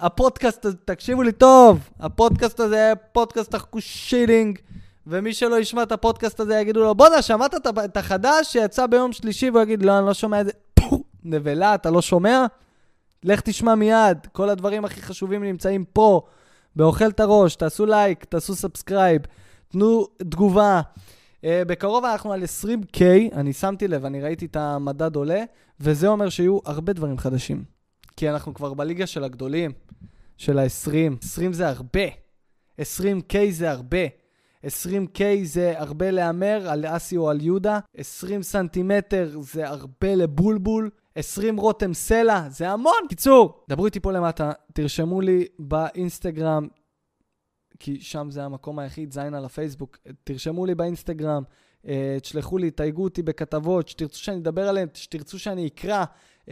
הפודקאסט 0.00 0.64
הזה, 0.64 0.76
תקשיבו 0.84 1.22
לי 1.22 1.32
טוב, 1.32 1.88
הפודקאסט 2.00 2.60
הזה 2.60 2.76
היה 2.76 2.96
פודקאסט 2.96 3.54
אחקושילינג, 3.54 4.58
ומי 5.06 5.34
שלא 5.34 5.60
ישמע 5.60 5.82
את 5.82 5.92
הפודקאסט 5.92 6.40
הזה 6.40 6.54
יגידו 6.54 6.80
לו, 6.80 6.94
בואנה, 6.94 7.22
שמעת 7.22 7.54
את 7.84 7.96
החדש 7.96 8.52
שיצא 8.52 8.86
ביום 8.86 9.12
שלישי? 9.12 9.50
והוא 9.50 9.62
יגיד, 9.62 9.82
לא, 9.82 9.98
אני 9.98 10.06
לא 10.06 10.14
שומע 10.14 10.40
את 10.40 10.46
זה. 10.46 10.52
נבלה, 11.24 11.74
אתה 11.74 11.90
לא 11.90 12.02
שומע? 12.02 12.46
לך 13.24 13.40
תשמע 13.40 13.74
מיד, 13.74 14.18
כל 14.32 14.48
הדברים 14.48 14.84
הכי 14.84 15.02
חשובים 15.02 15.44
נמצאים 15.44 15.84
פה, 15.84 16.20
באוכל 16.76 17.08
את 17.08 17.20
הראש, 17.20 17.56
תעשו 17.56 17.86
לייק, 17.86 18.24
תעשו 18.24 18.54
subscribe, 18.54 19.22
תנו 19.68 20.06
תגובה. 20.16 20.80
Uh, 21.40 21.46
בקרוב 21.66 22.04
אנחנו 22.04 22.32
על 22.32 22.42
20K, 22.42 23.00
אני 23.32 23.52
שמתי 23.52 23.88
לב, 23.88 24.04
אני 24.04 24.22
ראיתי 24.22 24.46
את 24.46 24.56
המדד 24.56 25.16
עולה, 25.16 25.44
וזה 25.80 26.08
אומר 26.08 26.28
שיהיו 26.28 26.58
הרבה 26.64 26.92
דברים 26.92 27.18
חדשים. 27.18 27.73
כי 28.16 28.30
אנחנו 28.30 28.54
כבר 28.54 28.74
בליגה 28.74 29.06
של 29.06 29.24
הגדולים, 29.24 29.72
של 30.36 30.58
ה-20. 30.58 31.16
20 31.22 31.52
זה 31.52 31.68
הרבה. 31.68 32.06
20K 32.80 33.36
זה 33.50 33.70
הרבה. 33.70 34.06
20K 34.66 35.20
זה 35.42 35.74
הרבה 35.76 36.10
להמר 36.10 36.68
על 36.68 36.84
אסי 36.88 37.16
או 37.16 37.30
על 37.30 37.40
יהודה. 37.40 37.78
20 37.96 38.42
סנטימטר 38.42 39.38
זה 39.40 39.68
הרבה 39.68 40.14
לבולבול. 40.14 40.90
20 41.14 41.56
רותם 41.56 41.94
סלע, 41.94 42.48
זה 42.48 42.70
המון. 42.70 43.06
קיצור, 43.08 43.64
דברו 43.68 43.86
איתי 43.86 44.00
פה 44.00 44.12
למטה, 44.12 44.52
תרשמו 44.72 45.20
לי 45.20 45.46
באינסטגרם, 45.58 46.68
כי 47.78 48.00
שם 48.00 48.30
זה 48.30 48.44
המקום 48.44 48.78
היחיד, 48.78 49.12
זין 49.12 49.34
על 49.34 49.44
הפייסבוק, 49.44 49.98
תרשמו 50.24 50.66
לי 50.66 50.74
באינסטגרם, 50.74 51.42
אה, 51.86 52.16
תשלחו 52.22 52.58
לי, 52.58 52.70
תייגו 52.70 53.04
אותי 53.04 53.22
בכתבות, 53.22 53.88
שתרצו 53.88 54.18
שאני 54.18 54.36
אדבר 54.36 54.68
עליהן, 54.68 54.88
שתרצו 54.94 55.38
שאני 55.38 55.66
אקרא. 55.66 56.04
Uh, 56.46 56.50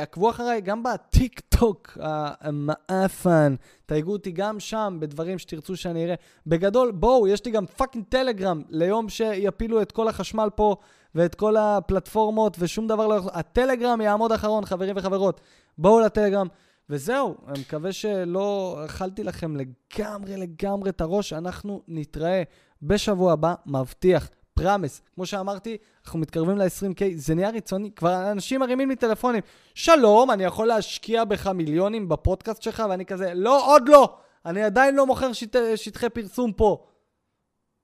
עקבו 0.00 0.30
אחריי 0.30 0.60
גם 0.60 0.82
בטיק 0.82 1.40
טוק 1.40 1.98
המאפן, 2.40 3.54
תייגו 3.86 4.12
אותי 4.12 4.30
גם 4.30 4.60
שם 4.60 4.96
בדברים 5.00 5.38
שתרצו 5.38 5.76
שאני 5.76 6.04
אראה. 6.04 6.14
בגדול, 6.46 6.90
בואו, 6.90 7.28
יש 7.28 7.44
לי 7.44 7.50
גם 7.50 7.66
fucking 7.66 8.04
טלגרם 8.08 8.62
ליום 8.68 9.08
שיפילו 9.08 9.82
את 9.82 9.92
כל 9.92 10.08
החשמל 10.08 10.48
פה 10.54 10.76
ואת 11.14 11.34
כל 11.34 11.56
הפלטפורמות 11.56 12.56
ושום 12.58 12.86
דבר 12.86 13.06
לא... 13.06 13.20
הטלגרם 13.32 14.00
יעמוד 14.00 14.32
אחרון, 14.32 14.64
חברים 14.64 14.96
וחברות. 14.96 15.40
בואו 15.78 16.00
לטלגרם. 16.00 16.46
וזהו, 16.90 17.36
אני 17.48 17.60
מקווה 17.60 17.92
שלא 17.92 18.80
אכלתי 18.84 19.24
לכם 19.24 19.56
לגמרי 19.56 20.36
לגמרי 20.36 20.90
את 20.90 21.00
הראש. 21.00 21.32
אנחנו 21.32 21.82
נתראה 21.88 22.42
בשבוע 22.82 23.32
הבא, 23.32 23.54
מבטיח. 23.66 24.28
פרמס. 24.54 25.02
כמו 25.14 25.26
שאמרתי, 25.26 25.76
אנחנו 26.04 26.18
מתקרבים 26.18 26.58
ל-20K, 26.58 27.02
זה 27.16 27.34
נהיה 27.34 27.50
רצוני, 27.50 27.90
כבר 27.90 28.30
אנשים 28.30 28.60
מרימים 28.60 28.88
לי 28.88 28.96
טלפונים. 28.96 29.42
שלום, 29.74 30.30
אני 30.30 30.44
יכול 30.44 30.66
להשקיע 30.66 31.24
בך 31.24 31.46
מיליונים 31.46 32.08
בפודקאסט 32.08 32.62
שלך? 32.62 32.82
ואני 32.90 33.06
כזה, 33.06 33.34
לא, 33.34 33.66
עוד 33.66 33.88
לא. 33.88 34.18
אני 34.46 34.62
עדיין 34.62 34.94
לא 34.94 35.06
מוכר 35.06 35.32
שט... 35.32 35.56
שטחי 35.76 36.08
פרסום 36.08 36.52
פה. 36.52 36.86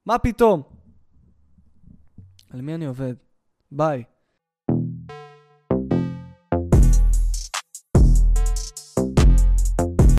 מה 0.07 0.19
פתאום? 0.19 0.63
על 2.51 2.61
מי 2.61 2.75
אני 2.75 2.87
עובד? 2.87 3.15
ביי. 3.73 4.05